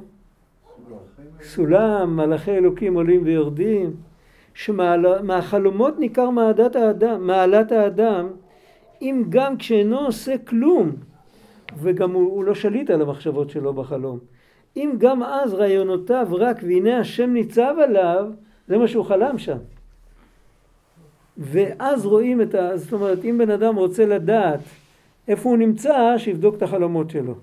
סולם, 1.41 2.15
מלאכי 2.15 2.51
אלוקים 2.51 2.95
עולים 2.95 3.21
ויורדים, 3.23 3.93
שמהחלומות 4.53 5.99
ניכר 5.99 6.29
מעלת 6.29 6.75
האדם, 6.75 7.27
מעלת 7.27 7.71
האדם, 7.71 8.27
אם 9.01 9.23
גם 9.29 9.57
כשאינו 9.57 9.99
עושה 9.99 10.37
כלום, 10.37 10.91
וגם 11.77 12.11
הוא, 12.11 12.31
הוא 12.31 12.43
לא 12.43 12.55
שליט 12.55 12.89
על 12.89 13.01
המחשבות 13.01 13.49
שלו 13.49 13.73
בחלום. 13.73 14.19
אם 14.75 14.93
גם 14.97 15.23
אז 15.23 15.53
רעיונותיו 15.53 16.27
רק 16.31 16.57
והנה 16.63 16.99
השם 16.99 17.33
ניצב 17.33 17.75
עליו, 17.83 18.27
זה 18.67 18.77
מה 18.77 18.87
שהוא 18.87 19.05
חלם 19.05 19.37
שם. 19.37 19.57
ואז 21.37 22.05
רואים 22.05 22.41
את 22.41 22.55
ה... 22.55 22.77
זאת 22.77 22.93
אומרת, 22.93 23.25
אם 23.25 23.37
בן 23.37 23.49
אדם 23.49 23.75
רוצה 23.75 24.05
לדעת 24.05 24.59
איפה 25.27 25.49
הוא 25.49 25.57
נמצא, 25.57 26.17
שיבדוק 26.17 26.55
את 26.55 26.61
החלומות 26.61 27.09
שלו. 27.09 27.35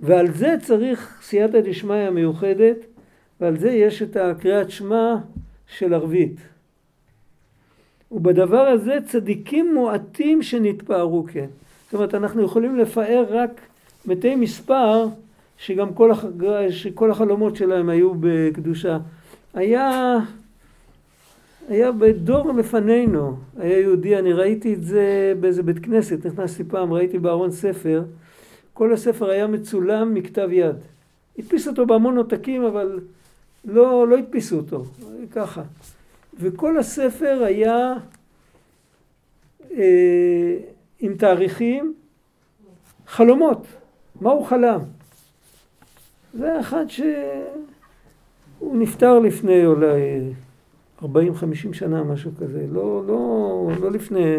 ועל 0.00 0.30
זה 0.30 0.54
צריך 0.62 1.18
סייעתא 1.22 1.60
דשמיא 1.60 2.10
מיוחדת, 2.10 2.76
ועל 3.40 3.56
זה 3.56 3.70
יש 3.70 4.02
את 4.02 4.16
הקריאת 4.16 4.70
שמע 4.70 5.14
של 5.78 5.94
ערבית. 5.94 6.36
ובדבר 8.12 8.60
הזה 8.60 8.98
צדיקים 9.06 9.74
מועטים 9.74 10.42
שנתפארו 10.42 11.24
כן. 11.32 11.46
זאת 11.84 11.94
אומרת, 11.94 12.14
אנחנו 12.14 12.42
יכולים 12.42 12.78
לפאר 12.78 13.24
רק 13.28 13.60
מתי 14.06 14.34
מספר 14.34 15.06
שגם 15.58 15.94
כל, 15.94 16.10
הח... 16.10 16.24
שכל 16.70 17.10
החלומות 17.10 17.56
שלהם 17.56 17.88
היו 17.88 18.12
בקדושה. 18.20 18.98
היה, 19.54 20.18
היה 21.68 21.92
בדור 21.92 22.52
לפנינו, 22.52 23.36
היה 23.58 23.80
יהודי, 23.80 24.18
אני 24.18 24.32
ראיתי 24.32 24.74
את 24.74 24.82
זה 24.82 25.32
באיזה 25.40 25.62
בית 25.62 25.78
כנסת, 25.78 26.26
נכנסתי 26.26 26.64
פעם, 26.64 26.92
ראיתי 26.92 27.18
בארון 27.18 27.50
ספר, 27.50 28.04
כל 28.72 28.92
הספר 28.92 29.30
היה 29.30 29.46
מצולם 29.46 30.14
מכתב 30.14 30.48
יד. 30.52 30.76
הדפיס 31.38 31.68
אותו 31.68 31.86
בהמון 31.86 32.16
עותקים, 32.16 32.64
אבל 32.64 33.00
לא, 33.64 34.08
לא 34.08 34.16
הדפיסו 34.16 34.56
אותו, 34.56 34.84
ככה. 35.30 35.62
וכל 36.40 36.78
הספר 36.78 37.42
היה 37.44 37.94
אה, 39.76 40.56
עם 41.00 41.14
תאריכים, 41.14 41.94
חלומות, 43.06 43.66
מה 44.20 44.30
הוא 44.30 44.46
חלם. 44.46 44.80
זה 46.34 46.60
אחד 46.60 46.84
שהוא 46.88 48.76
נפטר 48.76 49.18
לפני 49.18 49.66
אולי 49.66 50.32
40-50 51.06 51.72
שנה, 51.72 52.04
משהו 52.04 52.30
כזה, 52.40 52.66
לא, 52.70 53.06
לא, 53.06 53.68
לא 53.80 53.90
לפני... 53.90 54.36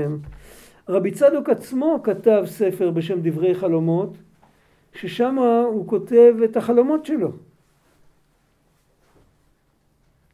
רבי 0.90 1.12
צדוק 1.12 1.50
עצמו 1.50 2.00
כתב 2.04 2.44
ספר 2.46 2.92
בשם 2.92 3.20
דברי 3.22 3.56
חלומות, 3.56 4.18
ששם 4.94 5.38
הוא 5.72 5.88
כותב 5.88 6.36
את 6.44 6.58
החלומות 6.58 7.06
שלו. 7.06 7.32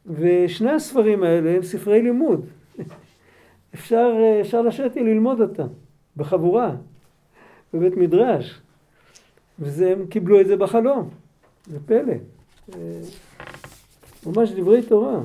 ושני 0.06 0.70
הספרים 0.70 1.22
האלה 1.22 1.50
הם 1.50 1.62
ספרי 1.62 2.02
לימוד. 2.02 2.46
אפשר, 3.74 4.12
אפשר 4.40 4.62
לשבת 4.62 4.96
ללמוד 4.96 5.40
אותם 5.40 5.66
בחבורה, 6.16 6.74
בבית 7.74 7.96
מדרש. 7.96 8.60
והם 9.58 10.06
קיבלו 10.06 10.40
את 10.40 10.46
זה 10.46 10.56
בחלום. 10.56 11.10
זה 11.66 11.78
פלא. 11.86 12.14
ממש 14.26 14.50
דברי 14.50 14.82
תורה. 14.82 15.20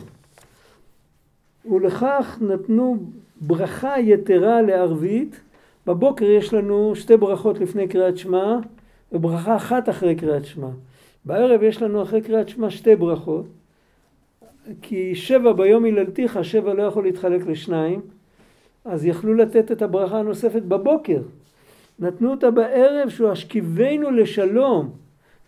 ולכך 1.66 2.38
נתנו 2.41 2.97
ברכה 3.41 3.99
יתרה 3.99 4.62
לערבית. 4.62 5.39
בבוקר 5.88 6.26
יש 6.26 6.53
לנו 6.53 6.95
שתי 6.95 7.18
ברכות 7.18 7.60
לפני 7.60 7.88
קריאת 7.88 8.18
שמע 8.18 8.57
וברכה 9.12 9.55
אחת 9.55 9.89
אחרי 9.89 10.16
קריאת 10.16 10.45
שמע. 10.45 10.70
בערב 11.26 11.64
יש 11.64 11.82
לנו 11.82 12.03
אחרי 12.03 12.22
קריאת 12.22 12.49
שמע 12.49 12.70
שתי 12.70 12.95
ברכות. 12.95 13.45
כי 14.82 15.16
שבע 15.16 15.53
ביום 15.53 15.84
היללתיך, 15.84 16.39
שבע 16.43 16.74
לא 16.74 16.84
יכול 16.84 17.03
להתחלק 17.03 17.47
לשניים, 17.47 18.01
אז 18.86 19.05
יכלו 19.05 19.34
לתת 19.34 19.72
את 19.72 19.82
הברכה 19.82 20.20
הנוספת 20.20 20.62
בבוקר. 20.62 21.22
נתנו 21.99 22.32
אותה 22.32 22.51
בערב 22.51 23.10
שהוא 23.10 23.30
השכיבנו 23.30 24.12
לשלום. 24.12 24.89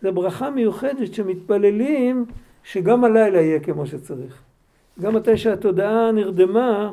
זו 0.01 0.13
ברכה 0.13 0.49
מיוחדת 0.49 1.13
שמתפללים 1.13 2.25
שגם 2.63 3.03
הלילה 3.03 3.41
יהיה 3.41 3.59
כמו 3.59 3.85
שצריך. 3.85 4.50
גם 4.99 5.15
מתי 5.15 5.37
שהתודעה 5.37 6.11
נרדמה, 6.11 6.91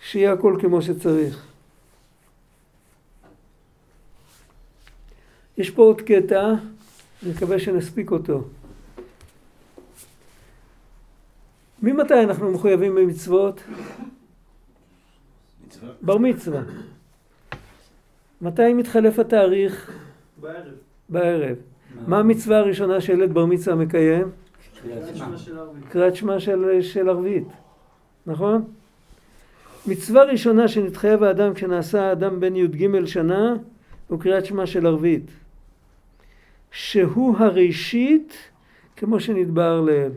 שיהיה 0.00 0.32
הכל 0.32 0.58
כמו 0.60 0.82
שצריך. 0.82 1.46
יש 5.58 5.70
פה 5.70 5.82
עוד 5.82 6.00
קטע, 6.00 6.54
אני 7.22 7.30
מקווה 7.30 7.58
שנספיק 7.58 8.10
אותו. 8.10 8.44
ממתי 11.82 12.14
אנחנו 12.14 12.52
מחויבים 12.52 12.94
במצוות? 12.94 13.62
בר 16.02 16.18
מצווה. 16.18 16.62
מתי 18.40 18.74
מתחלף 18.74 19.18
התאריך? 19.18 19.90
בערב. 20.40 20.74
בערב. 21.08 21.56
מה 22.06 22.18
המצווה 22.18 22.58
הראשונה 22.58 23.00
שילד 23.00 23.34
בר 23.34 23.46
מצווה 23.46 23.76
מקיים? 23.76 24.30
קריאת 25.88 26.16
שמע 26.16 26.40
של 26.40 26.64
של, 26.80 26.82
של 26.82 27.08
ערבית, 27.08 27.48
נכון? 28.26 28.64
מצווה 29.86 30.24
ראשונה 30.24 30.68
שנתחייב 30.68 31.22
האדם 31.22 31.54
כשנעשה 31.54 32.08
האדם 32.08 32.40
בן 32.40 32.56
י"ג 32.56 33.04
שנה 33.04 33.54
הוא 34.08 34.20
קריאת 34.20 34.46
שמע 34.46 34.66
של 34.66 34.86
ערבית. 34.86 35.30
שהוא 36.70 37.36
הראשית 37.38 38.34
כמו 38.96 39.20
שנתבהר 39.20 39.80
לעיל. 39.80 40.12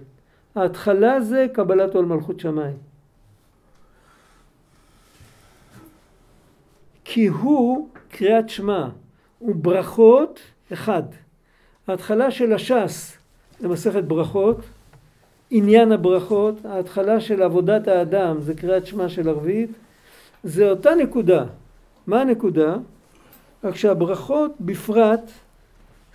ההתחלה 0.55 1.21
זה 1.21 1.45
קבלת 1.53 1.95
עול 1.95 2.05
מלכות 2.05 2.39
שמיים. 2.39 2.77
כי 7.03 7.27
הוא 7.27 7.89
קריאת 8.09 8.49
שמע 8.49 8.87
וברכות 9.41 10.39
אחד. 10.73 11.03
ההתחלה 11.87 12.31
של 12.31 12.53
הש"ס 12.53 13.18
זה 13.59 13.67
מסכת 13.67 14.03
ברכות, 14.03 14.57
עניין 15.51 15.91
הברכות, 15.91 16.65
ההתחלה 16.65 17.19
של 17.19 17.43
עבודת 17.43 17.87
האדם 17.87 18.41
זה 18.41 18.53
קריאת 18.53 18.85
שמע 18.85 19.09
של 19.09 19.29
ערבית, 19.29 19.69
זה 20.43 20.69
אותה 20.69 20.95
נקודה. 20.95 21.45
מה 22.07 22.21
הנקודה? 22.21 22.75
רק 23.63 23.75
שהברכות 23.75 24.51
בפרט, 24.59 25.31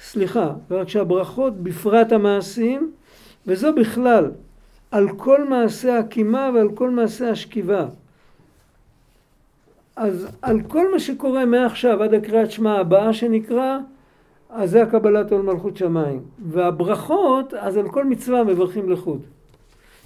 סליחה, 0.01 0.53
רק 0.71 0.89
שהברכות 0.89 1.57
בפרט 1.57 2.13
המעשים, 2.13 2.93
וזו 3.47 3.75
בכלל, 3.75 4.31
על 4.91 5.09
כל 5.17 5.49
מעשה 5.49 5.99
הקימה 5.99 6.51
ועל 6.55 6.69
כל 6.75 6.91
מעשה 6.91 7.31
השכיבה. 7.31 7.87
אז 9.97 10.29
על 10.43 10.61
כל 10.69 10.93
מה 10.93 10.99
שקורה 10.99 11.45
מעכשיו 11.45 12.03
עד 12.03 12.15
הקריאת 12.15 12.51
שמע 12.51 12.79
הבאה 12.79 13.13
שנקרא, 13.13 13.79
אז 14.55 14.71
זה 14.71 14.83
הקבלת 14.83 15.33
עול 15.33 15.43
מלכות 15.43 15.77
שמיים. 15.77 16.23
והברכות, 16.49 17.55
אז 17.55 17.77
על 17.77 17.91
כל 17.91 18.05
מצווה 18.05 18.45
מברכים 18.45 18.91
לחוד. 18.91 19.23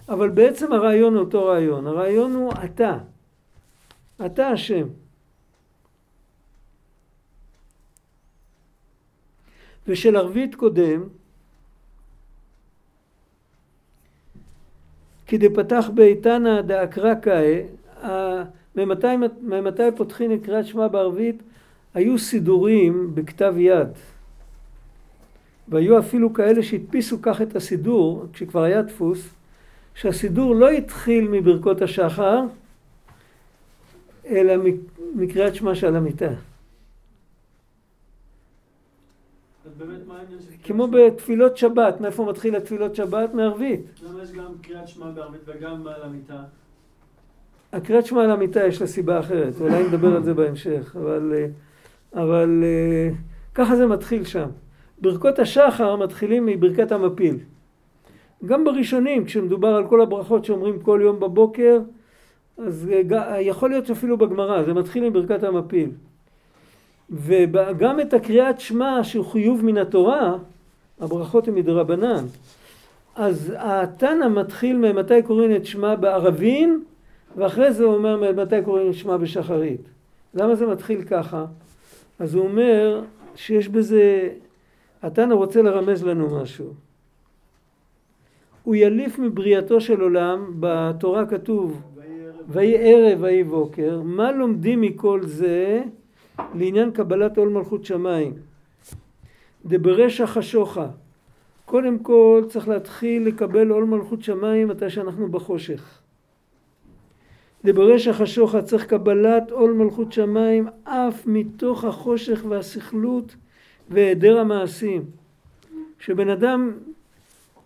אבל 0.09 0.29
בעצם 0.29 0.73
הרעיון 0.73 1.15
הוא 1.15 1.25
אותו 1.25 1.45
רעיון. 1.45 1.87
הרעיון 1.87 2.33
הוא 2.33 2.53
אתה. 2.65 2.99
אתה 4.27 4.49
השם. 4.49 4.87
ושל 9.89 10.17
ערבית 10.17 10.55
קודם, 10.55 11.03
כדי 15.27 15.55
פתח 15.55 15.91
באיתנא 15.95 16.61
דאקרא 16.61 17.15
קאי, 17.15 17.63
ממתי, 18.75 19.83
פותחים 19.97 20.33
את 20.33 20.43
קריאת 20.43 20.67
שמע 20.67 20.89
בערבית? 20.89 21.43
היו 21.95 22.19
סידורים 22.19 23.15
בכתב 23.15 23.55
יד. 23.59 23.89
והיו 25.69 25.99
אפילו 25.99 26.35
כאלה 26.35 26.63
שהדפיסו 26.63 27.23
כך 27.23 27.43
את 27.43 27.57
הסידור, 27.57 28.25
כשכבר 28.33 28.63
היה 28.63 28.83
דפוס, 28.83 29.29
שהסידור 29.95 30.55
לא 30.55 30.71
התחיל 30.71 31.29
מברכות 31.29 31.83
השחר, 31.83 32.41
אלא 34.27 34.55
מקריאת 35.15 35.55
שמע 35.55 35.75
שעל 35.75 35.97
המיטה. 35.97 36.31
כמו? 40.63 40.89
בתפילות 40.89 41.57
שבת, 41.57 42.01
מאיפה 42.01 42.25
מתחיל 42.25 42.57
התפילות 42.57 42.95
שבת? 42.95 43.35
מערבית. 43.35 43.81
למה 44.03 44.23
יש 44.23 44.33
גם 44.33 44.53
קריאת 44.63 44.89
שמע 44.89 45.11
בערבית 45.11 45.41
וגם 45.47 45.87
על 45.87 46.03
המיטה? 46.03 46.43
הקריאת 47.73 48.07
שמע 48.07 48.25
על 48.25 48.31
המיטה 48.31 48.67
יש 48.67 48.81
לה 48.81 48.87
סיבה 48.87 49.21
אחרת, 49.21 49.61
אולי 49.61 49.89
נדבר 49.89 50.17
על 50.17 50.23
זה 50.25 50.35
בהמשך, 50.35 50.97
אבל, 50.97 51.33
אה, 51.35 51.47
אבל 52.23 52.65
אה, 52.65 53.11
ככה 53.55 53.77
זה 53.77 53.87
מתחיל 53.87 54.25
שם. 54.25 54.49
ברכות 55.01 55.39
השחר 55.39 55.97
מתחילים 55.97 56.47
מברכת 56.47 56.93
המפיל. 56.93 57.37
גם 58.47 58.65
בראשונים, 58.65 59.25
כשמדובר 59.25 59.69
על 59.69 59.87
כל 59.89 60.01
הברכות 60.01 60.45
שאומרים 60.45 60.79
כל 60.81 61.01
יום 61.03 61.21
בבוקר, 61.21 61.79
אז 62.59 62.89
אה, 62.93 63.03
ג- 63.03 63.37
יכול 63.41 63.71
להיות 63.71 63.87
שאפילו 63.87 64.17
בגמרא, 64.17 64.63
זה 64.63 64.75
מתחיל 64.75 65.05
עם 65.05 65.13
ברכת 65.13 65.43
המפיל. 65.43 65.91
וגם 67.11 68.01
את 68.01 68.15
הקריאת 68.15 68.61
שמע 68.61 69.01
שהוא 69.03 69.25
חיוב 69.25 69.65
מן 69.65 69.79
התורה, 69.79 70.37
הברכות 71.01 71.49
הן 71.49 71.55
מדרבנן. 71.55 72.25
אז 73.17 73.53
התנא 73.57 74.29
מתחיל 74.29 74.77
ממתי 74.77 75.23
קוראים 75.23 75.57
את 75.57 75.67
שמע 75.67 75.95
בערבין, 75.95 76.83
ואחרי 77.37 77.73
זה 77.73 77.85
הוא 77.85 77.95
אומר 77.95 78.33
מתי 78.33 78.63
קוראים 78.65 78.89
את 78.91 78.95
שמע 78.95 79.17
בשחרית. 79.17 79.81
למה 80.35 80.55
זה 80.55 80.67
מתחיל 80.67 81.03
ככה? 81.03 81.45
אז 82.19 82.35
הוא 82.35 82.45
אומר 82.45 83.03
שיש 83.37 83.69
בזה, 83.69 84.29
התנא 85.03 85.35
רוצה 85.35 85.63
לרמז 85.63 86.05
לנו 86.05 86.41
משהו. 86.43 86.75
הוא 88.63 88.75
יליף 88.75 89.19
מבריאתו 89.19 89.81
של 89.81 90.01
עולם, 90.01 90.55
בתורה 90.61 91.27
כתוב 91.27 91.83
ויהי 92.49 92.77
ערב 92.79 93.19
ויהי 93.23 93.45
בוקר, 93.45 94.01
מה 94.05 94.33
לומדים 94.33 94.81
מכל 94.81 95.21
זה 95.23 95.83
לעניין 96.55 96.91
קבלת 96.91 97.39
עול 97.39 97.49
מלכות 97.49 97.85
שמיים? 97.85 98.33
דברשע 99.67 100.27
חשוכה. 100.27 100.87
קודם 101.65 101.99
כל 101.99 102.43
צריך 102.49 102.69
להתחיל 102.69 103.27
לקבל 103.27 103.71
עול 103.71 103.85
מלכות 103.85 104.23
שמיים 104.23 104.69
מתי 104.69 104.91
שאנחנו 104.91 105.29
בחושך. 105.29 106.01
דברשע 107.65 108.13
חשוכה 108.13 108.63
צריך 108.63 108.87
קבלת 108.87 109.51
עול 109.51 109.73
מלכות 109.73 110.13
שמיים 110.13 110.69
אף 110.85 111.27
מתוך 111.27 111.85
החושך 111.85 112.45
והסכלות 112.49 113.37
והיעדר 113.91 114.39
המעשים. 114.39 115.05
שבן 116.01 116.29
אדם 116.29 116.73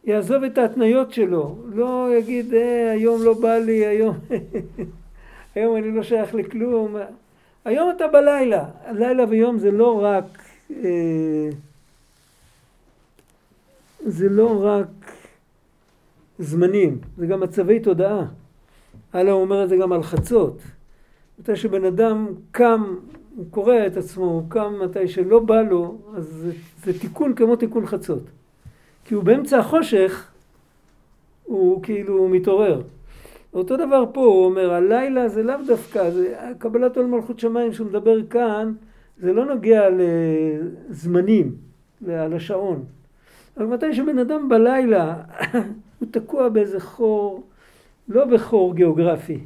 יעזוב 0.05 0.45
את 0.45 0.59
ההתניות 0.59 1.13
שלו, 1.13 1.57
לא 1.75 2.09
יגיד 2.19 2.55
אה, 2.55 2.91
היום 2.91 3.23
לא 3.23 3.35
בא 3.35 3.59
לי, 3.59 3.87
היום, 3.87 4.17
היום 5.55 5.77
אני 5.77 5.97
לא 5.97 6.03
שייך 6.03 6.35
לכלום. 6.35 6.97
היום 7.65 7.91
אתה 7.97 8.09
בלילה, 8.09 8.65
לילה 8.93 9.25
ויום 9.29 9.59
זה 9.59 9.71
לא 9.71 10.05
רק 10.05 10.25
אה, 10.71 11.49
זה 14.07 14.29
לא 14.29 14.65
רק 14.65 15.13
זמנים, 16.39 16.99
זה 17.17 17.27
גם 17.27 17.41
מצבי 17.41 17.81
תודעה. 17.81 18.25
הלאה 19.13 19.33
הוא 19.33 19.43
אומר 19.43 19.65
את 19.65 19.69
זה 19.69 19.77
גם 19.77 19.93
על 19.93 20.03
חצות. 20.03 20.63
מתי 21.39 21.57
שבן 21.57 21.85
אדם 21.85 22.27
קם, 22.51 22.95
הוא 23.37 23.47
קורע 23.51 23.87
את 23.87 23.97
עצמו, 23.97 24.25
הוא 24.25 24.43
קם 24.49 24.75
מתי 24.85 25.09
שלא 25.09 25.39
בא 25.39 25.63
לו, 25.63 25.99
אז 26.17 26.25
זה, 26.25 26.53
זה 26.85 27.01
תיקון 27.01 27.35
כמו 27.35 27.57
תיקון 27.57 27.87
חצות. 27.87 28.23
כי 29.05 29.15
הוא 29.15 29.25
באמצע 29.25 29.59
החושך, 29.59 30.31
הוא 31.45 31.83
כאילו 31.83 32.29
מתעורר. 32.29 32.83
אותו 33.55 33.77
דבר 33.77 34.05
פה, 34.13 34.21
הוא 34.21 34.45
אומר, 34.45 34.73
הלילה 34.73 35.29
זה 35.29 35.43
לאו 35.43 35.55
דווקא, 35.67 36.11
זה 36.11 36.35
קבלת 36.59 36.97
עול 36.97 37.07
מלכות 37.07 37.39
שמיים 37.39 37.73
שהוא 37.73 37.87
מדבר 37.87 38.27
כאן, 38.27 38.73
זה 39.19 39.33
לא 39.33 39.45
נוגע 39.45 39.89
לזמנים, 39.91 41.55
לשעון. 42.03 42.85
אבל 43.57 43.67
מתי 43.67 43.95
שבן 43.95 44.19
אדם 44.19 44.49
בלילה, 44.49 45.15
הוא 45.99 46.09
תקוע 46.11 46.49
באיזה 46.49 46.81
חור, 46.81 47.47
לא 48.09 48.25
בחור 48.25 48.75
גיאוגרפי, 48.75 49.39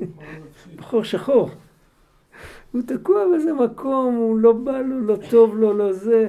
בחור 0.76 1.04
שחור. 1.04 1.50
הוא 2.72 2.82
תקוע 2.86 3.28
באיזה 3.30 3.52
מקום, 3.52 4.14
הוא 4.14 4.38
לא 4.38 4.52
בא 4.52 4.78
לו, 4.78 5.00
לא 5.00 5.16
טוב 5.30 5.56
לו, 5.56 5.72
לא 5.72 5.92
זה, 5.92 6.28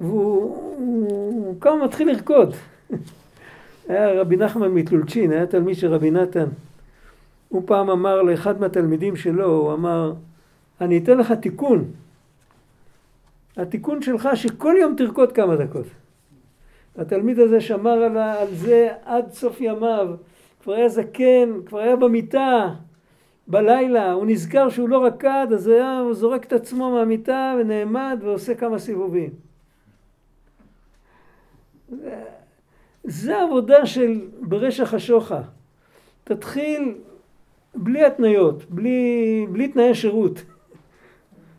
והוא 0.00 0.74
הוא, 0.78 1.60
קם 1.60 1.78
מתחיל 1.84 2.10
לרקוד. 2.10 2.54
היה 3.88 4.20
רבי 4.20 4.36
נחמן 4.36 4.68
מטלולצ'ין, 4.68 5.32
היה 5.32 5.46
תלמיד 5.46 5.76
של 5.76 5.94
רבי 5.94 6.10
נתן. 6.10 6.46
הוא 7.48 7.62
פעם 7.66 7.90
אמר 7.90 8.22
לאחד 8.22 8.60
מהתלמידים 8.60 9.16
שלו, 9.16 9.46
הוא 9.46 9.72
אמר, 9.72 10.12
אני 10.80 10.98
אתן 10.98 11.18
לך 11.18 11.32
תיקון. 11.32 11.84
התיקון 13.56 14.02
שלך 14.02 14.28
שכל 14.34 14.74
יום 14.80 14.94
תרקוד 14.96 15.32
כמה 15.32 15.56
דקות. 15.56 15.86
התלמיד 16.98 17.38
הזה 17.38 17.60
שמר 17.60 17.90
על 17.90 18.54
זה 18.54 18.88
עד 19.04 19.32
סוף 19.32 19.60
ימיו, 19.60 20.08
כבר 20.62 20.72
היה 20.72 20.88
זקן, 20.88 21.50
כבר 21.66 21.78
היה 21.78 21.96
במיטה 21.96 22.74
בלילה, 23.48 24.12
הוא 24.12 24.26
נזכר 24.26 24.68
שהוא 24.68 24.88
לא 24.88 25.04
רקד, 25.04 25.46
אז 25.54 25.68
היה, 25.68 25.98
הוא 25.98 26.14
זורק 26.14 26.44
את 26.44 26.52
עצמו 26.52 26.90
מהמיטה 26.90 27.54
ונעמד 27.60 28.18
ועושה 28.22 28.54
כמה 28.54 28.78
סיבובים. 28.78 29.30
זה 33.04 33.42
עבודה 33.42 33.86
של 33.86 34.28
ברשע 34.40 34.84
חשוכה. 34.84 35.42
תתחיל 36.24 36.94
בלי 37.74 38.04
התניות, 38.04 38.70
בלי, 38.70 39.46
בלי 39.52 39.68
תנאי 39.68 39.94
שירות. 39.94 40.42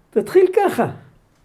תתחיל 0.09 0.45
ככה. 0.55 0.91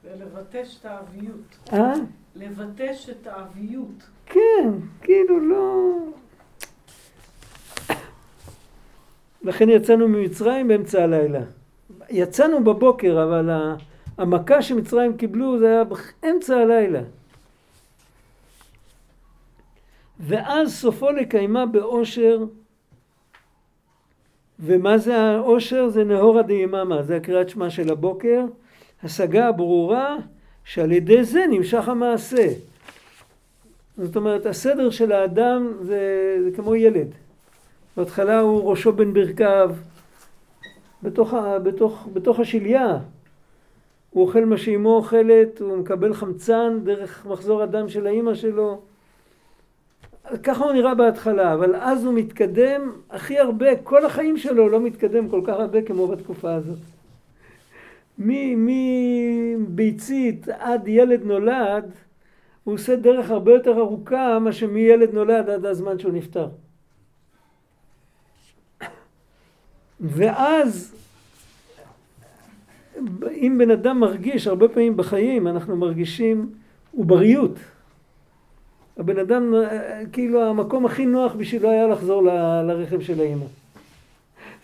ולבטש 0.04 0.78
את 0.80 0.86
האביות. 0.86 1.58
אה? 1.72 1.92
לבטש 2.36 3.10
את 3.10 3.26
האביות. 3.26 4.08
כן, 4.26 4.70
כאילו 5.02 5.40
לא... 5.40 5.96
לכן 9.44 9.68
יצאנו 9.68 10.08
ממצרים 10.08 10.68
באמצע 10.68 11.02
הלילה. 11.02 11.40
יצאנו 12.10 12.64
בבוקר, 12.64 13.22
אבל 13.22 13.50
המכה 14.18 14.62
שמצרים 14.62 15.16
קיבלו 15.16 15.58
זה 15.58 15.66
היה 15.66 15.82
באמצע 15.84 16.56
הלילה. 16.56 17.00
ואז 20.20 20.74
סופו 20.74 21.10
לקיימה 21.10 21.66
באושר. 21.66 22.44
ומה 24.60 24.98
זה 24.98 25.16
האושר? 25.16 25.88
זה 25.88 26.04
נהורה 26.04 26.42
דיממה, 26.42 27.02
זה 27.02 27.16
הקריאת 27.16 27.48
שמע 27.48 27.70
של 27.70 27.92
הבוקר. 27.92 28.44
השגה 29.02 29.52
ברורה 29.52 30.16
שעל 30.64 30.92
ידי 30.92 31.24
זה 31.24 31.44
נמשך 31.50 31.88
המעשה. 31.88 32.46
זאת 33.98 34.16
אומרת, 34.16 34.46
הסדר 34.46 34.90
של 34.90 35.12
האדם 35.12 35.72
זה, 35.80 36.36
זה 36.44 36.50
כמו 36.56 36.74
ילד. 36.74 37.08
בהתחלה 37.96 38.40
הוא 38.40 38.70
ראשו 38.70 38.92
בין 38.92 39.12
ברכיו, 39.12 39.70
בתוך, 41.02 41.34
בתוך, 41.62 42.08
בתוך 42.12 42.40
השליה. 42.40 42.98
הוא 44.10 44.26
אוכל 44.26 44.44
מה 44.44 44.56
שאימו 44.56 44.96
אוכלת, 44.96 45.60
הוא 45.60 45.76
מקבל 45.76 46.14
חמצן 46.14 46.78
דרך 46.84 47.26
מחזור 47.26 47.62
הדם 47.62 47.88
של 47.88 48.06
האימא 48.06 48.34
שלו. 48.34 48.80
ככה 50.42 50.64
הוא 50.64 50.72
נראה 50.72 50.94
בהתחלה, 50.94 51.54
אבל 51.54 51.76
אז 51.76 52.04
הוא 52.04 52.14
מתקדם 52.14 52.92
הכי 53.10 53.38
הרבה, 53.38 53.76
כל 53.76 54.06
החיים 54.06 54.36
שלו 54.36 54.68
לא 54.68 54.80
מתקדם 54.80 55.28
כל 55.28 55.40
כך 55.44 55.54
הרבה 55.54 55.82
כמו 55.82 56.06
בתקופה 56.06 56.54
הזאת. 56.54 56.78
מביצית 59.38 60.48
עד 60.48 60.88
ילד 60.88 61.24
נולד, 61.24 61.90
הוא 62.64 62.74
עושה 62.74 62.96
דרך 62.96 63.30
הרבה 63.30 63.52
יותר 63.52 63.78
ארוכה 63.78 64.38
מאשר 64.38 64.66
מילד 64.66 65.14
נולד 65.14 65.50
עד 65.50 65.66
הזמן 65.66 65.98
שהוא 65.98 66.12
נפטר. 66.12 66.48
ואז 70.00 70.94
אם 73.30 73.56
בן 73.58 73.70
אדם 73.70 74.00
מרגיש, 74.00 74.46
הרבה 74.46 74.68
פעמים 74.68 74.96
בחיים 74.96 75.48
אנחנו 75.48 75.76
מרגישים 75.76 76.50
עובריות. 76.96 77.58
הבן 78.96 79.18
אדם, 79.18 79.54
כאילו 80.12 80.42
המקום 80.42 80.86
הכי 80.86 81.06
נוח 81.06 81.34
בשבילו 81.34 81.70
היה 81.70 81.86
לחזור 81.86 82.22
ל, 82.22 82.28
לרכב 82.62 83.00
של 83.00 83.20
האמא. 83.20 83.44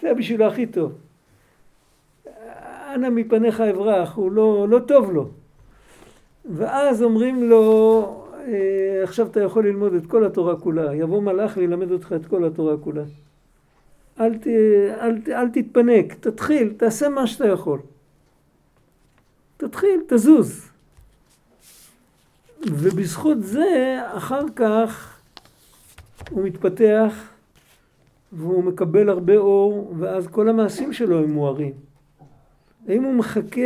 זה 0.00 0.06
היה 0.06 0.14
בשבילו 0.14 0.46
הכי 0.46 0.66
טוב. 0.66 0.92
אנא 2.94 3.08
מפניך 3.08 3.60
אברח, 3.60 4.14
הוא 4.14 4.32
לא, 4.32 4.66
לא 4.68 4.78
טוב 4.78 5.12
לו. 5.12 5.28
ואז 6.44 7.02
אומרים 7.02 7.50
לו, 7.50 8.24
אה, 8.46 9.00
עכשיו 9.02 9.26
אתה 9.26 9.42
יכול 9.42 9.66
ללמוד 9.66 9.94
את 9.94 10.06
כל 10.06 10.24
התורה 10.24 10.56
כולה. 10.56 10.94
יבוא 10.94 11.22
מלאך 11.22 11.58
ללמד 11.58 11.90
אותך 11.90 12.12
את 12.16 12.26
כל 12.26 12.44
התורה 12.44 12.76
כולה. 12.76 13.02
אל, 14.20 14.34
ת, 14.34 14.46
אל, 15.00 15.20
ת, 15.20 15.28
אל 15.28 15.48
תתפנק, 15.48 16.14
תתחיל, 16.14 16.72
תעשה 16.76 17.08
מה 17.08 17.26
שאתה 17.26 17.48
יכול. 17.48 17.80
תתחיל, 19.56 20.00
תזוז. 20.08 20.70
ובזכות 22.66 23.42
זה, 23.42 23.98
אחר 24.04 24.44
כך 24.56 25.20
הוא 26.30 26.44
מתפתח 26.44 27.30
והוא 28.32 28.64
מקבל 28.64 29.08
הרבה 29.08 29.36
אור, 29.36 29.94
ואז 29.98 30.26
כל 30.26 30.48
המעשים 30.48 30.92
שלו 30.92 31.18
הם 31.18 31.30
מוארים. 31.30 31.72
האם 32.88 33.02
הוא 33.02 33.14
מחכה, 33.14 33.60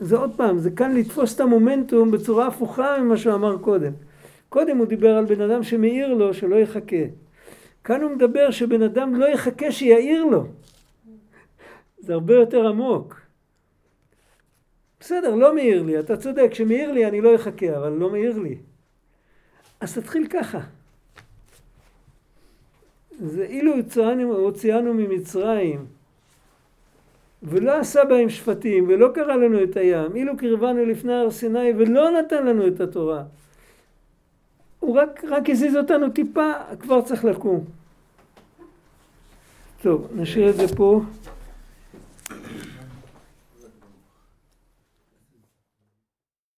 זה 0.00 0.16
עוד 0.16 0.30
פעם, 0.36 0.58
זה 0.58 0.70
כאן 0.70 0.94
לתפוס 0.94 1.34
את 1.34 1.40
המומנטום 1.40 2.10
בצורה 2.10 2.46
הפוכה 2.46 2.98
ממה 3.00 3.16
שהוא 3.16 3.34
אמר 3.34 3.58
קודם. 3.58 3.92
קודם 4.48 4.76
הוא 4.76 4.86
דיבר 4.86 5.16
על 5.16 5.24
בן 5.24 5.40
אדם 5.40 5.62
שמעיר 5.62 6.14
לו 6.14 6.34
שלא 6.34 6.56
יחכה. 6.56 7.04
כאן 7.90 8.02
הוא 8.02 8.10
מדבר 8.10 8.50
שבן 8.50 8.82
אדם 8.82 9.14
לא 9.14 9.26
יחכה 9.26 9.72
שיעיר 9.72 10.24
לו. 10.24 10.46
זה 11.98 12.12
הרבה 12.12 12.34
יותר 12.34 12.68
עמוק. 12.68 13.20
בסדר, 15.00 15.34
לא 15.34 15.54
מעיר 15.54 15.82
לי, 15.82 16.00
אתה 16.00 16.16
צודק, 16.16 16.48
כשמעיר 16.50 16.92
לי 16.92 17.06
אני 17.06 17.20
לא 17.20 17.34
אחכה, 17.34 17.76
אבל 17.76 17.88
לא 17.92 18.10
מעיר 18.10 18.38
לי. 18.38 18.58
אז 19.80 19.98
תתחיל 19.98 20.26
ככה. 20.26 20.60
זה 23.18 23.44
אילו 23.44 23.72
הוציאנו 24.24 24.94
ממצרים 24.94 25.86
ולא 27.42 27.80
עשה 27.80 28.04
בהם 28.04 28.28
שפטים 28.28 28.88
ולא 28.88 29.08
קרא 29.14 29.36
לנו 29.36 29.62
את 29.62 29.76
הים, 29.76 30.16
אילו 30.16 30.36
קרבנו 30.36 30.84
לפני 30.84 31.14
הר 31.14 31.30
סיני 31.30 31.72
ולא 31.78 32.10
נתן 32.10 32.46
לנו 32.46 32.66
את 32.66 32.80
התורה. 32.80 33.22
הוא 34.78 34.96
רק, 34.96 35.24
רק 35.28 35.50
הזיז 35.50 35.76
אותנו 35.76 36.10
טיפה, 36.10 36.52
כבר 36.80 37.02
צריך 37.02 37.24
לקום. 37.24 37.79
טוב, 39.81 40.07
נשאיר 40.15 40.49
את 40.49 40.55
זה 40.55 40.75
פה. 40.75 41.01